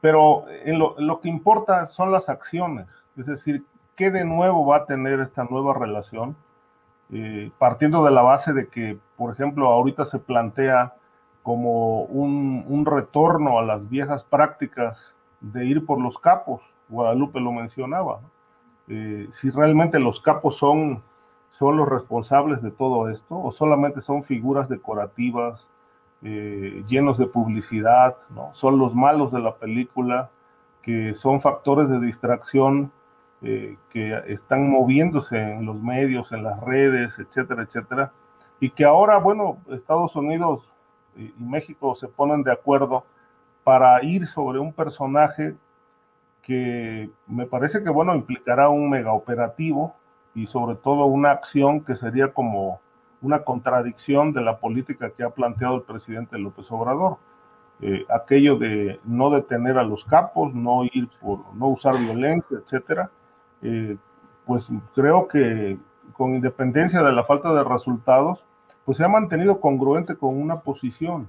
Pero 0.00 0.44
en 0.48 0.78
lo, 0.78 1.20
que 1.20 1.28
importa 1.28 1.86
son 1.86 2.12
las 2.12 2.28
acciones, 2.28 2.86
es 3.16 3.26
decir, 3.26 3.64
¿qué 3.96 4.10
de 4.10 4.24
nuevo 4.24 4.64
va 4.64 4.76
a 4.76 4.86
tener 4.86 5.20
esta 5.20 5.44
nueva 5.44 5.74
relación? 5.74 6.36
Eh, 7.12 7.50
partiendo 7.58 8.04
de 8.04 8.10
la 8.10 8.22
base 8.22 8.52
de 8.52 8.68
que, 8.68 8.98
por 9.16 9.32
ejemplo, 9.32 9.68
ahorita 9.68 10.04
se 10.06 10.18
plantea 10.18 10.94
como 11.42 12.02
un, 12.04 12.86
retorno 12.86 13.58
a 13.58 13.62
las 13.62 13.88
viejas 13.88 14.24
prácticas 14.24 14.98
de 15.40 15.66
ir 15.66 15.84
por 15.84 16.00
los 16.00 16.18
capos. 16.18 16.62
Guadalupe 16.88 17.40
lo 17.40 17.52
mencionaba. 17.52 18.20
Eh, 18.88 19.28
si 19.32 19.50
realmente 19.50 19.98
los 19.98 20.20
capos 20.20 20.56
son, 20.56 21.02
son 21.50 21.76
los 21.76 21.88
responsables 21.88 22.62
de 22.62 22.70
todo 22.70 23.08
esto 23.08 23.42
o 23.42 23.52
solamente 23.52 24.00
son 24.00 24.22
figuras 24.22 24.68
decorativas 24.68 25.68
eh, 26.26 26.82
llenos 26.86 27.18
de 27.18 27.26
publicidad, 27.26 28.16
¿no? 28.30 28.50
son 28.54 28.78
los 28.78 28.94
malos 28.94 29.30
de 29.30 29.40
la 29.40 29.56
película 29.56 30.30
que 30.80 31.14
son 31.14 31.42
factores 31.42 31.88
de 31.88 32.00
distracción 32.00 32.92
eh, 33.42 33.76
que 33.90 34.22
están 34.28 34.70
moviéndose 34.70 35.36
en 35.36 35.66
los 35.66 35.78
medios, 35.78 36.32
en 36.32 36.42
las 36.42 36.58
redes, 36.60 37.18
etcétera, 37.18 37.64
etcétera, 37.64 38.12
y 38.58 38.70
que 38.70 38.86
ahora, 38.86 39.18
bueno, 39.18 39.58
Estados 39.68 40.16
Unidos 40.16 40.66
y, 41.14 41.30
México 41.38 41.94
se 41.94 42.08
ponen 42.08 42.42
de 42.42 42.52
acuerdo 42.52 43.04
para 43.62 44.02
ir 44.02 44.26
sobre 44.26 44.58
un 44.58 44.72
personaje 44.72 45.54
que 46.40 47.10
me 47.26 47.44
parece 47.44 47.82
que, 47.82 47.90
bueno, 47.90 48.14
implicará 48.14 48.70
un 48.70 48.88
mega 48.88 49.12
operativo 49.12 49.94
y 50.34 50.46
sobre 50.46 50.76
todo 50.76 51.04
una 51.04 51.30
acción 51.30 51.84
que 51.84 51.96
sería 51.96 52.32
como 52.32 52.80
una 53.24 53.42
contradicción 53.42 54.32
de 54.32 54.42
la 54.42 54.58
política 54.58 55.10
que 55.10 55.24
ha 55.24 55.30
planteado 55.30 55.76
el 55.76 55.82
presidente 55.82 56.38
López 56.38 56.70
Obrador. 56.70 57.16
Eh, 57.80 58.04
aquello 58.08 58.56
de 58.56 59.00
no 59.04 59.30
detener 59.30 59.78
a 59.78 59.82
los 59.82 60.04
capos, 60.04 60.54
no 60.54 60.84
ir 60.84 61.08
por, 61.20 61.40
no 61.54 61.68
usar 61.68 61.98
violencia, 61.98 62.58
etcétera, 62.62 63.10
eh, 63.62 63.96
pues 64.44 64.68
creo 64.94 65.26
que 65.26 65.78
con 66.12 66.34
independencia 66.34 67.02
de 67.02 67.12
la 67.12 67.24
falta 67.24 67.52
de 67.54 67.64
resultados, 67.64 68.44
pues 68.84 68.98
se 68.98 69.04
ha 69.04 69.08
mantenido 69.08 69.58
congruente 69.58 70.16
con 70.16 70.40
una 70.40 70.60
posición 70.60 71.28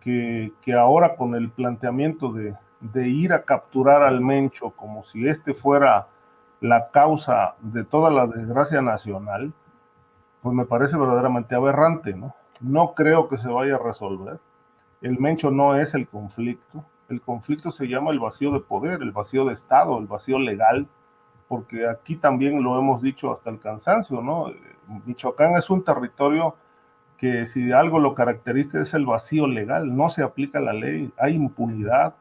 que, 0.00 0.52
ahora 0.74 1.16
con 1.16 1.34
el 1.34 1.50
planteamiento 1.50 2.32
de, 2.32 2.56
ir 3.08 3.32
a 3.32 3.42
capturar 3.42 4.02
al 4.02 4.20
Mencho 4.20 4.70
como 4.70 5.04
si 5.04 5.28
este 5.28 5.52
fuera 5.54 6.08
la 6.60 6.90
causa 6.90 7.54
de 7.60 7.84
toda 7.84 8.10
la 8.10 8.26
desgracia 8.26 8.80
nacional, 8.82 9.52
pues 10.48 10.56
me 10.56 10.64
parece 10.64 10.96
verdaderamente 10.96 11.54
aberrante, 11.54 12.14
¿no? 12.14 12.34
No 12.62 12.94
creo 12.94 13.28
que 13.28 13.36
se 13.36 13.48
vaya 13.48 13.74
a 13.74 13.78
resolver. 13.78 14.40
El 15.02 15.18
Mencho 15.18 15.50
no 15.50 15.78
es 15.78 15.92
el 15.92 16.08
conflicto. 16.08 16.86
El 17.10 17.20
conflicto 17.20 17.70
se 17.70 17.86
llama 17.86 18.12
el 18.12 18.18
vacío 18.18 18.50
de 18.50 18.60
poder, 18.60 19.02
el 19.02 19.12
vacío 19.12 19.44
de 19.44 19.52
Estado, 19.52 19.98
el 19.98 20.06
vacío 20.06 20.38
legal, 20.38 20.88
porque 21.48 21.86
aquí 21.86 22.16
también 22.16 22.62
lo 22.62 22.78
hemos 22.78 23.02
dicho 23.02 23.30
hasta 23.30 23.50
el 23.50 23.60
cansancio, 23.60 24.22
¿no? 24.22 24.46
Michoacán 25.04 25.54
es 25.56 25.68
un 25.68 25.84
territorio 25.84 26.54
que 27.18 27.46
si 27.46 27.70
algo 27.70 27.98
lo 27.98 28.14
caracteriza 28.14 28.80
es 28.80 28.94
el 28.94 29.04
vacío 29.04 29.46
legal, 29.46 29.94
no 29.94 30.08
se 30.08 30.22
aplica 30.22 30.60
la 30.60 30.72
ley, 30.72 31.12
hay 31.18 31.34
impunidad, 31.34 32.14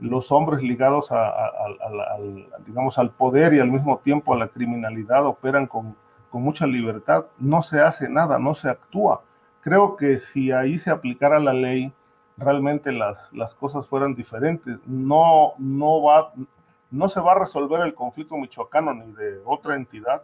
los 0.00 0.32
hombres 0.32 0.64
ligados 0.64 1.12
al, 1.12 2.48
digamos, 2.66 2.98
al 2.98 3.12
poder 3.12 3.54
y 3.54 3.60
al 3.60 3.70
mismo 3.70 3.98
tiempo 3.98 4.34
a 4.34 4.36
la 4.36 4.48
criminalidad 4.48 5.24
operan 5.26 5.68
con, 5.68 5.94
con 6.30 6.42
mucha 6.42 6.66
libertad, 6.66 7.26
no 7.38 7.62
se 7.62 7.80
hace 7.80 8.08
nada, 8.08 8.38
no 8.38 8.54
se 8.54 8.68
actúa. 8.68 9.22
Creo 9.60 9.96
que 9.96 10.18
si 10.18 10.52
ahí 10.52 10.78
se 10.78 10.90
aplicara 10.90 11.38
la 11.38 11.52
ley, 11.52 11.92
realmente 12.36 12.92
las, 12.92 13.32
las 13.32 13.54
cosas 13.54 13.86
fueran 13.86 14.14
diferentes. 14.14 14.78
No, 14.86 15.54
no, 15.58 16.02
va, 16.02 16.32
no 16.90 17.08
se 17.08 17.20
va 17.20 17.32
a 17.32 17.38
resolver 17.40 17.80
el 17.80 17.94
conflicto 17.94 18.36
michoacano 18.36 18.94
ni 18.94 19.12
de 19.12 19.40
otra 19.44 19.74
entidad 19.74 20.22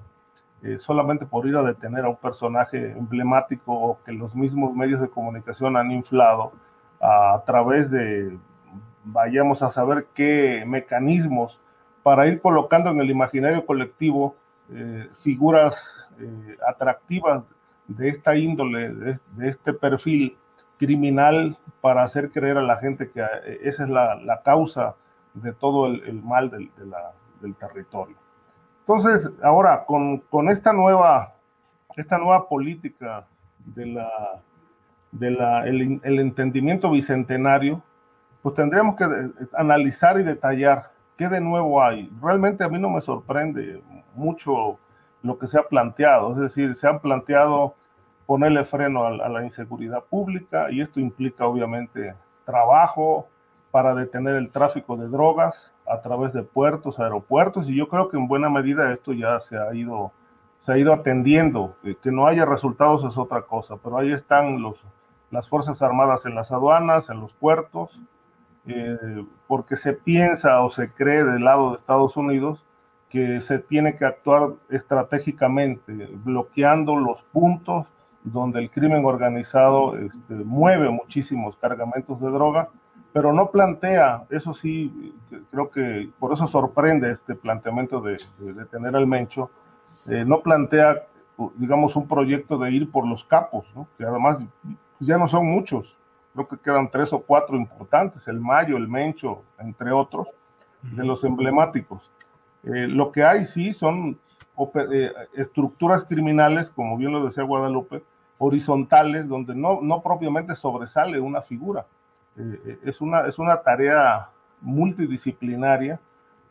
eh, 0.64 0.78
solamente 0.78 1.26
por 1.26 1.46
ir 1.46 1.54
a 1.56 1.62
detener 1.62 2.06
a 2.06 2.08
un 2.08 2.16
personaje 2.16 2.92
emblemático 2.92 3.98
que 4.06 4.12
los 4.12 4.34
mismos 4.34 4.74
medios 4.74 4.98
de 4.98 5.10
comunicación 5.10 5.76
han 5.76 5.90
inflado 5.90 6.52
a, 7.02 7.42
través 7.44 7.90
de, 7.90 8.38
vayamos 9.04 9.62
a 9.62 9.70
saber 9.70 10.06
qué 10.14 10.64
mecanismos 10.66 11.60
para 12.02 12.26
ir 12.28 12.40
colocando 12.40 12.88
en 12.88 13.00
el 13.00 13.10
imaginario 13.10 13.66
colectivo 13.66 14.36
eh, 14.72 15.08
figuras 15.22 15.76
eh, 16.18 16.56
atractivas 16.66 17.44
de 17.86 18.08
esta 18.08 18.36
índole, 18.36 18.94
de, 18.94 19.18
este 19.42 19.72
perfil 19.74 20.36
criminal 20.78 21.56
para 21.80 22.02
hacer 22.02 22.30
creer 22.30 22.56
a 22.56 22.62
la 22.62 22.76
gente 22.76 23.10
que 23.10 23.22
esa 23.62 23.84
es 23.84 23.90
la, 23.90 24.40
causa 24.44 24.94
de 25.34 25.52
todo 25.52 25.86
el, 25.86 26.22
mal 26.22 26.50
del, 26.50 26.70
territorio. 27.56 28.16
Entonces, 28.80 29.30
ahora, 29.42 29.84
con, 29.84 30.22
esta, 30.48 30.72
nueva, 30.72 31.34
esta 31.96 32.16
nueva 32.16 32.48
política 32.48 33.26
de 33.66 33.98
entendimiento 36.04 36.90
bicentenario, 36.90 37.82
pues 38.42 38.54
tendríamos 38.54 38.96
que 38.96 39.06
analizar 39.52 40.18
y 40.18 40.22
detallar 40.22 40.93
qué 41.16 41.28
de 41.28 41.40
nuevo 41.40 41.82
hay. 41.82 42.10
Realmente 42.20 42.64
a 42.64 42.68
mí 42.68 42.78
no 42.78 42.90
me 42.90 43.00
sorprende 43.00 43.82
mucho 44.14 44.78
lo 45.22 45.38
que 45.38 45.46
se 45.46 45.58
ha 45.58 45.62
planteado, 45.62 46.32
es 46.32 46.38
decir, 46.38 46.74
se 46.74 46.86
han 46.86 47.00
planteado 47.00 47.74
ponerle 48.26 48.64
freno 48.64 49.04
a, 49.04 49.28
la 49.28 49.44
inseguridad 49.44 50.04
pública 50.04 50.70
y 50.70 50.80
esto 50.80 51.00
implica 51.00 51.46
obviamente 51.46 52.14
trabajo 52.44 53.28
para 53.70 53.94
detener 53.94 54.36
el 54.36 54.50
tráfico 54.50 54.96
de 54.96 55.08
drogas 55.08 55.72
a 55.86 56.00
través 56.00 56.32
de 56.32 56.42
puertos, 56.42 56.98
aeropuertos 56.98 57.68
y 57.68 57.74
yo 57.74 57.88
creo 57.88 58.08
que 58.08 58.16
en 58.16 58.28
buena 58.28 58.48
medida 58.48 58.92
esto 58.92 59.12
ya 59.12 59.40
se 59.40 59.58
ha 59.58 59.74
ido 59.74 60.12
se 60.58 60.72
ha 60.72 60.78
ido 60.78 60.94
atendiendo, 60.94 61.76
que 61.82 62.10
no 62.10 62.26
haya 62.26 62.46
resultados 62.46 63.04
es 63.04 63.18
otra 63.18 63.42
cosa, 63.42 63.76
pero 63.76 63.98
ahí 63.98 64.12
están 64.12 64.62
los, 64.62 64.82
las 65.30 65.46
Fuerzas 65.46 65.82
Armadas 65.82 66.24
en 66.24 66.34
las 66.34 66.52
aduanas, 66.52 67.10
en 67.10 67.20
los 67.20 67.34
puertos, 67.34 68.00
eh, 68.66 69.24
porque 69.46 69.76
se 69.76 69.92
piensa 69.92 70.62
o 70.62 70.70
se 70.70 70.90
cree 70.90 71.24
del 71.24 71.44
lado 71.44 71.70
de 71.70 71.76
Estados 71.76 72.16
Unidos 72.16 72.64
que 73.10 73.40
se 73.40 73.58
tiene 73.58 73.96
que 73.96 74.04
actuar 74.04 74.54
estratégicamente, 74.70 76.08
bloqueando 76.24 76.96
los 76.96 77.22
puntos 77.32 77.86
donde 78.24 78.58
el 78.58 78.70
crimen 78.70 79.04
organizado 79.04 79.96
este, 79.96 80.34
mueve 80.34 80.88
muchísimos 80.88 81.56
cargamentos 81.58 82.20
de 82.20 82.30
droga, 82.30 82.70
pero 83.12 83.32
no 83.32 83.50
plantea, 83.50 84.24
eso 84.30 84.54
sí, 84.54 85.14
creo 85.52 85.70
que 85.70 86.10
por 86.18 86.32
eso 86.32 86.48
sorprende 86.48 87.12
este 87.12 87.36
planteamiento 87.36 88.00
de, 88.00 88.16
de, 88.38 88.64
tener 88.64 88.96
al 88.96 89.06
Mencho, 89.06 89.50
eh, 90.08 90.24
no 90.26 90.40
plantea, 90.40 91.04
digamos, 91.56 91.94
un 91.94 92.08
proyecto 92.08 92.58
de 92.58 92.72
ir 92.72 92.90
por 92.90 93.06
los 93.06 93.22
capos, 93.24 93.66
¿no? 93.76 93.86
que 93.96 94.04
además 94.04 94.38
ya 94.98 95.18
no 95.18 95.28
son 95.28 95.46
muchos, 95.46 95.94
creo 96.34 96.48
que 96.48 96.58
quedan 96.58 96.90
tres 96.90 97.12
o 97.12 97.20
cuatro 97.20 97.56
importantes, 97.56 98.28
el 98.28 98.40
Mayo, 98.40 98.76
el 98.76 98.88
Mencho, 98.88 99.42
entre 99.58 99.90
otros, 99.92 100.28
de 100.82 101.04
los 101.04 101.24
emblemáticos. 101.24 102.10
Eh, 102.64 102.88
lo 102.88 103.10
que 103.10 103.24
hay 103.24 103.46
sí 103.46 103.72
son 103.72 104.18
eh, 104.92 105.12
estructuras 105.34 106.04
criminales, 106.04 106.70
como 106.70 106.98
bien 106.98 107.12
lo 107.12 107.24
decía 107.24 107.42
Guadalupe, 107.42 108.02
horizontales 108.38 109.28
donde 109.28 109.54
no, 109.54 109.80
no 109.80 110.02
propiamente 110.02 110.54
sobresale 110.56 111.20
una 111.20 111.42
figura. 111.42 111.86
Eh, 112.36 112.60
eh, 112.66 112.78
es, 112.84 113.00
una, 113.00 113.26
es 113.26 113.38
una 113.38 113.62
tarea 113.62 114.28
multidisciplinaria 114.60 116.00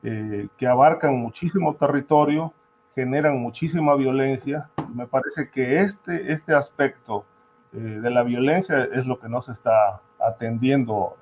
eh, 0.04 0.48
que 0.58 0.68
abarcan 0.68 1.16
muchísimo 1.18 1.76
territorio, 1.76 2.54
generan 2.96 3.38
muchísima 3.38 3.96
violencia. 3.96 4.70
Me 4.94 5.08
parece 5.08 5.50
que 5.50 5.82
este, 5.82 6.32
este 6.32 6.54
aspecto 6.54 7.26
de 7.74 8.10
la 8.12 8.24
violencia 8.24 8.88
es 8.94 9.06
lo 9.06 9.20
que 9.20 9.28
no 9.28 9.42
se 9.42 9.52
está 9.52 10.00
atendiendo 10.20 11.18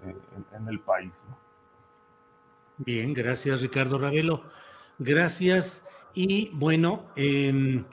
en, 0.53 0.67
el 0.67 0.79
país. 0.79 1.13
Bien, 2.77 3.13
gracias 3.13 3.61
Ricardo 3.61 3.97
Ravelo. 3.97 4.43
Gracias. 4.99 5.87
Y 6.13 6.49
bueno, 6.53 7.05
eh, 7.15 7.83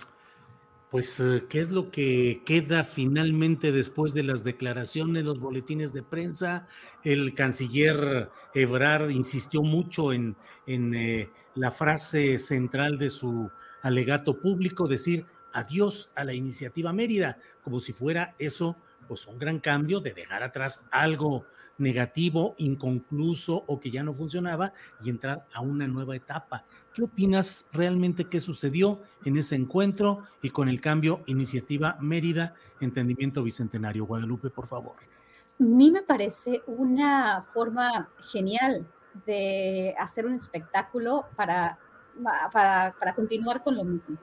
pues, 0.90 1.20
eh, 1.20 1.44
¿qué 1.50 1.60
es 1.60 1.70
lo 1.70 1.90
que 1.90 2.42
queda 2.46 2.82
finalmente 2.82 3.72
después 3.72 4.14
de 4.14 4.22
las 4.22 4.42
declaraciones, 4.42 5.24
los 5.24 5.38
boletines 5.38 5.92
de 5.92 6.02
prensa? 6.02 6.66
El 7.04 7.34
canciller 7.34 8.30
Ebrard 8.54 9.10
insistió 9.10 9.62
mucho 9.62 10.12
en, 10.12 10.34
en 10.66 10.94
eh, 10.94 11.30
la 11.54 11.70
frase 11.70 12.38
central 12.38 12.96
de 12.96 13.10
su 13.10 13.50
alegato 13.82 14.38
público, 14.38 14.88
decir 14.88 15.26
adiós 15.58 16.10
a 16.14 16.24
la 16.24 16.34
iniciativa 16.34 16.92
Mérida, 16.92 17.38
como 17.62 17.80
si 17.80 17.92
fuera 17.92 18.34
eso 18.38 18.76
pues 19.08 19.26
un 19.26 19.38
gran 19.38 19.58
cambio 19.58 20.00
de 20.00 20.12
dejar 20.12 20.42
atrás 20.42 20.86
algo 20.90 21.46
negativo, 21.78 22.54
inconcluso 22.58 23.64
o 23.66 23.80
que 23.80 23.90
ya 23.90 24.02
no 24.02 24.12
funcionaba 24.12 24.72
y 25.02 25.10
entrar 25.10 25.46
a 25.54 25.60
una 25.60 25.86
nueva 25.86 26.14
etapa. 26.14 26.64
¿Qué 26.92 27.02
opinas 27.02 27.68
realmente 27.72 28.24
qué 28.24 28.40
sucedió 28.40 29.00
en 29.24 29.36
ese 29.38 29.54
encuentro 29.54 30.24
y 30.42 30.50
con 30.50 30.68
el 30.68 30.80
cambio 30.80 31.22
Iniciativa 31.26 31.96
Mérida, 32.00 32.54
Entendimiento 32.80 33.42
Bicentenario? 33.42 34.04
Guadalupe, 34.06 34.50
por 34.50 34.66
favor. 34.66 34.96
A 35.60 35.62
mí 35.62 35.90
me 35.90 36.02
parece 36.02 36.62
una 36.66 37.46
forma 37.52 38.08
genial 38.20 38.86
de 39.26 39.94
hacer 39.98 40.26
un 40.26 40.34
espectáculo 40.34 41.26
para, 41.36 41.78
para, 42.52 42.94
para 42.98 43.14
continuar 43.14 43.62
con 43.62 43.76
lo 43.76 43.84
mismo. 43.84 44.16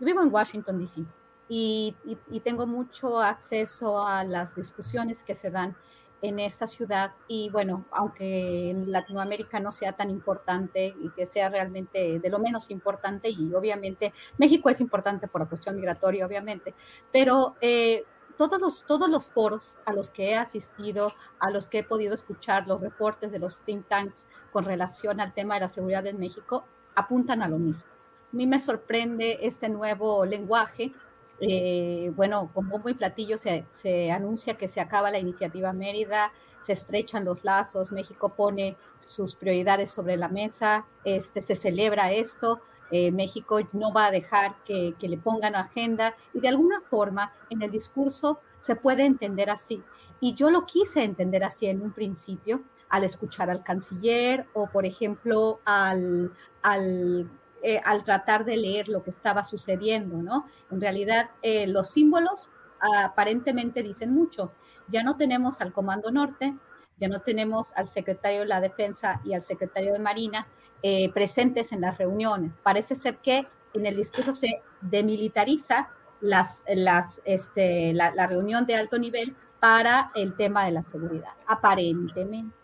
Yo 0.00 0.06
vivo 0.06 0.22
en 0.22 0.32
Washington, 0.32 0.78
D.C 0.78 1.04
y, 1.48 2.40
tengo 2.42 2.66
mucho 2.66 3.20
acceso 3.20 4.04
a 4.04 4.24
las 4.24 4.56
discusiones 4.56 5.24
que 5.24 5.34
se 5.34 5.50
dan 5.50 5.76
en 6.22 6.38
esa 6.38 6.66
ciudad 6.66 7.12
y 7.28 7.50
bueno, 7.50 7.84
aunque 7.90 8.70
en 8.70 8.90
Latinoamérica 8.90 9.60
no 9.60 9.70
sea 9.70 9.92
tan 9.92 10.08
importante 10.08 10.94
y 10.98 11.10
que 11.10 11.26
sea 11.26 11.50
realmente 11.50 12.18
de 12.18 12.30
lo 12.30 12.38
menos 12.38 12.70
importante 12.70 13.28
y 13.28 13.52
obviamente 13.52 14.14
México 14.38 14.70
es 14.70 14.80
importante 14.80 15.28
por 15.28 15.42
la 15.42 15.48
cuestión 15.48 15.76
migratoria, 15.76 16.24
obviamente, 16.24 16.74
pero 17.12 17.56
eh, 17.60 18.04
todos, 18.38 18.58
los, 18.58 18.86
todos 18.86 19.10
los 19.10 19.30
foros 19.30 19.78
a 19.84 19.92
los 19.92 20.10
que 20.10 20.30
he 20.30 20.36
asistido, 20.36 21.12
a 21.40 21.50
los 21.50 21.68
que 21.68 21.80
he 21.80 21.84
podido 21.84 22.14
escuchar 22.14 22.66
los 22.66 22.80
reportes 22.80 23.30
de 23.30 23.38
los 23.38 23.60
think 23.60 23.86
tanks 23.86 24.26
con 24.50 24.64
relación 24.64 25.20
al 25.20 25.34
tema 25.34 25.54
de 25.54 25.60
la 25.60 25.68
seguridad 25.68 26.06
en 26.06 26.18
México, 26.18 26.64
apuntan 26.94 27.42
a 27.42 27.48
lo 27.48 27.58
mismo. 27.58 27.93
A 28.34 28.36
mí 28.36 28.48
me 28.48 28.58
sorprende 28.58 29.38
este 29.42 29.68
nuevo 29.68 30.24
lenguaje. 30.24 30.92
Eh, 31.38 32.10
bueno, 32.16 32.50
con 32.52 32.68
bombo 32.68 32.88
y 32.88 32.94
platillo 32.94 33.38
se, 33.38 33.64
se, 33.72 34.10
anuncia 34.10 34.54
que 34.54 34.66
se 34.66 34.80
acaba 34.80 35.12
la 35.12 35.20
iniciativa 35.20 35.72
Mérida, 35.72 36.32
se 36.60 36.72
estrechan 36.72 37.24
los 37.24 37.44
lazos, 37.44 37.92
México 37.92 38.30
pone 38.30 38.76
sus 38.98 39.36
prioridades 39.36 39.92
sobre 39.92 40.16
la 40.16 40.28
mesa, 40.28 40.84
este, 41.04 41.42
se 41.42 41.54
celebra 41.54 42.10
esto, 42.10 42.60
eh, 42.90 43.12
México 43.12 43.60
no 43.72 43.92
va 43.92 44.06
a 44.06 44.10
dejar 44.10 44.56
que, 44.64 44.96
que, 44.98 45.08
le 45.08 45.16
pongan 45.16 45.54
agenda. 45.54 46.16
Y 46.32 46.40
de 46.40 46.48
alguna 46.48 46.80
forma 46.80 47.32
en 47.50 47.62
el 47.62 47.70
discurso 47.70 48.40
se 48.58 48.74
puede 48.74 49.06
entender 49.06 49.48
así. 49.48 49.80
Y 50.18 50.34
yo 50.34 50.50
lo 50.50 50.66
quise 50.66 51.04
entender 51.04 51.44
así 51.44 51.66
en 51.66 51.82
un 51.82 51.92
principio 51.92 52.64
al 52.88 53.04
escuchar 53.04 53.48
al 53.48 53.62
canciller 53.62 54.48
o, 54.54 54.66
por 54.66 54.86
ejemplo, 54.86 55.60
al, 55.64 56.32
al 56.62 57.28
eh, 57.66 57.80
al 57.82 58.04
tratar 58.04 58.44
de 58.44 58.58
leer 58.58 58.88
lo 58.88 59.02
que 59.02 59.08
estaba 59.08 59.42
sucediendo, 59.42 60.18
¿no? 60.18 60.44
En 60.70 60.82
realidad, 60.82 61.30
eh, 61.40 61.66
los 61.66 61.88
símbolos 61.88 62.50
aparentemente 62.78 63.82
dicen 63.82 64.12
mucho. 64.12 64.52
Ya 64.88 65.02
no 65.02 65.16
tenemos 65.16 65.62
al 65.62 65.72
Comando 65.72 66.10
Norte, 66.10 66.54
ya 67.00 67.08
no 67.08 67.22
tenemos 67.22 67.72
al 67.72 67.86
secretario 67.86 68.40
de 68.40 68.48
la 68.48 68.60
Defensa 68.60 69.22
y 69.24 69.32
al 69.32 69.40
secretario 69.40 69.94
de 69.94 69.98
Marina 69.98 70.46
eh, 70.82 71.10
presentes 71.14 71.72
en 71.72 71.80
las 71.80 71.96
reuniones. 71.96 72.58
Parece 72.62 72.96
ser 72.96 73.16
que 73.16 73.46
en 73.72 73.86
el 73.86 73.96
discurso 73.96 74.34
se 74.34 74.60
demilitariza 74.82 75.88
las, 76.20 76.64
las, 76.68 77.22
este, 77.24 77.94
la 77.94 78.26
reunión 78.26 78.66
de 78.66 78.74
alto 78.74 78.98
nivel 78.98 79.34
para 79.58 80.12
el 80.14 80.36
tema 80.36 80.66
de 80.66 80.72
la 80.72 80.82
seguridad, 80.82 81.32
aparentemente. 81.46 82.63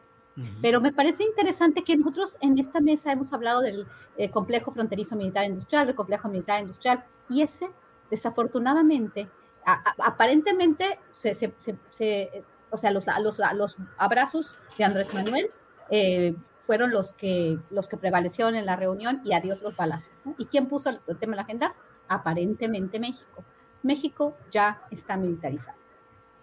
Pero 0.62 0.81
me 0.81 0.93
parece 0.93 1.24
interesante 1.24 1.83
que 1.83 1.97
nosotros 1.97 2.39
en 2.41 2.59
esta 2.59 2.81
mesa 2.81 3.12
hemos 3.12 3.33
hablado 3.33 3.61
del 3.61 3.87
eh, 4.16 4.31
complejo 4.31 4.70
fronterizo 4.70 5.16
militar 5.16 5.45
industrial, 5.45 5.87
del 5.87 5.97
complejo 5.97 6.28
militar 6.28 6.61
industrial, 6.61 7.05
y 7.28 7.43
ese, 7.43 7.70
desafortunadamente, 8.11 9.28
aparentemente, 9.64 10.99
se, 11.16 11.53
o 12.70 12.76
sea, 12.76 12.91
los, 12.91 13.05
los, 13.20 13.41
los, 13.55 13.76
abrazos 13.99 14.59
de 14.78 14.85
Andrés 14.85 15.12
Manuel 15.12 15.51
eh, 15.91 16.35
fueron 16.66 16.91
los 16.91 17.12
que, 17.12 17.59
los 17.70 17.89
que 17.89 17.97
prevalecieron 17.97 18.55
en 18.55 18.64
la 18.64 18.76
reunión 18.76 19.20
y 19.24 19.35
adiós 19.35 19.61
los 19.61 19.76
balazos. 19.76 20.14
¿Y 20.39 20.47
quién 20.47 20.66
puso 20.66 20.91
el 20.91 21.18
tema 21.18 21.33
en 21.33 21.37
la 21.37 21.43
agenda? 21.43 21.74
Aparentemente 22.09 22.99
México. 22.99 23.45
México 23.83 24.37
ya 24.51 24.83
está 24.91 25.16
militarizado. 25.16 25.78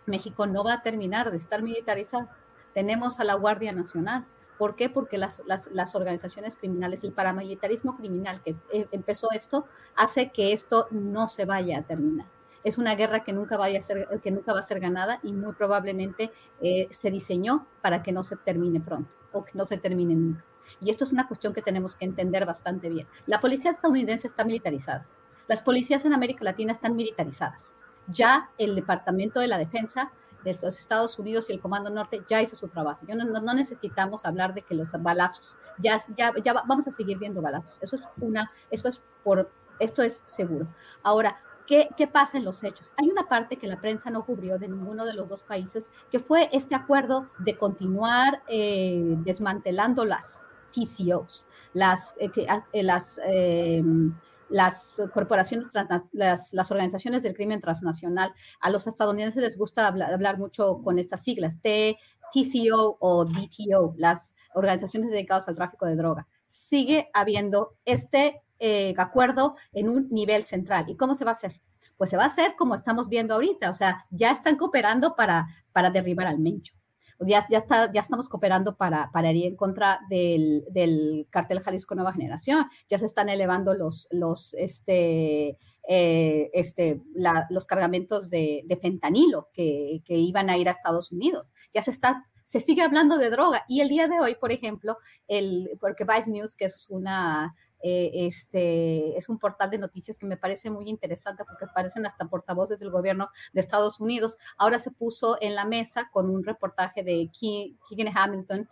México 0.05 0.47
no 0.47 0.63
va 0.63 0.73
a 0.73 0.81
terminar 0.81 1.31
de 1.31 1.37
estar 1.37 1.61
militarizado 1.61 2.29
tenemos 2.77 3.19
a 3.19 3.23
la 3.23 3.33
Guardia 3.33 3.71
Nacional. 3.71 4.27
¿Por 4.59 4.75
qué? 4.75 4.87
Porque 4.87 5.17
las, 5.17 5.41
las, 5.47 5.95
organizaciones 5.95 6.57
criminales, 6.57 7.03
el 7.03 7.11
paramilitarismo 7.11 7.97
criminal 7.97 8.39
que 8.43 8.55
eh, 8.71 8.87
empezó 8.91 9.31
esto, 9.31 9.65
hace 9.95 10.29
que 10.29 10.53
esto 10.53 10.87
no 10.91 11.27
se 11.27 11.45
vaya 11.45 11.79
a 11.79 11.81
terminar. 11.81 12.27
Es 12.63 12.77
una 12.77 12.93
guerra 12.93 13.23
que 13.23 13.33
nunca, 13.33 13.57
vaya 13.57 13.79
a 13.79 13.81
ser, 13.81 14.07
que 14.21 14.29
nunca 14.29 14.53
va 14.53 14.59
a 14.59 14.61
ser 14.63 14.79
ganada 14.79 15.19
y 15.23 15.33
muy 15.33 15.53
probablemente 15.53 16.31
eh, 16.61 16.87
se 16.91 17.09
diseñó 17.09 17.65
para 17.81 18.03
que 18.03 18.11
no 18.11 18.21
se 18.21 18.35
termine 18.35 18.79
pronto 18.79 19.11
o 19.31 19.43
que 19.43 19.53
no 19.55 19.65
se 19.65 19.77
termine 19.77 20.13
nunca. 20.13 20.45
Y 20.79 20.91
esto 20.91 21.03
es 21.03 21.11
una 21.11 21.25
cuestión 21.25 21.55
que 21.55 21.63
tenemos 21.63 21.95
que 21.95 22.05
entender 22.05 22.45
bastante 22.45 22.89
bien. 22.89 23.07
La 23.25 23.41
policía 23.41 23.71
estadounidense 23.71 24.27
está 24.27 24.43
militarizada. 24.43 25.07
Las 25.47 25.63
policías 25.63 26.05
en 26.05 26.13
América 26.13 26.43
Latina 26.43 26.73
están 26.73 26.95
militarizadas. 26.95 27.73
Ya 28.05 28.51
el 28.59 28.75
Departamento 28.75 29.39
de 29.39 29.47
la 29.47 29.57
Defensa 29.57 30.11
de 30.47 30.67
los 30.67 30.79
Estados 30.79 31.17
Unidos 31.19 31.49
y 31.49 31.53
el 31.53 31.59
Comando 31.59 31.89
Norte 31.89 32.23
ya 32.27 32.41
hizo 32.41 32.55
su 32.55 32.67
trabajo. 32.67 32.99
Yo 33.07 33.15
no, 33.15 33.25
no 33.25 33.53
necesitamos 33.53 34.25
hablar 34.25 34.53
de 34.53 34.61
que 34.61 34.75
los 34.75 34.87
balazos, 34.99 35.57
ya, 35.77 35.97
ya, 36.15 36.33
ya 36.43 36.53
vamos 36.53 36.87
a 36.87 36.91
seguir 36.91 37.17
viendo 37.17 37.41
balazos. 37.41 37.77
Eso 37.81 37.97
es 37.97 38.01
una, 38.19 38.51
eso 38.71 38.87
es 38.87 39.03
por, 39.23 39.49
esto 39.79 40.01
es 40.01 40.23
seguro. 40.25 40.67
Ahora, 41.03 41.41
¿Qué, 41.67 41.89
¿Qué, 41.97 42.07
pasa 42.07 42.37
en 42.37 42.45
los 42.45 42.63
hechos? 42.63 42.93
Hay 42.95 43.09
una 43.09 43.27
parte 43.27 43.57
que 43.57 43.67
la 43.67 43.81
prensa 43.81 44.09
no 44.09 44.25
cubrió 44.25 44.57
de 44.57 44.69
ninguno 44.69 45.03
de 45.03 45.13
los 45.13 45.27
dos 45.27 45.43
países, 45.43 45.89
que 46.09 46.17
fue 46.17 46.49
este 46.53 46.75
acuerdo 46.75 47.27
de 47.39 47.57
continuar 47.57 48.41
eh, 48.47 49.15
desmantelando 49.25 50.05
las 50.05 50.47
TCOs, 50.71 51.45
las, 51.73 52.15
eh, 52.19 52.31
ah, 52.47 52.65
eh, 52.71 52.83
las, 52.83 53.19
em, 53.25 54.13
las 54.49 55.01
corporaciones, 55.13 55.67
las, 56.13 56.71
organizaciones 56.71 57.23
del 57.23 57.33
crimen 57.33 57.59
transnacional. 57.59 58.33
A 58.59 58.69
los 58.69 58.87
estadounidenses 58.87 59.41
les 59.41 59.57
gusta 59.57 59.87
hablar, 59.87 60.37
mucho 60.37 60.81
con 60.83 60.99
estas 60.99 61.23
siglas, 61.23 61.59
TCO 61.61 62.97
o 62.99 63.25
DTO, 63.25 63.93
las 63.97 64.33
organizaciones 64.53 65.11
dedicadas 65.11 65.47
al 65.47 65.55
tráfico 65.55 65.85
de 65.85 65.95
droga. 65.95 66.27
Sigue 66.47 67.09
habiendo 67.13 67.75
este 67.85 68.41
eh, 68.59 68.93
acuerdo 68.97 69.55
en 69.73 69.89
un 69.89 70.09
nivel 70.09 70.45
central. 70.45 70.85
¿Y 70.89 70.95
cómo 70.95 71.13
se 71.13 71.25
va 71.25 71.31
a 71.31 71.33
hacer? 71.33 71.61
Pues 71.97 72.09
se 72.09 72.17
va 72.17 72.23
a 72.23 72.27
hacer 72.27 72.55
como 72.55 72.75
estamos 72.75 73.09
viendo 73.09 73.33
ahorita, 73.33 73.69
o 73.69 73.73
sea, 73.73 74.05
ya 74.11 74.31
están 74.31 74.55
cooperando 74.55 75.15
para, 75.15 75.47
para 75.71 75.89
derribar 75.89 76.27
al 76.27 76.39
Mencho. 76.39 76.75
Ya, 77.19 77.45
ya, 77.49 77.57
está, 77.57 77.91
ya 77.91 78.01
estamos 78.01 78.29
cooperando 78.29 78.77
para, 78.77 79.11
para 79.11 79.31
ir 79.31 79.47
en 79.47 79.55
contra 79.55 79.99
del, 80.09 80.65
del 80.69 81.27
cartel 81.31 81.61
Jalisco 81.61 81.95
Nueva 81.95 82.13
Generación, 82.13 82.67
ya 82.87 82.99
se 82.99 83.07
están 83.07 83.29
elevando 83.29 83.73
los, 83.73 84.07
los, 84.11 84.53
este, 84.53 85.57
eh, 85.87 86.49
este, 86.53 87.01
los 87.49 87.65
cargamentos 87.65 88.29
de, 88.29 88.63
de 88.65 88.75
fentanilo 88.75 89.49
que, 89.53 90.01
que, 90.05 90.15
iban 90.15 90.49
a 90.49 90.57
ir 90.57 90.67
a 90.67 90.73
Estados 90.73 91.11
Unidos. 91.11 91.53
Ya 91.73 91.81
se 91.81 91.91
está, 91.91 92.25
se 92.43 92.59
sigue 92.59 92.81
hablando 92.81 93.17
de 93.17 93.29
droga. 93.29 93.65
Y 93.67 93.81
el 93.81 93.89
día 93.89 94.07
de 94.07 94.19
hoy, 94.19 94.35
por 94.35 94.51
ejemplo, 94.51 94.97
el, 95.27 95.71
porque 95.79 96.03
Vice 96.03 96.29
News, 96.29 96.55
que 96.55 96.65
es 96.65 96.87
una 96.89 97.55
eh, 97.87 98.11
este, 98.27 99.17
es 99.17 99.29
un 99.29 99.39
portal 99.39 99.69
de 99.69 99.77
noticias 99.77 100.17
que 100.17 100.25
me 100.25 100.35
parece 100.35 100.69
muy 100.69 100.89
interesante 100.89 101.45
porque 101.45 101.65
aparecen 101.65 102.05
hasta 102.05 102.27
portavoces 102.27 102.79
del 102.79 102.91
gobierno 102.91 103.29
de 103.53 103.61
Estados 103.61 104.01
Unidos. 104.01 104.37
Ahora 104.57 104.77
se 104.79 104.91
puso 104.91 105.37
en 105.39 105.55
la 105.55 105.63
mesa 105.63 106.09
con 106.11 106.29
un 106.29 106.43
reportaje 106.43 107.03
de 107.03 107.29
Keegan 107.39 108.13
Hamilton 108.13 108.69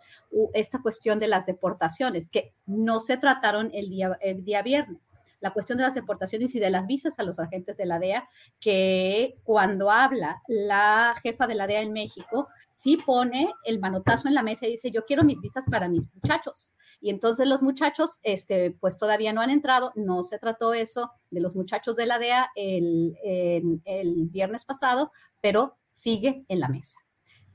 esta 0.52 0.82
cuestión 0.82 1.18
de 1.18 1.28
las 1.28 1.46
deportaciones 1.46 2.28
que 2.28 2.52
no 2.66 3.00
se 3.00 3.16
trataron 3.16 3.70
el 3.72 3.88
día, 3.88 4.18
el 4.20 4.44
día 4.44 4.62
viernes 4.62 5.12
la 5.40 5.52
cuestión 5.52 5.78
de 5.78 5.84
las 5.84 5.94
deportaciones 5.94 6.54
y 6.54 6.60
de 6.60 6.70
las 6.70 6.86
visas 6.86 7.18
a 7.18 7.22
los 7.22 7.38
agentes 7.38 7.76
de 7.76 7.86
la 7.86 7.98
DEA, 7.98 8.28
que 8.58 9.38
cuando 9.44 9.90
habla 9.90 10.42
la 10.48 11.14
jefa 11.22 11.46
de 11.46 11.54
la 11.54 11.66
DEA 11.66 11.82
en 11.82 11.92
México, 11.92 12.48
sí 12.76 12.98
pone 12.98 13.52
el 13.64 13.80
manotazo 13.80 14.28
en 14.28 14.34
la 14.34 14.42
mesa 14.42 14.66
y 14.66 14.72
dice, 14.72 14.92
yo 14.92 15.04
quiero 15.04 15.24
mis 15.24 15.40
visas 15.40 15.64
para 15.68 15.88
mis 15.88 16.06
muchachos. 16.14 16.74
Y 17.00 17.10
entonces 17.10 17.48
los 17.48 17.62
muchachos, 17.62 18.20
este, 18.22 18.70
pues 18.70 18.98
todavía 18.98 19.32
no 19.32 19.40
han 19.40 19.50
entrado, 19.50 19.92
no 19.96 20.24
se 20.24 20.38
trató 20.38 20.74
eso 20.74 21.10
de 21.30 21.40
los 21.40 21.56
muchachos 21.56 21.96
de 21.96 22.06
la 22.06 22.18
DEA 22.18 22.50
el, 22.54 23.16
el 23.24 24.28
viernes 24.30 24.64
pasado, 24.64 25.10
pero 25.40 25.76
sigue 25.90 26.44
en 26.48 26.60
la 26.60 26.68
mesa 26.68 27.00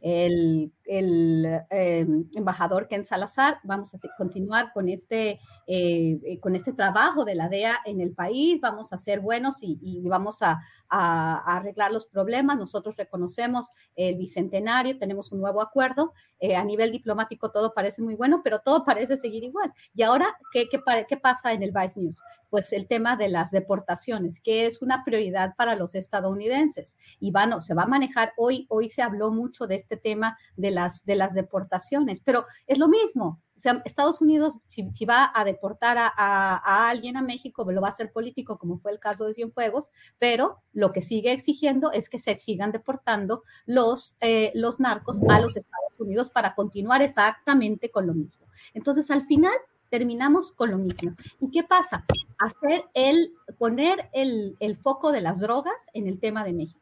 el, 0.02 0.74
el 0.86 1.46
eh, 1.70 2.06
embajador 2.36 2.88
Ken 2.88 3.06
Salazar. 3.06 3.60
Vamos 3.64 3.94
a 3.94 4.00
continuar 4.18 4.72
con 4.74 4.90
este, 4.90 5.40
eh, 5.68 6.20
eh, 6.26 6.40
con 6.40 6.56
este 6.56 6.74
trabajo 6.74 7.24
de 7.24 7.36
la 7.36 7.50
DEA 7.50 7.78
en 7.86 8.02
el 8.02 8.14
país. 8.14 8.60
Vamos 8.60 8.92
a 8.92 8.98
ser 8.98 9.20
buenos 9.20 9.58
y, 9.62 10.02
vamos 10.08 10.42
a, 10.42 10.60
arreglar 10.92 11.92
los 11.92 12.06
problemas. 12.06 12.58
Nosotros 12.58 12.98
reconocemos 12.98 13.70
el 13.96 14.16
bicentenario, 14.16 15.00
tenemos 15.00 15.32
un 15.32 15.40
nuevo 15.40 15.62
acuerdo. 15.62 16.14
a 16.56 16.64
nivel 16.64 16.92
diplomático 16.92 17.52
todo 17.52 17.74
parece 17.74 18.02
muy 18.02 18.16
bueno, 18.16 18.42
pero 18.44 18.60
todo 18.60 18.84
parece 18.86 19.18
seguir 19.18 19.44
igual. 19.44 19.72
Y 19.96 20.04
ahora, 20.04 20.36
¿qué, 20.52 20.68
qué, 20.70 21.18
pasa 21.18 21.54
en 21.54 21.64
el 21.64 21.72
Vice 21.72 22.00
News? 22.00 22.16
Pues 22.50 22.74
el 22.74 22.88
tema 22.88 23.16
de 23.16 23.30
las 23.30 23.52
deportaciones, 23.52 24.42
que 24.42 24.66
es 24.66 24.82
una 24.82 25.06
prioridad 25.06 25.56
para 25.56 25.76
los 25.76 25.96
estadounidenses. 25.96 26.98
Y 27.20 27.32
van, 27.32 27.60
se 27.62 27.74
va 27.74 27.84
a 27.84 27.88
manejar 27.88 28.34
hoy, 28.38 28.66
hoy 28.70 28.90
se 28.90 29.02
habló 29.02 29.32
mucho 29.32 29.68
de 29.68 29.76
este 29.76 29.96
tema 29.96 30.38
de 30.58 30.72
las, 30.72 31.06
de 31.06 31.16
las 31.16 31.34
deportaciones, 31.34 32.20
pero 32.24 32.46
es 32.68 32.78
lo 32.78 32.90
mismo. 32.90 33.40
O 33.62 33.64
sea, 33.64 33.80
Estados 33.86 34.22
Unidos, 34.22 34.58
si, 34.66 35.06
va 35.06 35.32
a 35.36 35.46
deportar 35.46 35.96
a, 36.00 36.90
alguien 36.90 37.16
a 37.16 37.22
México, 37.22 37.64
lo 37.72 37.80
va 37.80 37.90
a 37.90 37.92
hacer 37.92 38.12
político, 38.12 38.58
como 38.58 38.80
fue 38.80 38.92
el 38.92 39.00
caso 39.00 39.26
de 39.26 39.36
Cienfuegos, 39.36 39.92
pero 40.18 40.64
lo 40.74 40.92
que 40.92 41.04
sigue 41.04 41.32
exigiendo 41.32 41.92
es 41.92 42.10
que 42.10 42.18
se 42.18 42.36
sigan 42.40 42.72
deportando 42.72 43.44
los, 43.68 44.18
eh, 44.20 44.52
los 44.56 44.80
narcos 44.80 45.22
a 45.30 45.40
los 45.40 45.56
Estados 45.56 45.94
Unidos 46.00 46.32
para 46.32 46.56
continuar 46.56 47.04
exactamente 47.04 47.92
con 47.92 48.08
lo 48.08 48.16
mismo. 48.16 48.48
Entonces, 48.74 49.12
al 49.12 49.28
final, 49.28 49.54
terminamos 49.92 50.54
con 50.54 50.72
lo 50.72 50.80
mismo. 50.80 51.16
¿Y 51.40 51.52
qué 51.52 51.62
pasa? 51.62 52.04
Hacer 52.40 52.86
el, 52.96 53.36
poner 53.60 54.10
el, 54.14 54.58
el 54.60 54.76
foco 54.76 55.12
de 55.12 55.22
las 55.22 55.40
drogas 55.40 55.86
en 55.94 56.08
el 56.08 56.20
tema 56.20 56.44
de 56.44 56.54
México 56.54 56.81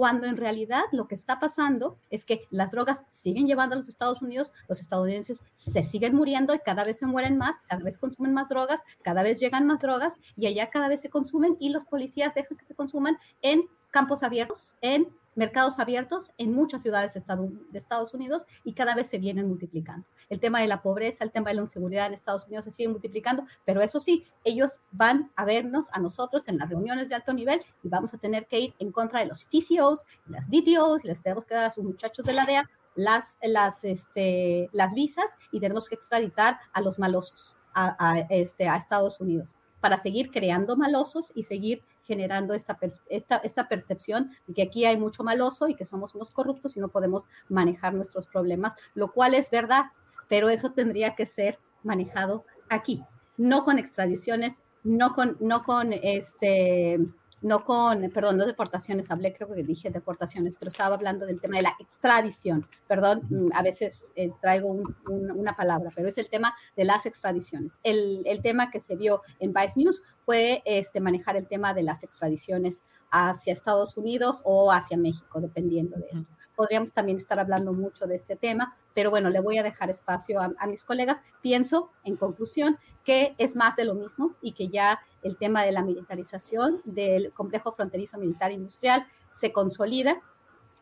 cuando 0.00 0.26
en 0.26 0.38
realidad 0.38 0.84
lo 0.92 1.06
que 1.08 1.14
está 1.14 1.38
pasando 1.38 1.98
es 2.08 2.24
que 2.24 2.46
las 2.50 2.70
drogas 2.70 3.04
siguen 3.10 3.46
llevando 3.46 3.74
a 3.74 3.76
los 3.76 3.86
Estados 3.90 4.22
Unidos, 4.22 4.54
los 4.66 4.80
estadounidenses 4.80 5.42
se 5.56 5.82
siguen 5.82 6.14
muriendo 6.14 6.54
y 6.54 6.58
cada 6.60 6.84
vez 6.84 6.96
se 6.96 7.04
mueren 7.04 7.36
más, 7.36 7.60
cada 7.68 7.84
vez 7.84 7.98
consumen 7.98 8.32
más 8.32 8.48
drogas, 8.48 8.80
cada 9.02 9.22
vez 9.22 9.40
llegan 9.40 9.66
más 9.66 9.82
drogas 9.82 10.14
y 10.38 10.46
allá 10.46 10.70
cada 10.70 10.88
vez 10.88 11.02
se 11.02 11.10
consumen 11.10 11.58
y 11.60 11.68
los 11.68 11.84
policías 11.84 12.32
dejan 12.32 12.56
que 12.56 12.64
se 12.64 12.74
consuman 12.74 13.18
en 13.42 13.68
campos 13.90 14.22
abiertos, 14.22 14.72
en 14.80 15.08
mercados 15.34 15.78
abiertos 15.78 16.32
en 16.38 16.52
muchas 16.52 16.82
ciudades 16.82 17.14
de 17.14 17.78
Estados 17.78 18.14
Unidos 18.14 18.44
y 18.64 18.74
cada 18.74 18.94
vez 18.94 19.08
se 19.08 19.18
vienen 19.18 19.48
multiplicando. 19.48 20.06
El 20.28 20.40
tema 20.40 20.60
de 20.60 20.66
la 20.66 20.82
pobreza, 20.82 21.24
el 21.24 21.30
tema 21.30 21.50
de 21.50 21.56
la 21.56 21.62
inseguridad 21.62 22.06
en 22.06 22.14
Estados 22.14 22.46
Unidos 22.46 22.64
se 22.64 22.70
sigue 22.70 22.88
multiplicando, 22.88 23.44
pero 23.64 23.80
eso 23.80 24.00
sí, 24.00 24.26
ellos 24.44 24.78
van 24.90 25.30
a 25.36 25.44
vernos 25.44 25.88
a 25.92 26.00
nosotros 26.00 26.48
en 26.48 26.58
las 26.58 26.68
reuniones 26.68 27.08
de 27.08 27.14
alto 27.14 27.32
nivel 27.32 27.62
y 27.82 27.88
vamos 27.88 28.12
a 28.12 28.18
tener 28.18 28.46
que 28.46 28.60
ir 28.60 28.74
en 28.78 28.92
contra 28.92 29.20
de 29.20 29.26
los 29.26 29.48
TCOs, 29.48 30.04
las 30.26 30.48
DTOs, 30.50 31.04
les 31.04 31.22
tenemos 31.22 31.44
que 31.44 31.54
dar 31.54 31.64
a 31.66 31.70
sus 31.70 31.84
muchachos 31.84 32.24
de 32.24 32.32
la 32.32 32.44
DEA 32.44 32.68
las, 32.96 33.38
las, 33.42 33.84
este, 33.84 34.68
las 34.72 34.94
visas 34.94 35.38
y 35.52 35.60
tenemos 35.60 35.88
que 35.88 35.94
extraditar 35.94 36.58
a 36.72 36.80
los 36.80 36.98
malosos 36.98 37.56
a, 37.72 38.26
este, 38.30 38.68
a 38.68 38.76
Estados 38.76 39.20
Unidos 39.20 39.56
para 39.80 39.98
seguir 39.98 40.30
creando 40.30 40.76
malosos 40.76 41.32
y 41.34 41.44
seguir 41.44 41.82
generando 42.04 42.54
esta, 42.54 42.78
esta, 43.08 43.36
esta 43.36 43.68
percepción 43.68 44.30
de 44.46 44.54
que 44.54 44.62
aquí 44.62 44.84
hay 44.84 44.98
mucho 44.98 45.24
maloso 45.24 45.68
y 45.68 45.74
que 45.74 45.86
somos 45.86 46.14
unos 46.14 46.32
corruptos 46.32 46.76
y 46.76 46.80
no 46.80 46.88
podemos 46.88 47.24
manejar 47.48 47.94
nuestros 47.94 48.26
problemas, 48.26 48.74
lo 48.94 49.12
cual 49.12 49.34
es 49.34 49.50
verdad, 49.50 49.86
pero 50.28 50.48
eso 50.50 50.72
tendría 50.72 51.14
que 51.14 51.26
ser 51.26 51.58
manejado 51.82 52.44
aquí, 52.68 53.04
no 53.36 53.64
con 53.64 53.78
extradiciones, 53.78 54.60
no 54.82 55.14
con, 55.14 55.36
no 55.40 55.62
con 55.62 55.92
este 55.92 56.98
no 57.42 57.64
con, 57.64 58.10
perdón, 58.10 58.36
no 58.36 58.46
deportaciones, 58.46 59.10
hablé, 59.10 59.32
creo 59.32 59.48
que 59.48 59.62
dije 59.62 59.90
deportaciones, 59.90 60.56
pero 60.58 60.68
estaba 60.68 60.94
hablando 60.94 61.26
del 61.26 61.40
tema 61.40 61.56
de 61.56 61.62
la 61.62 61.74
extradición, 61.78 62.66
perdón, 62.86 63.50
a 63.54 63.62
veces 63.62 64.12
eh, 64.16 64.30
traigo 64.40 64.76
una 65.08 65.56
palabra, 65.56 65.90
pero 65.94 66.08
es 66.08 66.18
el 66.18 66.28
tema 66.28 66.54
de 66.76 66.84
las 66.84 67.06
extradiciones. 67.06 67.78
El, 67.82 68.22
el, 68.26 68.42
tema 68.42 68.70
que 68.70 68.80
se 68.80 68.96
vio 68.96 69.22
en 69.38 69.52
Vice 69.52 69.74
News 69.76 70.02
fue 70.24 70.62
este, 70.64 71.00
manejar 71.00 71.36
el 71.36 71.46
tema 71.46 71.72
de 71.74 71.82
las 71.82 72.04
extradiciones 72.04 72.84
hacia 73.10 73.52
Estados 73.52 73.96
Unidos 73.96 74.40
o 74.44 74.70
hacia 74.72 74.96
México, 74.96 75.40
dependiendo 75.40 75.96
de 75.96 76.08
esto. 76.12 76.30
Podríamos 76.60 76.92
también 76.92 77.16
estar 77.16 77.38
hablando 77.38 77.72
mucho 77.72 78.06
de 78.06 78.16
este 78.16 78.36
tema, 78.36 78.76
pero 78.92 79.08
bueno, 79.08 79.30
le 79.30 79.40
voy 79.40 79.56
a 79.56 79.62
dejar 79.62 79.88
espacio 79.88 80.42
a, 80.42 80.66
mis 80.66 80.84
colegas. 80.84 81.22
Pienso, 81.40 81.90
en 82.04 82.16
conclusión, 82.16 82.76
que 83.02 83.34
es 83.38 83.56
más 83.56 83.76
de 83.76 83.86
lo 83.86 83.94
mismo 83.94 84.34
y 84.42 84.52
que 84.52 84.68
ya 84.68 85.00
el 85.22 85.38
tema 85.38 85.64
de 85.64 85.72
la 85.72 85.82
militarización 85.82 86.82
del 86.84 87.32
complejo 87.32 87.72
fronterizo 87.72 88.18
militar 88.18 88.52
industrial 88.52 89.06
se 89.30 89.52
consolida 89.52 90.20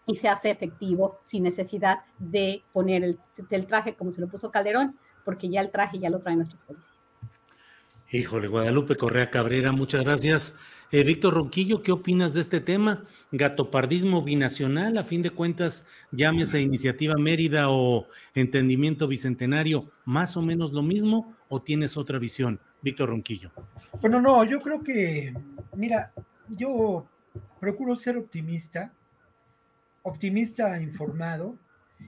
y 0.05 0.17
se 0.17 0.29
hace 0.29 0.51
efectivo 0.51 1.21
sin 1.23 1.45
necesidad 1.45 2.01
de 2.19 2.65
poner 2.73 3.05
el, 3.05 3.67
traje 3.69 3.95
como 3.95 4.11
se 4.11 4.21
lo 4.21 4.27
puso 4.27 4.51
Calderón, 4.51 4.99
porque 5.25 5.49
ya 5.49 5.61
el 5.61 5.71
traje 5.71 6.01
ya 6.01 6.11
lo 6.11 6.19
traen 6.19 6.39
nuestros 6.39 6.65
policías. 6.65 6.98
Híjole, 8.11 8.49
Guadalupe 8.49 8.97
Correa 8.97 9.29
Cabrera, 9.29 9.71
muchas 9.73 10.03
gracias. 10.03 10.59
Eh, 10.91 11.05
Víctor 11.05 11.35
Ronquillo, 11.35 11.83
¿qué 11.83 11.93
opinas 11.93 12.33
de 12.33 12.41
este 12.41 12.59
tema? 12.59 13.05
Gatopardismo 13.33 14.23
binacional, 14.23 14.97
a 14.97 15.05
fin 15.05 15.21
de 15.21 15.29
cuentas, 15.29 15.87
llámese 16.11 16.63
Iniciativa 16.63 17.17
Mérida 17.19 17.69
o 17.69 18.07
Entendimiento 18.35 19.09
Bicentenario, 19.09 19.91
¿más 20.07 20.39
o 20.39 20.43
menos 20.43 20.73
lo 20.73 20.81
mismo 20.81 21.37
o 21.51 21.61
tienes 21.61 21.99
otra 21.99 22.19
visión? 22.19 22.59
Víctor 22.81 23.11
Ronquillo. 23.11 23.51
Bueno, 24.01 24.23
no, 24.23 24.43
yo 24.45 24.59
creo 24.63 24.83
que, 24.83 25.35
mira, 25.77 26.11
yo 26.49 27.07
procuro 27.61 27.95
ser 27.95 28.17
optimista, 28.17 28.91
optimista 30.03 30.81
informado, 30.81 31.57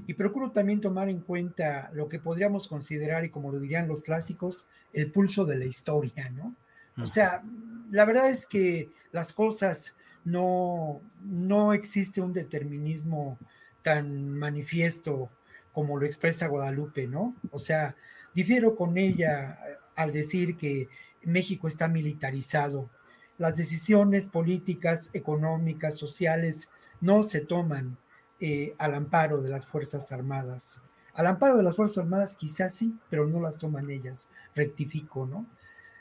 y 0.07 0.15
procuro 0.15 0.51
también 0.51 0.81
tomar 0.81 1.09
en 1.09 1.21
cuenta 1.21 1.91
lo 1.93 2.09
que 2.09 2.19
podríamos 2.19 2.69
considerar, 2.69 3.25
y 3.25 3.31
como 3.31 3.51
lo 3.53 3.61
dirían 3.61 3.89
los 3.89 4.05
clásicos, 4.05 4.67
el 4.93 5.11
pulso 5.11 5.45
de 5.45 5.59
la 5.59 5.65
historia, 5.65 6.31
¿no? 6.31 6.55
O 7.03 7.07
sea, 7.07 7.43
la 7.91 8.05
verdad 8.05 8.29
es 8.29 8.47
que 8.47 8.91
las 9.13 9.33
cosas 9.33 9.97
no, 10.25 11.01
no 11.23 11.73
existe 11.73 12.21
un 12.21 12.33
determinismo 12.33 13.39
tan 13.83 14.31
manifiesto 14.31 15.31
como 15.73 15.99
lo 15.99 16.05
expresa 16.05 16.49
Guadalupe, 16.49 17.07
¿no? 17.07 17.35
O 17.51 17.59
sea, 17.59 17.95
difiero 18.35 18.77
con 18.77 18.99
ella 18.99 19.59
al 19.97 20.13
decir 20.13 20.57
que 20.57 20.89
México 21.23 21.69
está 21.69 21.89
militarizado. 21.89 22.91
Las 23.39 23.57
decisiones 23.57 24.29
políticas, 24.29 25.11
económicas, 25.15 25.97
sociales 25.97 26.69
no 27.01 27.23
se 27.23 27.41
toman 27.41 27.97
eh, 28.41 28.75
al 28.79 28.95
amparo 28.95 29.41
de 29.41 29.51
las 29.51 29.67
Fuerzas 29.67 30.13
Armadas. 30.13 30.83
Al 31.15 31.27
amparo 31.27 31.57
de 31.57 31.63
las 31.63 31.77
Fuerzas 31.77 31.99
Armadas 31.99 32.37
quizás 32.37 32.75
sí, 32.75 32.95
pero 33.09 33.27
no 33.27 33.41
las 33.41 33.59
toman 33.59 33.91
ellas, 33.91 34.29
rectifico, 34.55 35.27
¿no? 35.27 35.47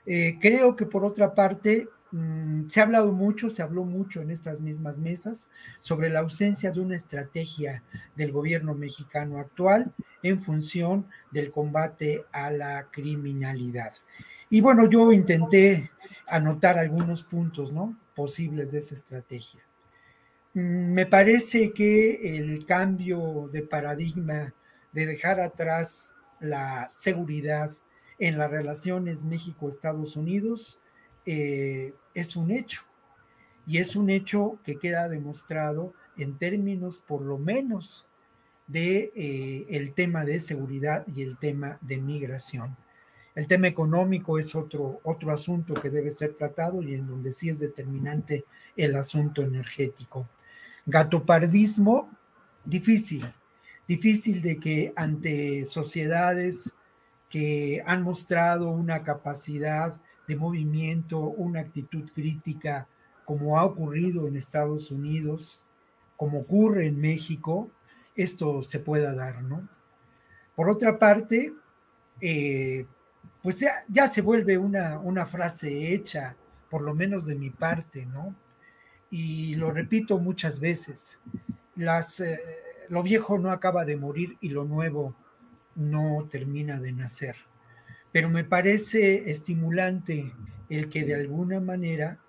Eh, 0.05 0.37
creo 0.39 0.75
que 0.75 0.85
por 0.85 1.03
otra 1.03 1.35
parte 1.35 1.87
Mm, 2.11 2.67
se 2.69 2.79
ha 2.79 2.83
hablado 2.83 3.11
mucho, 3.11 3.49
se 3.51 3.61
habló 3.61 3.83
mucho 3.83 4.21
en 4.21 4.31
estas 4.31 4.61
mismas 4.61 4.97
mesas 4.97 5.49
sobre 5.79 6.09
la 6.09 6.21
ausencia 6.21 6.71
de 6.71 6.79
una 6.79 6.95
estrategia 6.95 7.83
del 8.15 8.31
gobierno 8.31 8.73
mexicano 8.73 9.37
actual 9.37 9.93
en 10.23 10.41
función 10.41 11.05
del 11.31 11.51
combate 11.51 12.25
a 12.31 12.49
la 12.49 12.87
criminalidad. 12.91 13.93
Y 14.49 14.61
bueno, 14.61 14.89
yo 14.89 15.11
intenté 15.11 15.91
anotar 16.27 16.79
algunos 16.79 17.23
puntos 17.23 17.71
¿no? 17.71 17.95
posibles 18.15 18.71
de 18.71 18.79
esa 18.79 18.95
estrategia. 18.95 19.61
Me 20.53 21.05
parece 21.05 21.73
que 21.73 22.37
el 22.37 22.65
cambio 22.65 23.49
de 23.51 23.61
paradigma 23.61 24.53
de 24.91 25.05
dejar 25.05 25.39
atrás 25.39 26.15
la 26.39 26.89
seguridad 26.89 27.75
en 28.17 28.37
las 28.37 28.49
relaciones 28.49 29.23
México-Estados 29.23 30.15
Unidos 30.15 30.79
eh, 31.25 31.93
es 32.15 32.35
un 32.35 32.49
hecho. 32.49 32.81
Y 33.67 33.77
es 33.77 33.95
un 33.95 34.09
hecho 34.09 34.57
que 34.63 34.79
queda 34.79 35.07
demostrado 35.07 35.93
en 36.17 36.37
términos, 36.39 36.99
por 36.99 37.21
lo 37.21 37.37
menos, 37.37 38.07
de 38.65 39.11
eh, 39.15 39.67
el 39.69 39.93
tema 39.93 40.25
de 40.25 40.39
seguridad 40.39 41.05
y 41.07 41.21
el 41.21 41.37
tema 41.37 41.77
de 41.81 41.97
migración. 41.97 42.75
El 43.35 43.45
tema 43.45 43.67
económico 43.67 44.39
es 44.39 44.55
otro, 44.55 44.99
otro 45.03 45.31
asunto 45.31 45.75
que 45.75 45.91
debe 45.91 46.09
ser 46.09 46.33
tratado 46.33 46.81
y 46.81 46.95
en 46.95 47.07
donde 47.07 47.31
sí 47.31 47.49
es 47.49 47.59
determinante 47.59 48.45
el 48.75 48.95
asunto 48.95 49.43
energético. 49.43 50.27
Gatopardismo, 50.89 52.09
difícil, 52.65 53.25
difícil 53.87 54.41
de 54.41 54.59
que 54.59 54.93
ante 54.95 55.65
sociedades 55.65 56.73
que 57.29 57.83
han 57.85 58.03
mostrado 58.03 58.69
una 58.69 59.03
capacidad 59.03 59.99
de 60.27 60.35
movimiento, 60.35 61.19
una 61.19 61.61
actitud 61.61 62.09
crítica, 62.13 62.87
como 63.25 63.59
ha 63.59 63.65
ocurrido 63.65 64.27
en 64.27 64.35
Estados 64.35 64.91
Unidos, 64.91 65.63
como 66.17 66.39
ocurre 66.39 66.87
en 66.87 66.99
México, 66.99 67.71
esto 68.15 68.63
se 68.63 68.79
pueda 68.79 69.13
dar, 69.13 69.43
¿no? 69.43 69.67
Por 70.55 70.69
otra 70.69 70.99
parte, 70.99 71.53
eh, 72.19 72.85
pues 73.41 73.63
ya, 73.87 74.07
se 74.07 74.21
vuelve 74.21 74.57
una, 74.57 74.99
una 74.99 75.25
frase 75.25 75.93
hecha, 75.93 76.35
por 76.69 76.81
lo 76.81 76.93
menos 76.93 77.25
de 77.25 77.35
mi 77.35 77.49
parte, 77.49 78.05
¿no? 78.05 78.35
Y 79.12 79.55
lo 79.55 79.72
repito 79.72 80.20
muchas 80.20 80.60
veces, 80.60 81.20
las, 81.76 82.20
eh, 82.20 82.39
lo 82.89 83.01
viejo 83.03 83.38
no 83.38 83.51
acaba 83.51 83.86
de 83.86 83.95
morir 83.95 84.38
y 84.41 84.49
lo 84.49 84.66
nuevo 84.66 85.16
no 85.76 86.28
termina 86.30 86.80
de 86.80 86.91
nacer. 86.91 87.36
Pero 88.12 88.30
me 88.30 88.43
parece 88.43 89.30
estimulante 89.32 90.34
el 90.70 90.89
que 90.89 91.05
de 91.05 91.16
alguna 91.16 91.60
manera 91.60 92.20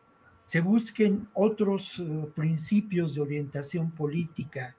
se 0.43 0.61
busquen 0.61 1.29
otros 1.35 1.99
eh, 1.99 2.27
principios 2.35 3.15
de 3.15 3.21
orientación 3.21 3.91
política 3.91 4.77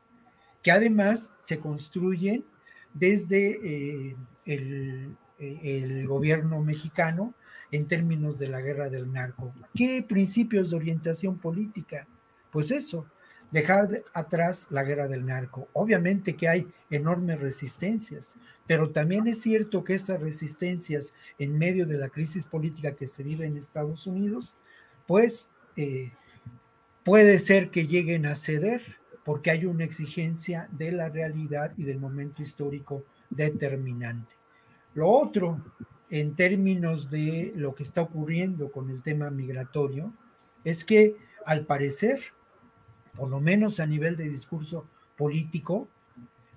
que 0.64 0.72
además 0.72 1.34
se 1.38 1.60
construyen 1.60 2.46
desde 2.94 4.10
eh, 4.10 4.16
el, 4.46 5.16
el, 5.40 6.08
gobierno 6.08 6.62
mexicano 6.62 7.34
en 7.72 7.88
términos 7.88 8.38
de 8.38 8.48
la 8.48 8.62
guerra 8.62 8.90
del 8.90 9.12
narco. 9.12 9.54
¿Qué 9.74 10.04
principios 10.08 10.70
de 10.70 10.76
orientación 10.76 11.38
política? 11.38 12.08
Pues 12.52 12.72
eso, 12.72 13.06
dejar 13.52 14.04
atrás 14.14 14.68
la 14.70 14.84
guerra 14.84 15.08
del 15.08 15.26
narco. 15.26 15.68
Obviamente 15.74 16.36
que 16.36 16.48
hay 16.48 16.68
enormes 16.90 17.40
resistencias, 17.40 18.36
pero 18.68 18.90
también 18.90 19.28
es 19.28 19.42
cierto 19.42 19.84
que 19.84 19.96
esas 19.96 20.20
resistencias 20.22 21.14
en 21.38 21.58
medio 21.58 21.86
de 21.86 21.98
la 21.98 22.10
crisis 22.10 22.46
política 22.46 22.96
que 22.96 23.08
se 23.08 23.24
vive 23.24 23.46
en 23.46 23.58
Estados 23.58 24.08
Unidos, 24.08 24.56
pues 25.08 25.52
eh, 25.76 26.12
puede 27.04 27.40
ser 27.40 27.70
que 27.70 27.88
lleguen 27.88 28.26
a 28.26 28.36
ceder 28.36 28.82
porque 29.24 29.52
hay 29.52 29.66
una 29.66 29.84
exigencia 29.84 30.68
de 30.72 30.92
la 30.92 31.10
realidad 31.10 31.74
y 31.78 31.84
del 31.84 32.00
momento 32.00 32.42
histórico 32.42 33.06
determinante. 33.30 34.36
Lo 34.94 35.10
otro, 35.10 35.62
en 36.12 36.36
términos 36.36 37.10
de 37.10 37.52
lo 37.56 37.74
que 37.74 37.82
está 37.82 38.02
ocurriendo 38.04 38.72
con 38.72 38.92
el 38.92 39.02
tema 39.02 39.32
migratorio, 39.32 40.14
es 40.64 40.86
que 40.86 41.16
al 41.46 41.66
parecer 41.66 42.22
por 43.16 43.30
lo 43.30 43.40
menos 43.40 43.80
a 43.80 43.86
nivel 43.86 44.16
de 44.16 44.30
discurso 44.30 44.86
político, 45.18 45.88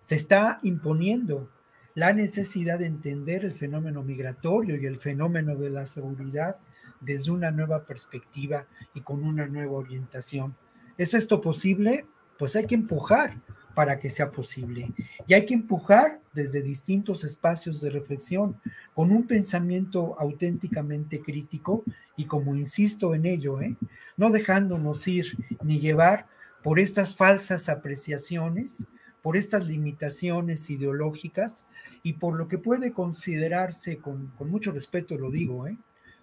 se 0.01 0.15
está 0.15 0.61
imponiendo 0.63 1.51
la 1.95 2.13
necesidad 2.13 2.79
de 2.79 2.87
entender 2.87 3.45
el 3.45 3.55
fenómeno 3.55 4.03
migratorio 4.03 4.77
y 4.77 4.87
el 4.87 4.99
fenómeno 4.99 5.57
de 5.57 5.71
la 5.71 5.87
seguridad 5.87 6.57
desde 7.01 7.31
una 7.31 7.51
nueva 7.51 7.85
perspectiva 7.85 8.67
y 8.95 9.01
con 9.01 9.25
una 9.25 9.47
nueva 9.47 9.73
orientación. 9.73 10.57
¿Es 10.99 11.15
esto 11.15 11.41
posible? 11.41 12.07
Pues 12.39 12.57
hay 12.57 12.67
que 12.67 12.75
empujar 12.75 13.37
para 13.75 13.99
que 13.99 14.11
sea 14.11 14.31
posible. 14.31 14.93
Y 15.27 15.35
hay 15.35 15.45
que 15.47 15.55
empujar 15.55 16.20
desde 16.33 16.62
distintos 16.62 17.25
espacios 17.25 17.81
de 17.81 17.91
reflexión, 17.91 18.61
con 18.93 19.11
un 19.11 19.27
pensamiento 19.27 20.16
auténticamente 20.18 21.20
crítico 21.20 21.85
y 22.16 22.25
como 22.25 22.55
insisto 22.55 23.14
en 23.14 23.27
ello, 23.27 23.61
¿eh? 23.61 23.77
no 24.16 24.31
dejándonos 24.31 25.07
ir 25.07 25.27
ni 25.62 25.79
llevar 25.79 26.27
por 26.62 26.81
estas 26.81 27.14
falsas 27.14 27.68
apreciaciones, 27.68 28.87
por 29.22 29.37
estas 29.37 29.66
limitaciones 29.66 30.68
ideológicas 30.70 31.66
y 32.03 32.14
por 32.14 32.37
lo 32.37 32.49
que 32.49 32.59
puede 32.59 32.93
considerarse, 32.93 33.99
con, 33.99 34.33
mucho 34.41 34.72
respeto 34.72 35.16
lo 35.16 35.31
digo, 35.31 35.66
¿eh? 35.66 35.77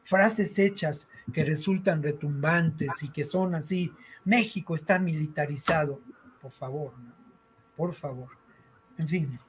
frases 0.04 0.60
hechas 0.60 1.08
que 1.32 1.44
resultan 1.44 2.04
retumbantes 2.04 3.04
y 3.04 3.10
que 3.10 3.24
son 3.24 3.56
así, 3.56 3.92
México 4.26 4.76
está 4.76 5.00
militarizado, 5.00 6.02
por 6.42 6.52
favor, 6.52 6.94
por 7.82 7.96
favor. 7.96 8.30
En 9.00 9.08
fin. 9.08 9.40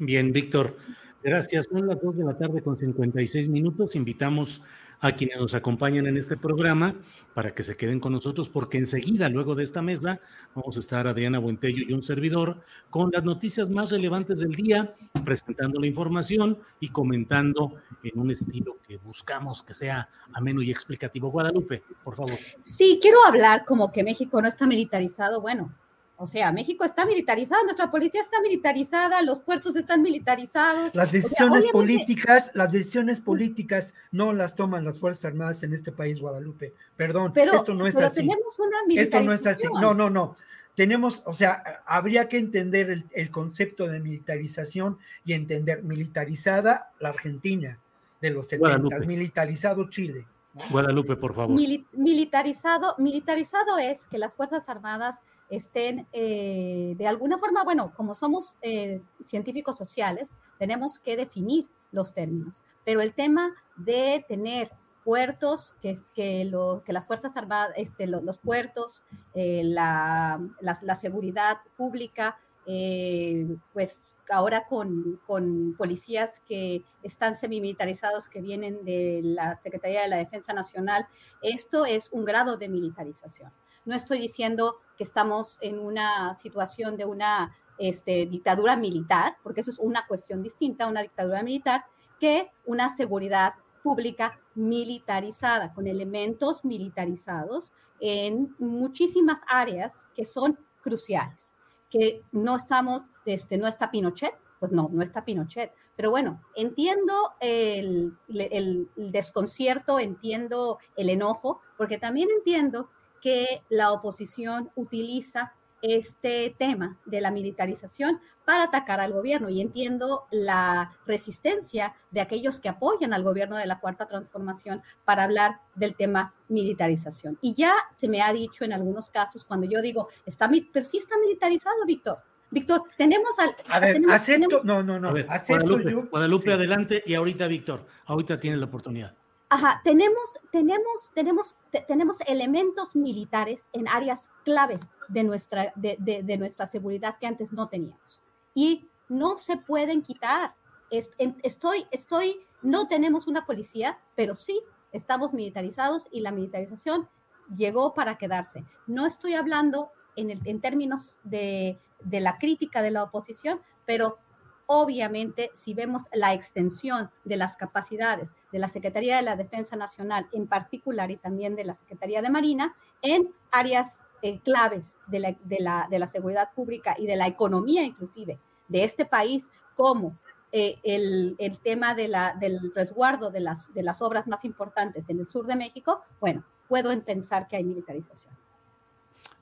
Bien, 0.00 0.32
Víctor, 0.32 0.76
gracias. 1.22 1.68
Son 1.70 1.86
las 1.86 2.00
dos 2.00 2.16
de 2.16 2.24
la 2.24 2.36
tarde 2.36 2.62
con 2.62 2.76
56 2.76 3.48
minutos. 3.48 3.94
Invitamos 3.94 4.60
a 4.98 5.12
quienes 5.12 5.38
nos 5.38 5.54
acompañan 5.54 6.08
en 6.08 6.16
este 6.16 6.36
programa 6.36 6.96
para 7.32 7.54
que 7.54 7.62
se 7.62 7.76
queden 7.76 8.00
con 8.00 8.12
nosotros, 8.12 8.48
porque 8.48 8.78
enseguida, 8.78 9.28
luego 9.28 9.54
de 9.54 9.62
esta 9.62 9.82
mesa, 9.82 10.20
vamos 10.52 10.76
a 10.76 10.80
estar 10.80 11.06
Adriana 11.06 11.38
Buentello 11.38 11.84
y 11.88 11.92
un 11.92 12.02
servidor 12.02 12.60
con 12.90 13.10
las 13.12 13.22
noticias 13.22 13.70
más 13.70 13.92
relevantes 13.92 14.40
del 14.40 14.50
día, 14.50 14.92
presentando 15.24 15.78
la 15.78 15.86
información 15.86 16.58
y 16.80 16.88
comentando 16.88 17.76
en 18.02 18.18
un 18.18 18.32
estilo 18.32 18.78
que 18.84 18.96
buscamos 18.96 19.62
que 19.62 19.74
sea 19.74 20.08
ameno 20.32 20.60
y 20.60 20.72
explicativo. 20.72 21.30
Guadalupe, 21.30 21.84
por 22.02 22.16
favor. 22.16 22.38
Sí, 22.62 22.98
quiero 23.00 23.18
hablar 23.28 23.64
como 23.64 23.92
que 23.92 24.02
México 24.02 24.42
no 24.42 24.48
está 24.48 24.66
militarizado. 24.66 25.40
Bueno, 25.40 25.72
o 26.16 26.26
sea, 26.26 26.52
México 26.52 26.84
está 26.84 27.04
militarizado, 27.04 27.64
nuestra 27.64 27.90
policía 27.90 28.20
está 28.20 28.40
militarizada, 28.40 29.22
los 29.22 29.40
puertos 29.40 29.74
están 29.76 30.02
militarizados. 30.02 30.94
Las 30.94 31.10
decisiones 31.10 31.66
políticas, 31.68 32.52
las 32.54 32.70
decisiones 32.70 33.20
políticas 33.20 33.94
no 34.12 34.32
las 34.32 34.54
toman 34.54 34.84
las 34.84 35.00
Fuerzas 35.00 35.24
Armadas 35.24 35.62
en 35.62 35.72
este 35.72 35.90
país, 35.90 36.20
Guadalupe. 36.20 36.74
Perdón, 36.96 37.32
pero, 37.32 37.54
esto 37.54 37.74
no 37.74 37.86
es 37.86 37.94
pero 37.94 38.06
así. 38.06 38.20
Tenemos 38.20 38.58
una 38.58 38.76
militarización. 38.86 39.22
Esto 39.22 39.28
no 39.28 39.32
es 39.32 39.46
así. 39.46 39.66
No, 39.80 39.94
no, 39.94 40.10
no. 40.10 40.36
Tenemos, 40.76 41.22
o 41.26 41.34
sea, 41.34 41.82
habría 41.86 42.28
que 42.28 42.38
entender 42.38 43.04
el, 43.12 43.30
concepto 43.30 43.88
de 43.88 44.00
militarización 44.00 44.98
y 45.24 45.34
entender 45.34 45.82
militarizada 45.82 46.92
la 47.00 47.10
Argentina 47.10 47.78
de 48.20 48.30
los 48.30 48.48
70, 48.48 49.00
militarizado 49.00 49.90
Chile. 49.90 50.26
Guadalupe, 50.70 51.16
por 51.16 51.34
favor. 51.34 51.58
militarizado, 51.92 52.94
militarizado 52.98 53.78
es 53.78 54.06
que 54.06 54.18
las 54.18 54.34
Fuerzas 54.34 54.68
Armadas 54.68 55.20
estén 55.52 56.08
eh, 56.12 56.94
de 56.96 57.06
alguna 57.06 57.38
forma, 57.38 57.62
bueno, 57.62 57.92
como 57.94 58.14
somos 58.14 58.56
eh, 58.62 59.02
científicos 59.26 59.76
sociales, 59.76 60.32
tenemos 60.58 60.98
que 60.98 61.14
definir 61.14 61.68
los 61.90 62.14
términos, 62.14 62.64
pero 62.86 63.02
el 63.02 63.12
tema 63.12 63.54
de 63.76 64.24
tener 64.26 64.70
puertos, 65.04 65.74
que, 65.82 65.98
que, 66.14 66.46
lo, 66.46 66.82
que 66.84 66.94
las 66.94 67.06
Fuerzas 67.06 67.36
Armadas, 67.36 67.74
este, 67.76 68.06
los, 68.06 68.38
puertos, 68.38 69.04
eh, 69.34 69.62
la, 69.64 70.40
la, 70.60 70.94
seguridad 70.94 71.58
pública, 71.76 72.38
eh, 72.66 73.46
pues 73.74 74.16
ahora 74.30 74.64
con, 74.66 75.20
con, 75.26 75.74
policías 75.76 76.40
que 76.46 76.82
están 77.02 77.34
semimilitarizados, 77.34 78.28
que 78.28 78.40
vienen 78.40 78.84
de 78.84 79.20
la 79.22 79.60
Secretaría 79.60 80.02
de 80.02 80.08
la 80.08 80.16
Defensa 80.16 80.54
Nacional, 80.54 81.06
esto 81.42 81.84
es 81.84 82.10
un 82.12 82.24
grado 82.24 82.56
de 82.56 82.68
militarización. 82.68 83.52
No 83.84 83.94
estoy 83.94 84.18
diciendo 84.18 84.76
que 84.96 85.04
estamos 85.04 85.58
en 85.60 85.78
una 85.78 86.34
situación 86.34 86.96
de 86.96 87.04
una 87.04 87.56
este, 87.78 88.26
dictadura 88.26 88.76
militar, 88.76 89.36
porque 89.42 89.62
eso 89.62 89.70
es 89.70 89.78
una 89.78 90.06
cuestión 90.06 90.42
distinta, 90.42 90.86
una 90.86 91.02
dictadura 91.02 91.42
militar, 91.42 91.84
que 92.20 92.50
una 92.64 92.88
seguridad 92.88 93.54
pública 93.82 94.38
militarizada, 94.54 95.72
con 95.72 95.86
elementos 95.86 96.64
militarizados 96.64 97.72
en 98.00 98.54
muchísimas 98.58 99.40
áreas 99.48 100.06
que 100.14 100.24
son 100.24 100.58
cruciales, 100.82 101.54
que 101.90 102.22
no 102.30 102.56
estamos, 102.56 103.02
este, 103.24 103.58
no 103.58 103.66
está 103.66 103.90
Pinochet, 103.90 104.34
pues 104.60 104.70
no, 104.70 104.88
no 104.92 105.02
está 105.02 105.24
Pinochet. 105.24 105.72
Pero 105.96 106.10
bueno, 106.10 106.40
entiendo 106.54 107.12
el, 107.40 108.16
el, 108.28 108.88
desconcierto, 108.96 109.98
entiendo 109.98 110.78
el 110.96 111.10
enojo, 111.10 111.60
porque 111.76 111.98
también 111.98 112.28
entiendo 112.30 112.88
que 113.22 113.62
la 113.70 113.92
oposición 113.92 114.70
utiliza 114.74 115.54
este 115.80 116.54
tema 116.56 116.98
de 117.06 117.20
la 117.20 117.30
militarización 117.30 118.20
para 118.44 118.64
atacar 118.64 119.00
al 119.00 119.12
gobierno 119.12 119.48
y 119.48 119.60
entiendo 119.60 120.26
la 120.30 120.92
resistencia 121.06 121.94
de 122.10 122.20
aquellos 122.20 122.60
que 122.60 122.68
apoyan 122.68 123.12
al 123.12 123.22
gobierno 123.22 123.56
de 123.56 123.66
la 123.66 123.80
Cuarta 123.80 124.06
Transformación 124.06 124.82
para 125.04 125.24
hablar 125.24 125.60
del 125.74 125.94
tema 125.94 126.34
militarización. 126.48 127.38
Y 127.40 127.54
ya 127.54 127.72
se 127.90 128.08
me 128.08 128.22
ha 128.22 128.32
dicho 128.32 128.64
en 128.64 128.72
algunos 128.72 129.10
casos 129.10 129.44
cuando 129.44 129.66
yo 129.66 129.80
digo, 129.80 130.08
está, 130.26 130.50
pero 130.72 130.84
sí 130.84 130.98
está 130.98 131.16
militarizado, 131.18 131.84
Víctor. 131.86 132.18
Víctor, 132.50 132.82
tenemos 132.96 133.30
al... 133.38 133.56
A 133.68 133.80
ver, 133.80 134.02
acepto, 134.10 134.60
no, 134.62 134.82
no, 134.82 135.00
no, 135.00 135.14
acepto 135.28 135.64
Guadalupe, 135.66 136.08
Guadalupe 136.10 136.52
adelante 136.52 137.02
y 137.06 137.14
ahorita 137.14 137.46
Víctor, 137.46 137.86
ahorita 138.04 138.38
tienes 138.38 138.60
la 138.60 138.66
oportunidad. 138.66 139.16
Ajá, 139.54 139.82
tenemos, 139.84 140.40
tenemos, 140.50 141.10
tenemos, 141.14 141.58
tenemos 141.86 142.22
elementos 142.22 142.96
militares 142.96 143.68
en 143.74 143.86
áreas 143.86 144.30
claves 144.46 144.88
de 145.08 145.24
nuestra, 145.24 145.74
de, 145.76 145.98
de, 145.98 146.38
nuestra 146.38 146.64
seguridad 146.64 147.18
que 147.20 147.26
antes 147.26 147.52
no 147.52 147.68
teníamos. 147.68 148.22
Y 148.54 148.88
no 149.10 149.38
se 149.38 149.58
pueden 149.58 150.00
quitar. 150.00 150.54
Estoy, 150.88 151.86
estoy, 151.90 152.46
no 152.62 152.88
tenemos 152.88 153.26
una 153.26 153.44
policía, 153.44 153.98
pero 154.16 154.34
sí 154.36 154.58
estamos 154.90 155.34
militarizados 155.34 156.08
y 156.10 156.20
la 156.20 156.32
militarización 156.32 157.10
llegó 157.54 157.92
para 157.92 158.16
quedarse. 158.16 158.64
No 158.86 159.04
estoy 159.04 159.34
hablando 159.34 159.90
en, 160.16 160.30
el, 160.30 160.40
en 160.46 160.62
términos 160.62 161.18
de 161.24 161.78
de 162.04 162.20
la 162.20 162.38
crítica 162.38 162.82
de 162.82 162.90
la 162.90 163.02
oposición, 163.04 163.60
pero 163.86 164.18
obviamente 164.66 165.50
si 165.54 165.74
vemos 165.74 166.04
la 166.12 166.34
extensión 166.34 167.10
de 167.24 167.36
las 167.36 167.56
capacidades 167.56 168.32
de 168.52 168.58
la 168.58 168.68
Secretaría 168.68 169.16
de 169.16 169.22
la 169.22 169.36
Defensa 169.36 169.76
Nacional 169.76 170.28
en 170.32 170.46
particular 170.46 171.10
y 171.10 171.16
también 171.16 171.56
de 171.56 171.64
la 171.64 171.74
Secretaría 171.74 172.22
de 172.22 172.30
Marina 172.30 172.74
en 173.02 173.32
áreas 173.50 174.02
eh, 174.22 174.40
claves 174.40 174.98
de 175.06 175.20
la, 175.20 175.36
de, 175.44 175.60
la, 175.60 175.88
de 175.90 175.98
la, 175.98 176.06
seguridad 176.06 176.50
pública 176.54 176.94
y 176.98 177.06
de 177.06 177.16
la 177.16 177.26
economía 177.26 177.82
inclusive 177.84 178.38
de 178.68 178.84
este 178.84 179.04
país, 179.04 179.50
como 179.74 180.16
eh, 180.52 180.78
el, 180.82 181.34
el, 181.38 181.58
tema 181.58 181.94
de 181.94 182.08
la, 182.08 182.34
del 182.34 182.72
resguardo 182.74 183.30
de 183.30 183.40
las, 183.40 183.72
de 183.74 183.82
las 183.82 184.00
obras 184.00 184.26
más 184.26 184.44
importantes 184.44 185.10
en 185.10 185.18
el 185.18 185.28
sur 185.28 185.46
de 185.46 185.56
México, 185.56 186.02
bueno, 186.20 186.44
puedo 186.68 186.98
pensar 187.02 187.48
que 187.48 187.56
hay 187.56 187.64
militarización. 187.64 188.34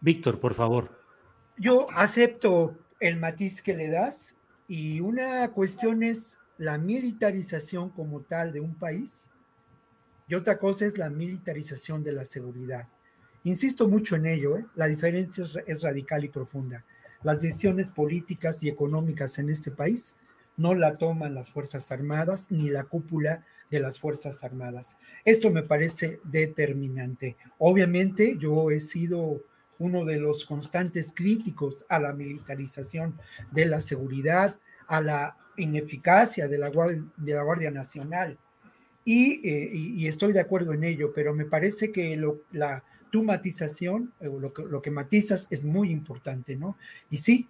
Víctor, 0.01 0.41
por 0.41 0.55
favor 0.55 1.01
yo 1.61 1.89
acepto 1.95 2.79
el 3.01 3.18
matiz 3.18 3.61
que 3.61 3.75
le 3.75 3.91
das 3.91 4.37
y 4.71 5.01
una 5.01 5.49
cuestión 5.49 6.05
es 6.05 6.39
la 6.57 6.79
militarización 6.79 7.91
como 7.91 8.21
tal 8.21 8.53
de 8.53 8.61
un 8.61 8.77
país 8.77 9.29
y 10.29 10.37
otra 10.37 10.59
cosa 10.59 10.87
es 10.87 10.97
la 10.97 11.11
militarización 11.11 12.05
de 12.05 12.12
la 12.12 12.25
seguridad. 12.25 12.87
Insisto 13.43 13.89
mucho 13.89 14.14
en 14.14 14.27
ello, 14.27 14.59
¿eh? 14.59 14.66
la 14.77 14.87
diferencia 14.87 15.45
es, 15.66 15.83
radical 15.83 16.25
y 16.25 16.29
profunda. 16.29 16.85
Las 17.25 17.43
decisiones 17.43 17.91
políticas 17.91 18.62
y 18.62 18.68
económicas 18.68 19.41
en 19.41 19.51
este 19.51 19.73
país 19.73 20.14
no 20.57 20.77
la 20.77 20.99
toman 20.99 21.35
las 21.35 21.51
Fuerzas 21.51 21.91
Armadas 21.91 22.53
ni 22.53 22.71
la 22.71 22.85
cúpula 22.85 23.45
de 23.73 23.81
las 23.81 23.99
Fuerzas 23.99 24.45
Armadas. 24.45 24.99
Esto 25.25 25.51
me 25.51 25.64
parece 25.64 26.21
determinante. 26.23 27.37
Obviamente 27.59 28.37
yo 28.39 28.71
he 28.71 28.79
sido 28.79 29.43
uno 29.81 30.05
de 30.05 30.18
los 30.18 30.45
constantes 30.45 31.12
críticos 31.12 31.85
a 31.89 31.99
la 31.99 32.12
militarización 32.12 33.18
de 33.51 33.66
la 33.66 33.81
seguridad, 33.81 34.57
a 34.87 35.01
la 35.01 35.37
ineficacia 35.57 36.47
de 36.47 36.59
la 36.59 36.68
Guardia, 36.68 37.03
de 37.16 37.35
la 37.35 37.43
Guardia 37.43 37.70
Nacional. 37.70 38.39
Eh, 39.07 39.70
y, 39.72 40.07
estoy 40.07 40.33
de 40.33 40.41
acuerdo 40.41 40.72
en 40.72 40.85
ello, 40.85 41.12
pero 41.12 41.35
me 41.35 41.47
parece 41.47 41.91
que 41.91 42.16
lo, 42.16 42.43
la, 42.53 42.85
tu 43.11 43.24
matización, 43.24 44.12
eh, 44.20 44.26
lo 44.26 44.53
que, 44.53 44.62
lo 44.62 44.83
que 44.83 44.91
matizas 44.91 45.49
es 45.51 45.64
muy 45.64 45.91
importante, 45.91 46.55
¿no? 46.55 46.76
Y 47.09 47.16
sí, 47.16 47.49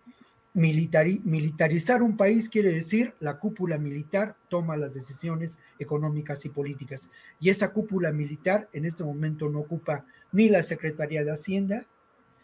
militarizar 0.55 2.03
un 2.03 2.17
país 2.17 2.49
quiere 2.49 2.73
decir 2.73 3.15
la 3.21 3.39
cúpula 3.39 3.79
militar 3.79 4.37
toma 4.49 4.77
las 4.77 4.95
decisiones 4.95 5.59
económicas 5.79 6.45
y 6.45 6.49
políticas. 6.49 7.11
Y 7.39 7.51
esa 7.51 7.73
cúpula 7.73 8.11
militar 8.13 8.69
en 8.73 8.85
este 8.85 9.05
momento 9.05 9.49
no 9.49 9.61
ocupa 9.61 10.05
ni 10.33 10.49
la 10.49 10.63
Secretaría 10.63 11.25
de 11.25 11.33
Hacienda, 11.33 11.87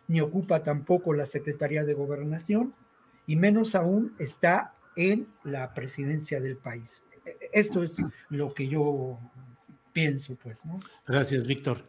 ni 0.09 0.21
ocupa 0.21 0.63
tampoco 0.63 1.13
la 1.13 1.27
Secretaría 1.27 1.85
de 1.85 1.95
Gobernación, 1.95 2.75
y 3.27 3.37
menos 3.37 3.75
aún 3.75 4.15
está 4.19 4.75
en 4.95 5.29
la 5.45 5.75
presidencia 5.75 6.41
del 6.41 6.57
país. 6.57 7.05
E, 7.25 7.31
e, 7.31 7.35
esto 7.53 7.83
es 7.83 8.03
lo 8.31 8.55
que 8.55 8.69
yo 8.69 9.19
pienso, 9.93 10.37
pues, 10.37 10.65
¿no? 10.65 10.79
Gracias, 11.07 11.47
Víctor. 11.47 11.85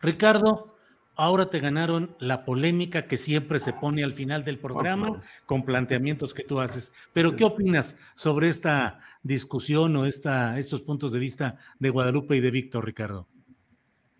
Ricardo, 0.00 0.76
ahora 1.14 1.48
te 1.48 1.60
ganaron 1.60 2.14
la 2.18 2.44
polémica 2.44 3.06
que 3.06 3.16
siempre 3.16 3.58
se 3.58 3.72
pone 3.72 4.04
al 4.04 4.12
final 4.12 4.44
del 4.44 4.58
programa 4.58 5.22
con 5.46 5.64
planteamientos 5.64 6.34
que 6.34 6.44
tú 6.44 6.60
haces. 6.60 6.92
Pero, 7.12 7.36
¿qué 7.36 7.44
opinas 7.44 7.96
sobre 8.14 8.48
esta 8.48 8.98
discusión 9.22 9.96
o 9.96 10.06
esta, 10.06 10.58
estos 10.58 10.82
puntos 10.82 11.12
de 11.12 11.18
vista 11.18 11.56
de 11.78 11.90
Guadalupe 11.90 12.36
y 12.36 12.40
de 12.40 12.50
Víctor, 12.50 12.84
Ricardo? 12.84 13.28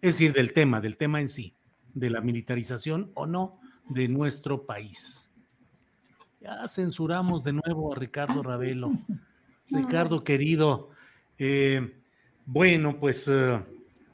Es 0.01 0.15
decir, 0.15 0.33
del 0.33 0.53
tema, 0.53 0.81
del 0.81 0.97
tema 0.97 1.21
en 1.21 1.29
sí 1.29 1.55
de 1.95 2.11
la 2.11 2.21
militarización 2.21 3.11
o 3.15 3.27
no 3.27 3.61
de 3.89 4.09
nuestro 4.09 4.67
país. 4.67 5.31
Ya 6.41 6.67
censuramos 6.69 7.45
de 7.45 7.53
nuevo 7.53 7.93
a 7.93 7.97
Ricardo 7.97 8.43
Ravelo. 8.43 8.93
Ricardo 9.69 10.23
querido, 10.23 10.91
eh, 11.39 11.95
bueno, 12.45 12.99
pues, 12.99 13.29
eh, 13.29 13.63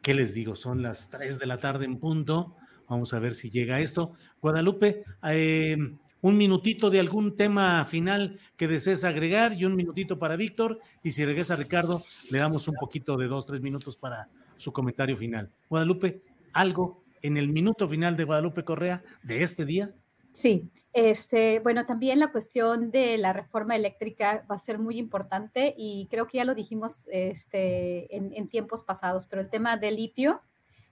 ¿qué 0.03 0.15
les 0.15 0.35
digo? 0.35 0.55
Son 0.55 0.83
las 0.83 1.11
3 1.11 1.39
de 1.39 1.47
la 1.47 1.59
tarde 1.59 1.85
en 1.85 1.99
punto. 1.99 2.55
Vamos 2.89 3.13
a 3.13 3.19
ver 3.19 3.35
si 3.35 3.51
llega 3.51 3.81
esto. 3.81 4.13
Guadalupe, 4.41 5.05
eh, 5.25 5.77
un 6.21 6.37
minutito 6.37 6.91
de 6.91 7.01
algún 7.01 7.37
tema 7.37 7.85
final 7.85 8.39
que 8.57 8.69
desees 8.69 9.05
agregar 9.05 9.55
y 9.55 9.65
un 9.65 9.75
minutito 9.75 10.19
para 10.19 10.37
Víctor. 10.37 10.81
Y 11.03 11.13
si 11.13 11.25
regresa 11.25 11.57
Ricardo, 11.57 12.03
le 12.31 12.39
damos 12.39 12.69
un 12.69 12.75
poquito 12.75 13.17
de 13.17 13.27
dos, 13.27 13.47
tres 13.47 13.61
minutos 13.61 13.97
para 13.97 14.29
su 14.57 14.73
comentario 14.73 15.17
final. 15.17 15.51
Guadalupe, 15.69 16.23
algo 16.53 17.05
en 17.23 17.37
el 17.37 17.49
minuto 17.49 17.89
final 17.89 18.17
de 18.17 18.25
Guadalupe 18.25 18.65
Correa 18.65 19.03
de 19.23 19.43
este 19.43 19.65
día? 19.65 19.95
Sí, 20.33 20.71
este, 20.93 21.59
bueno, 21.61 21.85
también 21.85 22.21
la 22.21 22.31
cuestión 22.31 22.91
de 22.91 23.19
la 23.19 23.33
reforma 23.33 23.75
eléctrica 23.75 24.45
va 24.51 24.55
a 24.55 24.61
ser 24.61 24.79
muy 24.79 24.97
importante 24.99 25.75
y 25.77 26.07
creo 26.11 26.27
que 26.27 26.39
ya 26.39 26.45
lo 26.45 26.55
dijimos 26.55 27.09
este, 27.11 28.15
en, 28.15 28.47
tiempos 28.47 28.83
pasados, 28.83 29.27
pero 29.27 29.43
el 29.43 29.51
tema 29.51 29.77
del 29.77 29.97
litio, 29.97 30.41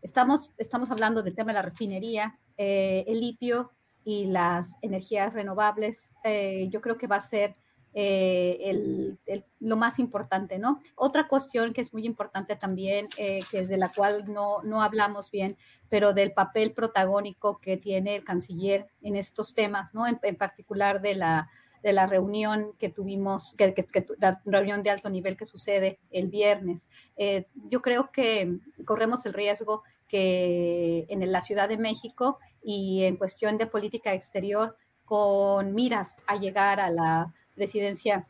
estamos, 0.02 0.50
estamos 0.58 0.90
hablando 0.90 1.22
del 1.22 1.36
tema 1.36 1.52
de 1.52 1.54
la 1.54 1.62
refinería, 1.62 2.38
eh, 2.56 3.04
el 3.06 3.20
litio 3.20 3.70
y 4.04 4.26
las 4.26 4.76
energías 4.82 5.32
renovables, 5.32 6.14
eh, 6.24 6.68
yo 6.70 6.80
creo 6.80 6.98
que 6.98 7.06
va 7.06 7.16
a 7.16 7.20
ser 7.20 7.54
eh, 7.98 9.16
lo 9.58 9.76
más 9.78 9.98
importante, 9.98 10.58
¿no? 10.58 10.82
Otra 10.96 11.28
cuestión 11.28 11.72
que 11.72 11.80
es 11.80 11.94
muy 11.94 12.04
importante 12.04 12.54
también, 12.54 13.08
eh, 13.16 13.38
que 13.50 13.66
de 13.66 13.78
la 13.78 13.90
cual 13.90 14.30
no, 14.30 14.62
no 14.62 14.82
hablamos 14.82 15.30
bien, 15.30 15.56
pero 15.88 16.12
del 16.12 16.32
papel 16.32 16.72
protagónico 16.72 17.58
que 17.58 17.78
tiene 17.78 18.16
el 18.16 18.22
canciller 18.22 18.86
en 19.00 19.16
estos 19.16 19.54
temas, 19.54 19.94
¿no? 19.94 20.06
En, 20.06 20.36
particular 20.36 21.00
de 21.00 21.14
la, 21.14 21.48
de 21.82 21.94
la 21.94 22.06
reunión 22.06 22.74
que 22.78 22.90
tuvimos, 22.90 23.54
que, 23.54 23.74
la 24.18 24.42
reunión 24.44 24.82
de 24.82 24.90
alto 24.90 25.08
nivel 25.08 25.38
que 25.38 25.46
sucede 25.46 25.98
el 26.10 26.28
viernes. 26.28 26.88
Eh, 27.16 27.46
yo 27.70 27.80
creo 27.80 28.10
que 28.12 28.58
corremos 28.84 29.24
el 29.24 29.32
riesgo 29.32 29.84
que 30.06 31.06
en 31.08 31.32
la 31.32 31.40
Ciudad 31.40 31.66
de 31.66 31.78
México 31.78 32.40
y 32.62 33.04
en 33.04 33.16
cuestión 33.16 33.56
de 33.56 33.66
política 33.66 34.12
exterior, 34.12 34.76
con 35.06 35.72
miras 35.72 36.18
a 36.26 36.36
llegar 36.36 36.78
a 36.78 36.90
la 36.90 37.32
presidencia 37.56 38.26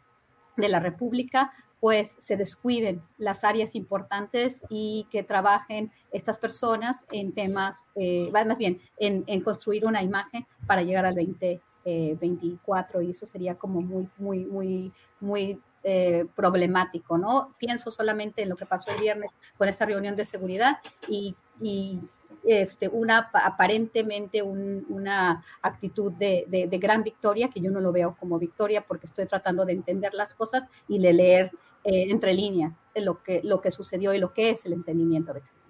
de 0.56 0.68
la 0.70 0.80
República, 0.80 1.52
pues 1.80 2.16
se 2.18 2.36
descuiden 2.36 3.02
las 3.18 3.44
áreas 3.44 3.74
importantes 3.74 4.62
y 4.70 5.06
que 5.10 5.22
trabajen 5.22 5.92
estas 6.10 6.38
personas 6.38 7.04
en 7.12 7.32
temas, 7.32 7.90
eh, 7.96 8.30
más 8.32 8.56
bien, 8.58 8.80
en, 8.98 9.40
construir 9.42 9.84
una 9.84 10.02
imagen 10.02 10.46
para 10.66 10.82
llegar 10.82 11.04
al 11.04 11.14
2024 11.14 13.02
y 13.02 13.10
eso 13.10 13.26
sería 13.26 13.56
como 13.56 13.82
muy, 13.82 14.08
muy, 14.16 14.46
muy, 14.46 14.92
muy 15.20 15.60
eh, 15.84 16.26
problemático, 16.34 17.18
¿no? 17.18 17.54
Pienso 17.58 17.90
solamente 17.90 18.42
en 18.42 18.48
lo 18.48 18.56
que 18.56 18.66
pasó 18.66 18.90
el 18.90 19.00
viernes 19.00 19.36
con 19.56 19.68
esta 19.68 19.86
reunión 19.86 20.16
de 20.16 20.24
seguridad 20.24 20.78
y, 21.06 21.36
y 21.60 22.00
este, 22.46 22.88
una 22.88 23.30
aparentemente 23.32 24.42
una 24.42 25.44
actitud 25.62 26.12
de, 26.12 26.68
gran 26.80 27.02
victoria, 27.02 27.50
que 27.50 27.60
yo 27.60 27.70
no 27.70 27.80
lo 27.80 27.92
veo 27.92 28.16
como 28.18 28.38
victoria 28.38 28.84
porque 28.86 29.06
estoy 29.06 29.26
tratando 29.26 29.64
de 29.64 29.72
entender 29.72 30.14
las 30.14 30.34
cosas 30.34 30.64
y 30.88 30.98
de 30.98 31.12
leer 31.12 31.50
eh, 31.84 32.10
entre 32.10 32.34
líneas 32.34 32.74
lo 32.94 33.22
que, 33.22 33.40
lo 33.44 33.60
que 33.60 33.70
sucedió 33.70 34.14
y 34.14 34.18
lo 34.18 34.32
que 34.32 34.50
es 34.50 34.64
el 34.66 34.72
entendimiento 34.72 35.34
vecinal. 35.34 35.66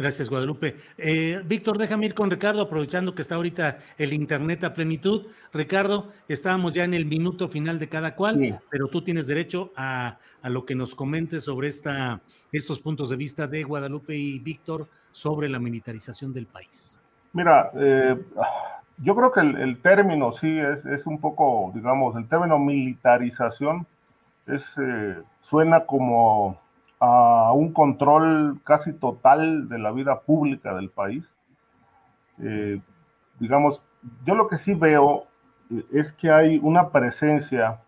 Gracias, 0.00 0.30
Guadalupe. 0.30 0.76
Eh, 0.96 1.42
Víctor, 1.44 1.76
déjame 1.76 2.06
ir 2.06 2.14
con 2.14 2.30
Ricardo, 2.30 2.62
aprovechando 2.62 3.14
que 3.14 3.20
está 3.20 3.34
ahorita 3.34 3.80
el 3.98 4.14
Internet 4.14 4.64
a 4.64 4.72
plenitud. 4.72 5.26
Ricardo, 5.52 6.10
estábamos 6.26 6.72
ya 6.72 6.84
en 6.84 6.94
el 6.94 7.04
minuto 7.04 7.50
final 7.50 7.78
de 7.78 7.90
cada 7.90 8.16
cual, 8.16 8.62
pero 8.70 8.88
tú 8.88 9.04
tienes 9.04 9.26
derecho 9.26 9.74
a, 9.76 10.18
lo 10.44 10.64
que 10.64 10.74
nos 10.74 10.94
comentes 10.94 11.44
sobre 11.44 11.68
esta, 11.68 12.22
estos 12.50 12.80
puntos 12.80 13.10
de 13.10 13.16
vista 13.16 13.46
de 13.46 13.62
Guadalupe 13.62 14.16
y 14.16 14.38
Víctor 14.38 14.88
sobre 15.12 15.48
la 15.48 15.58
militarización 15.58 16.32
del 16.32 16.46
país. 16.46 17.00
Mira, 17.32 17.70
eh, 17.74 18.22
yo 18.98 19.14
creo 19.14 19.32
que 19.32 19.40
el, 19.40 19.80
término 19.80 20.32
sí 20.32 20.58
es, 20.58 21.06
un 21.06 21.20
poco, 21.20 21.70
digamos, 21.74 22.16
el 22.16 22.28
término 22.28 22.58
militarización 22.58 23.86
es, 24.46 24.74
eh, 24.78 25.22
suena 25.40 25.86
como 25.86 26.58
a 26.98 27.52
un 27.52 27.72
control 27.72 28.60
casi 28.62 28.92
total 28.92 29.68
de 29.68 29.78
la 29.78 29.90
vida 29.90 30.20
pública 30.20 30.74
del 30.74 30.90
país. 30.90 31.32
Eh, 32.42 32.80
digamos, 33.38 33.80
yo 34.26 34.34
lo 34.34 34.48
que 34.48 34.58
sí 34.58 34.74
veo 34.74 35.26
es 35.92 36.12
que 36.12 36.30
hay 36.30 36.58
una 36.62 36.90
presencia 36.90 37.80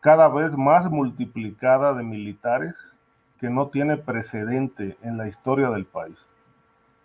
cada 0.00 0.28
vez 0.28 0.56
más 0.56 0.90
multiplicada 0.90 1.94
de 1.94 2.02
militares 2.02 2.74
que 3.40 3.48
no 3.48 3.68
tiene 3.68 3.96
precedente 3.96 4.98
en 5.02 5.16
la 5.16 5.28
historia 5.28 5.70
del 5.70 5.86
país. 5.86 6.26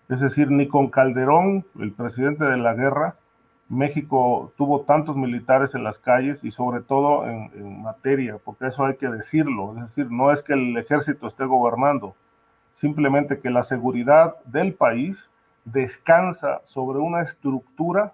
Es 0.10 0.20
decir, 0.20 0.50
ni 0.50 0.68
con 0.68 0.90
Calderón, 0.90 1.66
el 1.80 1.92
presidente 1.92 2.44
de 2.44 2.58
la 2.58 2.74
guerra, 2.74 3.16
México 3.70 4.52
tuvo 4.58 4.82
tantos 4.82 5.16
militares 5.16 5.76
en 5.76 5.84
las 5.84 6.00
calles 6.00 6.44
y 6.44 6.50
sobre 6.50 6.82
todo 6.82 7.28
en, 7.28 7.84
materia, 7.84 8.40
porque 8.44 8.68
eso 8.68 8.86
hay 8.86 8.96
que 8.98 9.08
decirlo, 9.08 9.76
es 9.76 9.82
decir, 9.84 10.12
no 10.12 10.32
es 10.32 10.42
que 10.42 10.54
el 10.54 10.76
ejército 10.76 11.28
esté 11.28 11.46
gobernando, 11.46 12.16
simplemente 12.74 13.40
que 13.40 13.52
la 13.52 13.64
seguridad 13.64 14.36
del 14.46 14.74
país 14.74 15.30
descansa 15.66 16.62
sobre 16.64 16.98
una 16.98 17.22
estructura 17.22 18.14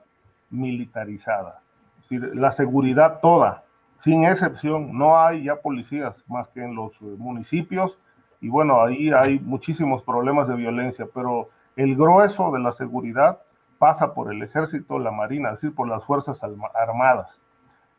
militarizada. 0.50 1.62
Es 2.00 2.10
decir, 2.10 2.36
la 2.36 2.52
seguridad 2.52 3.20
toda, 3.22 3.64
sin 4.00 4.26
excepción, 4.26 4.98
no 4.98 5.18
hay 5.18 5.46
ya 5.46 5.56
policías 5.56 6.26
más 6.28 6.50
que 6.50 6.62
en 6.62 6.76
los 6.76 7.00
municipios 7.02 7.98
y 8.42 8.50
bueno, 8.50 8.82
ahí 8.82 9.10
hay 9.12 9.40
muchísimos 9.40 10.04
problemas 10.04 10.50
de 10.50 10.56
violencia, 10.56 11.08
pero 11.14 11.50
el 11.76 11.96
grueso 11.96 12.52
de 12.52 12.60
la 12.60 12.72
seguridad 12.72 13.40
pasa 13.78 14.14
por 14.14 14.34
el 14.34 14.42
ejército, 14.42 15.00
la 15.00 15.12
marina, 15.12 15.50
es 15.50 15.62
decir, 15.62 15.76
por 15.76 15.88
las 15.88 16.04
fuerzas 16.06 16.42
armadas. 16.74 17.40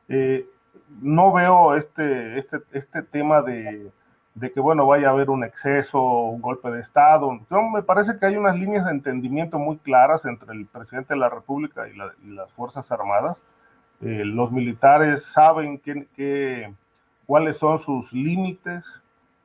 Eh, 0.08 0.46
no 1.00 1.32
veo 1.32 1.74
este, 1.74 2.38
este, 2.38 2.58
este 2.72 3.02
tema 3.02 3.42
de, 3.42 3.90
que, 4.54 4.60
bueno, 4.60 4.86
vaya 4.86 5.08
a 5.08 5.10
haber 5.10 5.30
un 5.30 5.44
exceso, 5.44 6.00
un 6.00 6.40
golpe 6.40 6.70
de 6.70 6.80
Estado. 6.80 7.30
me 7.72 7.82
parece 7.82 8.18
que 8.18 8.26
hay 8.26 8.36
unas 8.36 8.58
líneas 8.58 8.86
de 8.86 8.92
entendimiento 8.92 9.58
muy 9.58 9.78
claras 9.78 10.24
entre 10.24 10.52
el 10.54 10.66
presidente 10.66 11.14
de 11.14 11.20
la 11.20 11.28
República 11.28 11.86
y, 11.88 11.96
las 12.32 12.52
Fuerzas 12.52 12.90
Armadas. 12.92 13.42
Eh, 14.02 14.22
los 14.24 14.52
militares 14.52 15.24
saben 15.24 15.78
que, 15.78 16.72
cuáles 17.26 17.56
son 17.56 17.78
sus 17.78 18.12
límites 18.12 19.02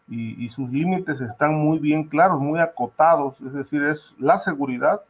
y, 0.07 0.49
sus 0.49 0.69
límites 0.69 1.21
están 1.21 1.55
muy 1.55 1.79
bien 1.79 2.03
claros, 2.03 2.39
muy 2.41 2.59
acotados. 2.59 3.39
Es 3.41 3.53
decir, 3.53 3.81
es 3.83 4.13
la 4.19 4.39
seguridad 4.39 5.01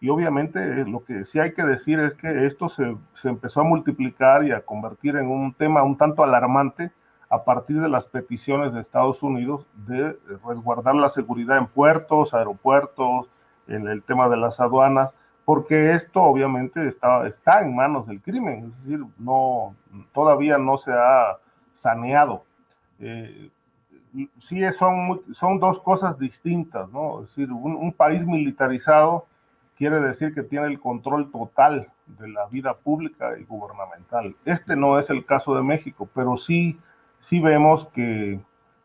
y 0.00 0.08
obviamente 0.08 0.60
eh, 0.60 0.84
lo 0.86 1.04
que 1.04 1.24
sí 1.24 1.40
hay 1.40 1.52
que 1.52 1.64
decir 1.64 1.98
es 1.98 2.14
que 2.14 2.46
esto 2.46 2.68
se, 2.68 2.96
empezó 3.24 3.60
a 3.60 3.64
multiplicar 3.64 4.44
y 4.44 4.52
a 4.52 4.60
convertir 4.60 5.16
en 5.16 5.28
un 5.28 5.52
tema 5.52 5.82
un 5.82 5.96
tanto 5.96 6.22
alarmante 6.22 6.92
a 7.28 7.44
partir 7.44 7.80
de 7.80 7.88
las 7.88 8.06
peticiones 8.06 8.72
de 8.72 8.80
Estados 8.80 9.22
Unidos 9.22 9.66
de 9.86 10.16
resguardar 10.46 10.94
la 10.94 11.10
seguridad 11.10 11.58
en 11.58 11.66
puertos, 11.66 12.32
aeropuertos, 12.32 13.28
en 13.66 13.86
el 13.86 14.02
tema 14.02 14.30
de 14.30 14.38
las 14.38 14.60
aduanas, 14.60 15.10
porque 15.44 15.92
esto 15.92 16.22
obviamente 16.22 16.88
está, 16.88 17.26
está 17.26 17.60
en 17.60 17.76
manos 17.76 18.06
del 18.06 18.22
crimen, 18.22 18.68
es 18.68 18.78
decir, 18.78 19.04
no, 19.18 19.74
todavía 20.14 20.56
no 20.56 20.78
se 20.78 20.92
ha 20.92 21.36
saneado. 21.74 22.44
Eh, 22.98 23.50
sí, 24.40 24.60
son, 24.78 25.22
son 25.32 25.58
dos 25.58 25.80
cosas 25.80 26.18
distintas, 26.18 26.88
¿no? 26.90 27.22
Es 27.22 27.34
decir, 27.34 27.52
un 27.52 27.92
país 27.92 28.24
militarizado 28.26 29.26
quiere 29.78 30.00
decir 30.00 30.34
que 30.34 30.42
tiene 30.42 30.66
el 30.66 30.80
control 30.80 31.30
total 31.30 31.86
de 32.18 32.28
la 32.28 32.46
vida 32.46 32.74
pública 32.74 33.38
y 33.38 33.44
gubernamental. 33.44 34.34
Este 34.44 34.74
no 34.74 34.98
es 34.98 35.08
el 35.08 35.24
caso 35.24 35.54
de 35.54 35.62
México, 35.62 36.08
pero 36.12 36.36
sí, 36.36 36.78
sí 37.20 37.38
vemos 37.38 37.86
que, 37.94 38.40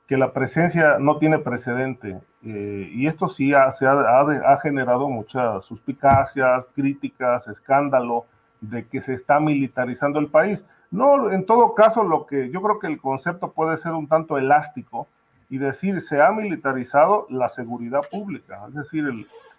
que 0.08 0.18
la 0.18 0.34
presencia 0.34 1.00
no 1.00 1.18
tiene 1.18 1.40
precedente. 1.40 2.22
Eh, 2.46 2.92
y 2.94 3.08
esto 3.08 3.28
sí 3.28 3.54
ha, 3.56 3.72
se 3.72 3.88
ha, 3.88 3.94
ha, 3.94 4.60
generado 4.62 5.10
muchas 5.10 5.66
suspicacias, 5.66 6.68
críticas, 6.76 7.48
escándalo 7.48 8.26
de 8.62 8.86
que 8.86 9.02
se 9.02 9.14
está 9.14 9.40
militarizando 9.40 10.20
el 10.20 10.28
país. 10.28 10.64
No, 10.94 11.32
en 11.32 11.48
todo 11.48 11.74
caso, 11.74 12.04
lo 12.04 12.28
que 12.28 12.52
yo 12.52 12.62
creo 12.62 12.78
que 12.78 12.86
el 12.86 13.02
concepto 13.02 13.52
puede 13.52 13.78
ser 13.78 13.94
un 13.94 14.08
tanto 14.08 14.38
elástico 14.38 15.08
y 15.50 15.58
decir 15.58 16.00
se 16.02 16.22
ha 16.22 16.32
militarizado 16.32 17.26
la 17.32 17.50
seguridad 17.50 18.02
pública, 18.12 18.64
es 18.68 18.76
decir, 18.76 19.04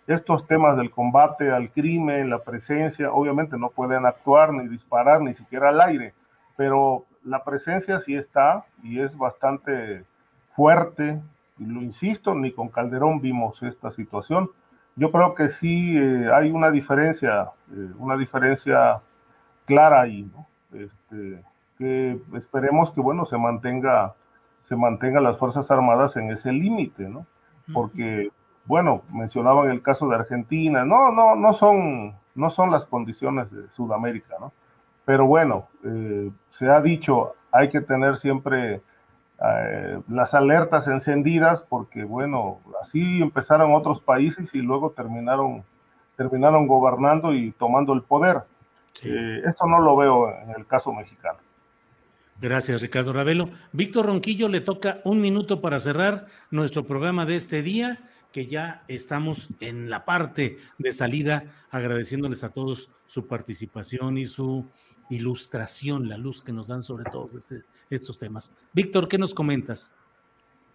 estos 0.06 0.46
temas 0.46 0.76
del 0.76 0.92
combate 0.92 1.50
al 1.50 1.72
crimen, 1.72 2.30
la 2.30 2.38
presencia, 2.38 3.10
obviamente 3.10 3.58
no 3.58 3.70
pueden 3.70 4.06
actuar 4.06 4.52
ni 4.52 4.68
disparar 4.68 5.22
ni 5.22 5.34
siquiera 5.34 5.70
al 5.70 5.80
aire, 5.80 6.14
pero 6.56 7.04
la 7.24 7.42
presencia 7.42 7.98
sí 7.98 8.14
está 8.14 8.64
y 8.84 9.00
es 9.00 9.18
bastante 9.18 10.04
fuerte, 10.54 11.20
lo 11.58 11.82
insisto, 11.82 12.36
ni 12.36 12.52
con 12.52 12.68
Calderón 12.68 13.20
vimos 13.20 13.60
esta 13.64 13.90
situación. 13.90 14.50
Yo 14.94 15.10
creo 15.10 15.34
que 15.34 15.48
sí 15.48 15.98
eh, 15.98 16.30
hay 16.32 16.52
una 16.52 16.70
diferencia, 16.70 17.50
eh, 17.72 17.90
una 17.98 18.16
diferencia 18.16 19.00
clara 19.66 20.02
ahí, 20.02 20.30
¿no? 20.32 20.46
Este, 20.74 21.42
que 21.78 22.20
esperemos 22.34 22.92
que, 22.92 23.00
bueno, 23.00 23.24
se 23.24 23.38
mantenga, 23.38 24.14
se 24.62 24.76
mantenga 24.76 25.20
las 25.20 25.38
Fuerzas 25.38 25.70
Armadas 25.70 26.16
en 26.16 26.30
ese 26.30 26.52
límite, 26.52 27.08
¿no? 27.08 27.26
Porque 27.72 28.30
bueno, 28.66 29.02
mencionaban 29.10 29.70
el 29.70 29.82
caso 29.82 30.08
de 30.08 30.16
Argentina, 30.16 30.84
no, 30.84 31.12
no, 31.12 31.36
no 31.36 31.52
son, 31.52 32.14
no 32.34 32.50
son 32.50 32.70
las 32.70 32.86
condiciones 32.86 33.50
de 33.50 33.68
Sudamérica, 33.70 34.36
¿no? 34.40 34.52
Pero 35.04 35.26
bueno, 35.26 35.68
eh, 35.84 36.30
se 36.50 36.70
ha 36.70 36.80
dicho, 36.80 37.34
hay 37.52 37.68
que 37.68 37.82
tener 37.82 38.16
siempre 38.16 38.80
eh, 39.42 40.00
las 40.08 40.32
alertas 40.32 40.86
encendidas 40.88 41.62
porque, 41.68 42.04
bueno, 42.04 42.60
así 42.80 43.20
empezaron 43.20 43.74
otros 43.74 44.00
países 44.00 44.54
y 44.54 44.62
luego 44.62 44.92
terminaron, 44.92 45.62
terminaron 46.16 46.66
gobernando 46.66 47.34
y 47.34 47.52
tomando 47.52 47.92
el 47.92 48.02
poder. 48.02 48.44
Eh, 49.02 49.42
esto 49.44 49.66
no 49.66 49.80
lo 49.80 49.96
veo 49.96 50.30
en 50.42 50.50
el 50.50 50.66
caso 50.66 50.92
mexicano. 50.92 51.38
Gracias, 52.40 52.82
Ricardo 52.82 53.12
Ravelo. 53.12 53.50
Víctor 53.72 54.06
Ronquillo, 54.06 54.48
le 54.48 54.60
toca 54.60 55.00
un 55.04 55.20
minuto 55.20 55.60
para 55.60 55.80
cerrar 55.80 56.26
nuestro 56.50 56.84
programa 56.84 57.26
de 57.26 57.36
este 57.36 57.62
día 57.62 58.10
que 58.32 58.46
ya 58.48 58.82
estamos 58.88 59.50
en 59.60 59.88
la 59.88 60.04
parte 60.04 60.58
de 60.78 60.92
salida, 60.92 61.44
agradeciéndoles 61.70 62.42
a 62.42 62.48
todos 62.48 62.90
su 63.06 63.28
participación 63.28 64.18
y 64.18 64.26
su 64.26 64.66
ilustración, 65.08 66.08
la 66.08 66.18
luz 66.18 66.42
que 66.42 66.52
nos 66.52 66.66
dan 66.66 66.82
sobre 66.82 67.04
todos 67.04 67.34
este, 67.34 67.62
estos 67.90 68.18
temas. 68.18 68.52
Víctor, 68.72 69.06
¿qué 69.06 69.18
nos 69.18 69.34
comentas? 69.34 69.92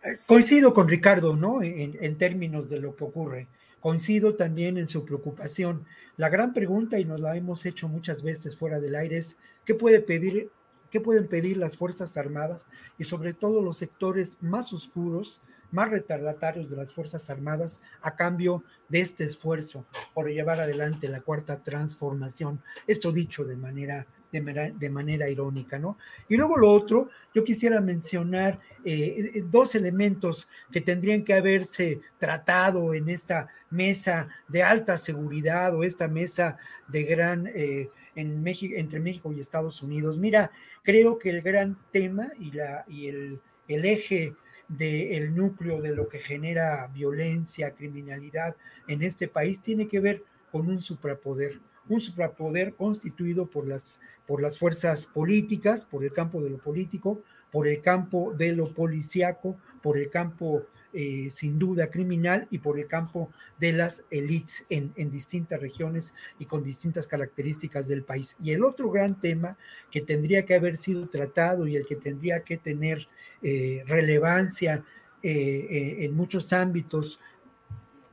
Eh, 0.04 0.20
coincido 0.26 0.74
con 0.74 0.88
Ricardo, 0.88 1.36
¿no? 1.36 1.62
En, 1.62 1.98
en, 2.00 2.18
términos 2.18 2.70
de 2.70 2.80
lo 2.80 2.96
que 2.96 3.04
ocurre. 3.04 3.48
Coincido 3.80 4.36
también 4.36 4.78
en 4.78 4.88
su 4.88 5.06
preocupación. 5.06 5.86
La 6.18 6.30
gran 6.30 6.54
pregunta, 6.54 7.00
y 7.00 7.06
nos 7.06 7.22
la 7.22 7.36
hemos 7.36 7.66
hecho 7.66 7.88
muchas 7.88 8.22
veces 8.24 8.56
fuera 8.56 8.80
del 8.80 8.96
aire, 8.96 9.18
es 9.18 9.38
¿qué 9.66 9.74
puede 9.74 10.02
pedir, 10.02 10.50
qué 10.90 11.00
pueden 11.00 11.28
pedir 11.28 11.58
las 11.58 11.78
Fuerzas 11.78 12.18
Armadas 12.18 12.66
y 12.98 13.06
sobre 13.06 13.34
todo 13.34 13.62
los 13.62 13.78
sectores 13.78 14.38
más 14.42 14.74
oscuros 14.74 15.42
más 15.72 15.90
retardatarios 15.90 16.70
de 16.70 16.78
las 16.78 16.94
Fuerzas 16.94 17.30
Armadas 17.30 17.82
a 18.02 18.16
cambio 18.16 18.64
de 18.88 19.02
este 19.02 19.24
esfuerzo 19.24 19.86
por 20.14 20.30
llevar 20.30 20.60
adelante 20.60 21.10
la 21.10 21.22
cuarta 21.22 21.62
transformación. 21.62 22.62
Esto 22.88 23.12
dicho 23.12 23.44
de 23.46 23.56
manera, 23.56 24.08
de, 24.32 24.90
manera 24.90 25.30
irónica, 25.30 25.80
¿no? 25.80 25.98
Y 26.28 26.38
luego 26.38 26.58
lo 26.58 26.72
otro, 26.72 27.10
yo 27.34 27.44
quisiera 27.44 27.82
mencionar 27.82 28.60
eh, 28.86 29.32
eh, 29.36 29.44
dos 29.50 29.76
elementos 29.76 30.48
que 30.72 30.82
tendrían 30.82 31.24
que 31.24 31.34
haberse 31.34 32.02
tratado 32.18 32.94
en 32.94 33.10
esta 33.10 33.48
mesa 33.70 34.30
de 34.48 34.64
alta 34.64 34.98
seguridad 34.98 35.76
o 35.76 35.84
esta 35.84 36.08
mesa 36.08 36.58
de 36.88 37.04
gran... 37.04 37.48
Eh, 37.48 37.90
en 38.16 38.44
México, 38.44 38.74
entre 38.76 39.00
México 39.00 39.32
y 39.32 39.40
Estados 39.40 39.82
Unidos. 39.82 40.18
Mira, 40.18 40.52
creo 40.84 41.18
que 41.18 41.30
el 41.30 41.42
gran 41.42 41.78
tema 41.94 42.32
y, 42.38 42.52
la, 42.52 42.84
y 42.90 43.08
el, 43.08 43.40
el 43.70 43.86
eje 43.86 44.34
del 44.68 45.34
núcleo 45.36 45.82
de 45.82 45.96
lo 45.96 46.10
que 46.10 46.20
genera 46.20 46.88
violencia, 46.88 47.72
criminalidad 47.76 48.56
en 48.88 49.04
este 49.04 49.28
país 49.28 49.62
tiene 49.62 49.88
que 49.88 50.00
ver 50.00 50.24
con 50.52 50.68
un 50.68 50.82
suprapoder, 50.82 51.60
un 51.90 52.00
suprapoder 52.00 52.76
constituido 52.76 53.48
por 53.48 53.68
las, 53.68 54.00
por 54.26 54.42
las 54.42 54.58
fuerzas 54.58 55.08
políticas, 55.08 55.86
por 55.86 56.04
el 56.04 56.14
campo 56.14 56.42
de 56.42 56.52
lo 56.52 56.58
político, 56.58 57.22
por 57.52 57.68
el 57.68 57.82
campo 57.82 58.34
de 58.38 58.54
lo 58.54 58.74
policíaco, 58.74 59.58
por 59.82 59.98
el 59.98 60.10
campo 60.10 60.66
eh, 60.92 61.30
sin 61.30 61.60
duda 61.60 61.92
criminal 61.92 62.48
y 62.50 62.58
por 62.58 62.80
el 62.80 62.88
campo 62.88 63.32
de 63.60 63.74
las 63.74 64.06
élites 64.10 64.66
en, 64.70 64.92
distintas 65.12 65.62
regiones 65.62 66.16
y 66.40 66.46
con 66.46 66.64
distintas 66.64 67.08
características 67.08 67.88
del 67.88 68.04
país. 68.04 68.36
Y 68.42 68.52
el 68.54 68.64
otro 68.64 68.90
gran 68.90 69.20
tema 69.22 69.56
que 69.92 70.02
tendría 70.02 70.46
que 70.46 70.56
haber 70.56 70.78
sido 70.78 71.08
tratado 71.08 71.68
y 71.68 71.76
el 71.76 71.86
que 71.86 71.96
tendría 71.96 72.44
que 72.44 72.58
tener 72.58 73.08
eh, 73.44 73.84
relevancia 73.86 74.84
eh, 75.22 75.98
en 76.00 76.16
muchos 76.16 76.54
ámbitos 76.54 77.20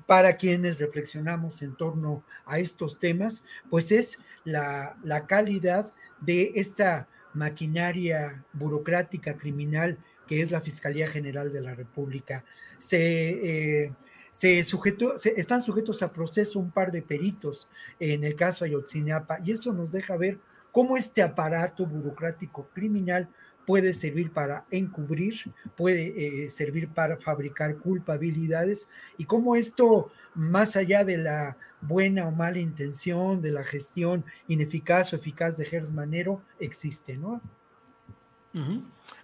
para 0.06 0.36
quienes 0.36 0.78
reflexionamos 0.78 1.62
en 1.62 1.74
torno 1.74 2.24
a 2.44 2.58
estos 2.58 2.98
temas, 2.98 3.42
pues 3.68 3.92
es 3.92 4.18
la, 4.44 4.96
la 5.02 5.26
calidad 5.26 5.92
de 6.20 6.52
esta 6.54 7.08
maquinaria 7.34 8.44
burocrática 8.52 9.36
criminal 9.36 9.98
que 10.26 10.42
es 10.42 10.50
la 10.50 10.60
Fiscalía 10.60 11.08
General 11.08 11.52
de 11.52 11.60
la 11.60 11.74
República. 11.74 12.44
Se, 12.78 13.84
eh, 13.84 13.92
se 14.30 14.62
sujetó, 14.64 15.14
están 15.16 15.62
sujetos 15.62 16.02
a 16.02 16.12
proceso 16.12 16.58
un 16.58 16.70
par 16.70 16.92
de 16.92 17.02
peritos 17.02 17.68
en 17.98 18.24
el 18.24 18.34
caso 18.34 18.64
Ayotzinapa 18.64 19.38
y 19.44 19.52
eso 19.52 19.72
nos 19.72 19.92
deja 19.92 20.16
ver 20.16 20.38
cómo 20.72 20.96
este 20.96 21.22
aparato 21.22 21.86
burocrático 21.86 22.68
criminal 22.74 23.28
puede 23.66 23.92
servir 23.92 24.30
para 24.30 24.64
encubrir, 24.70 25.52
puede 25.76 26.44
eh, 26.44 26.50
servir 26.50 26.88
para 26.88 27.16
fabricar 27.16 27.76
culpabilidades 27.76 28.88
y 29.18 29.24
cómo 29.24 29.56
esto, 29.56 30.10
más 30.34 30.76
allá 30.76 31.04
de 31.04 31.18
la 31.18 31.56
buena 31.80 32.26
o 32.28 32.30
mala 32.30 32.58
intención, 32.58 33.42
de 33.42 33.50
la 33.50 33.64
gestión 33.64 34.24
ineficaz 34.48 35.12
o 35.12 35.16
eficaz 35.16 35.56
de 35.56 35.64
Gers 35.64 35.92
Manero, 35.92 36.40
existe, 36.60 37.16
¿no? 37.16 37.40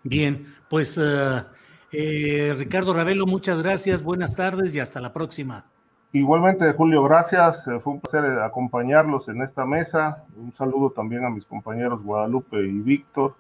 Bien, 0.02 0.44
pues 0.69 1.01
eh, 1.01 2.55
Ricardo 2.59 2.93
Ravelo, 2.93 3.27
muchas 3.27 3.62
gracias, 3.62 4.02
buenas 4.02 4.36
tardes 4.36 4.74
y 4.74 4.81
hasta 4.81 5.01
la 5.01 5.12
próxima. 5.12 5.64
Igualmente, 6.14 6.70
Julio, 6.74 7.02
gracias. 7.05 7.64
Fue 7.64 7.94
un 7.94 8.01
placer 8.01 8.39
acompañarlos 8.40 9.28
en 9.28 9.40
esta 9.40 9.64
mesa. 9.64 10.23
Un 10.36 10.52
saludo 10.52 10.90
también 10.90 11.24
a 11.24 11.31
mis 11.31 11.47
compañeros 11.47 12.02
Guadalupe 12.02 12.59
y 12.60 12.81
Víctor 12.81 13.35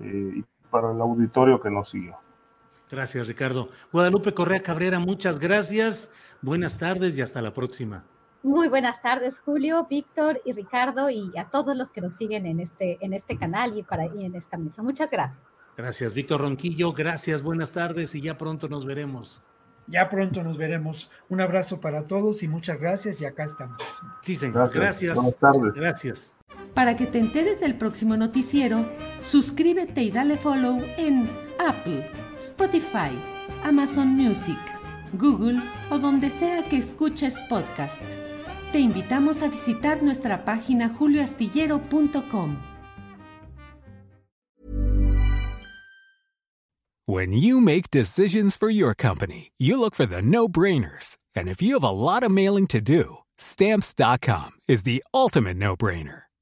eh, 0.00 0.32
y 0.36 0.44
para 0.70 0.92
el 0.92 1.00
auditorio 1.00 1.60
que 1.60 1.70
nos 1.70 1.90
siguió. 1.90 2.16
Gracias, 2.90 3.28
Ricardo. 3.28 3.68
Guadalupe 3.92 4.32
Correa 4.32 4.62
Cabrera, 4.62 4.98
muchas 4.98 5.38
gracias. 5.38 6.10
Buenas 6.40 6.78
tardes 6.78 7.18
y 7.18 7.22
hasta 7.22 7.42
la 7.42 7.52
próxima. 7.52 8.04
Muy 8.42 8.68
buenas 8.68 9.02
tardes, 9.02 9.40
Julio, 9.40 9.86
Víctor 9.90 10.40
y 10.44 10.52
Ricardo, 10.52 11.10
y 11.10 11.32
a 11.36 11.50
todos 11.50 11.76
los 11.76 11.90
que 11.90 12.00
nos 12.00 12.14
siguen 12.14 12.46
en 12.46 12.60
este, 12.60 12.96
en 13.04 13.12
este 13.12 13.36
canal 13.36 13.76
y, 13.76 13.82
para, 13.82 14.06
y 14.06 14.24
en 14.24 14.36
esta 14.36 14.56
mesa. 14.56 14.82
Muchas 14.82 15.10
gracias. 15.10 15.42
Gracias, 15.76 16.14
Víctor 16.14 16.40
Ronquillo. 16.40 16.92
Gracias, 16.92 17.42
buenas 17.42 17.72
tardes 17.72 18.14
y 18.14 18.20
ya 18.20 18.38
pronto 18.38 18.68
nos 18.68 18.84
veremos. 18.84 19.42
Ya 19.86 20.08
pronto 20.08 20.42
nos 20.42 20.56
veremos. 20.56 21.10
Un 21.28 21.40
abrazo 21.40 21.80
para 21.80 22.06
todos 22.06 22.42
y 22.42 22.48
muchas 22.48 22.78
gracias 22.78 23.20
y 23.20 23.26
acá 23.26 23.44
estamos. 23.44 23.82
Sí, 24.22 24.34
señor. 24.34 24.70
Gracias. 24.72 25.14
Buenas 25.14 25.38
tardes. 25.38 25.74
Gracias. 25.74 26.37
Para 26.74 26.96
que 26.96 27.06
te 27.06 27.18
enteres 27.18 27.60
del 27.60 27.74
próximo 27.74 28.16
noticiero, 28.16 28.86
suscríbete 29.18 30.02
y 30.02 30.10
dale 30.10 30.36
follow 30.36 30.80
en 30.96 31.28
Apple, 31.58 32.08
Spotify, 32.38 33.18
Amazon 33.64 34.08
Music, 34.08 34.58
Google 35.14 35.60
o 35.90 35.98
donde 35.98 36.30
sea 36.30 36.68
que 36.68 36.76
escuches 36.76 37.36
podcast. 37.48 38.02
Te 38.72 38.78
invitamos 38.78 39.42
a 39.42 39.48
visitar 39.48 40.02
nuestra 40.02 40.44
página 40.44 40.90
julioastillero.com. 40.90 42.56
When 47.06 47.32
you 47.32 47.62
make 47.62 47.90
decisions 47.90 48.54
for 48.54 48.68
your 48.68 48.94
company, 48.94 49.52
you 49.56 49.80
look 49.80 49.94
for 49.94 50.04
the 50.04 50.20
no-brainers. 50.20 51.16
And 51.34 51.48
if 51.48 51.62
you 51.62 51.72
have 51.72 51.82
a 51.82 51.90
lot 51.90 52.22
of 52.22 52.30
mailing 52.30 52.66
to 52.66 52.82
do, 52.82 53.20
stamps.com 53.38 54.50
is 54.68 54.82
the 54.82 55.02
ultimate 55.14 55.56
no-brainer. 55.56 56.27